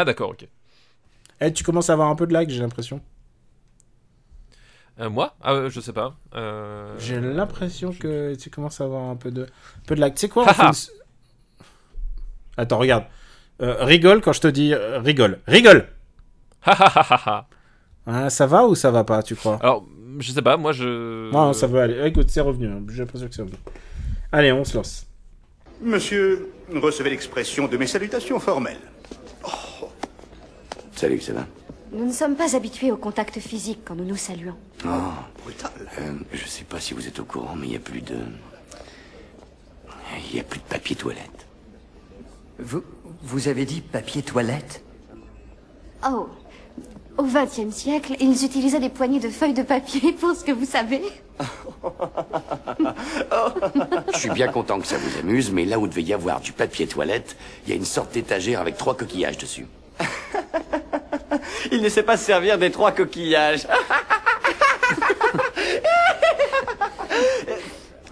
[0.00, 0.48] Ah d'accord, ok.
[1.42, 3.02] Eh, tu commences à avoir un peu de lag, j'ai l'impression.
[4.98, 5.34] Euh, moi?
[5.42, 6.14] Ah je sais pas.
[6.34, 6.94] Euh...
[6.98, 10.14] J'ai l'impression que tu commences à avoir un peu de, un peu de lag.
[10.14, 10.72] Tu sais quoi une
[12.56, 13.04] Attends, regarde.
[13.60, 15.40] Euh, rigole quand je te dis euh, rigole.
[15.46, 15.86] Rigole
[16.62, 17.48] Ha ha ha ha ha.
[18.06, 19.58] Hein, Ça va ou ça va pas, tu crois?
[19.62, 19.84] Alors,
[20.18, 21.30] je sais pas, moi je.
[21.30, 22.06] Non, ça va aller.
[22.06, 22.68] Écoute, c'est revenu.
[22.68, 22.82] hein.
[22.90, 23.58] J'ai l'impression que c'est revenu.
[24.32, 25.06] Allez, on se lance.
[25.82, 28.89] Monsieur, recevez l'expression de mes salutations formelles.
[31.00, 31.46] Salut, ça va
[31.92, 34.56] Nous ne sommes pas habitués au contact physique quand nous nous saluons.
[35.42, 35.70] Brutal.
[35.98, 38.18] Euh, Je sais pas si vous êtes au courant, mais il y a plus de...
[40.30, 41.46] Il y a plus de papier toilette.
[42.58, 42.82] Vous,
[43.22, 44.84] vous avez dit papier toilette?
[46.06, 46.28] Oh,
[47.16, 50.66] au XXe siècle, ils utilisaient des poignées de feuilles de papier pour ce que vous
[50.66, 51.00] savez.
[54.12, 56.52] Je suis bien content que ça vous amuse, mais là où devait y avoir du
[56.52, 59.66] papier toilette, il y a une sorte d'étagère avec trois coquillages dessus.
[61.72, 63.66] Il ne sait pas se servir des trois coquillages.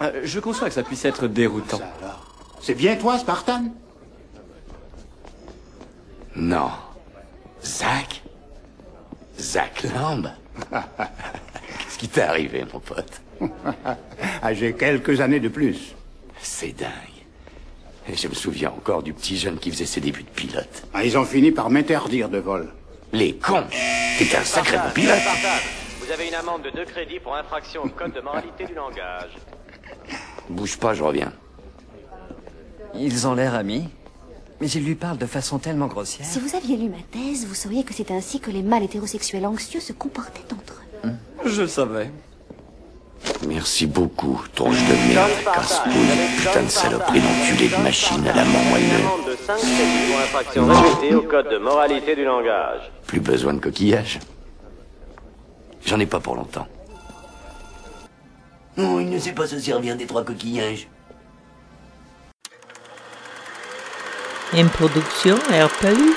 [0.00, 1.80] Euh, Je conçois que ça puisse être déroutant.
[2.60, 3.64] C'est bien toi, Spartan
[6.36, 6.70] Non.
[7.64, 8.22] Zach
[9.40, 10.30] Zach Lamb
[10.70, 13.20] Qu'est-ce qui t'est arrivé, mon pote
[14.40, 15.94] Ah, j'ai quelques années de plus.
[16.40, 16.88] C'est dingue.
[18.08, 20.84] Et je me souviens encore du petit jeune qui faisait ses débuts de pilote.
[20.94, 22.72] Ah, ils ont fini par m'interdire de vol.
[23.12, 23.64] Les cons
[24.18, 25.18] T'es un sacré bon pilote
[26.00, 29.30] Vous avez une amende de 2 crédits pour infraction au code de moralité du langage.
[30.48, 31.32] Bouge pas, je reviens.
[32.94, 33.88] Ils ont l'air amis,
[34.60, 36.26] mais ils lui parlent de façon tellement grossière.
[36.26, 39.46] Si vous aviez lu ma thèse, vous sauriez que c'est ainsi que les mâles hétérosexuels
[39.46, 41.10] anxieux se comportaient entre eux.
[41.46, 42.10] Je savais.
[43.46, 45.92] Merci beaucoup, tronche de merde, casse-couille,
[46.38, 48.84] putain de saloperie d'enculé de machine à la mort moelleux.
[49.06, 52.90] Amende de 5 crédits pour infraction répétée au code de moralité du langage.
[53.06, 54.18] Plus besoin de coquillage.
[55.86, 56.66] J'en ai pas pour longtemps.
[58.76, 60.88] Non, il ne sait pas se servir des trois coquillages.
[64.52, 66.14] Une production RPU.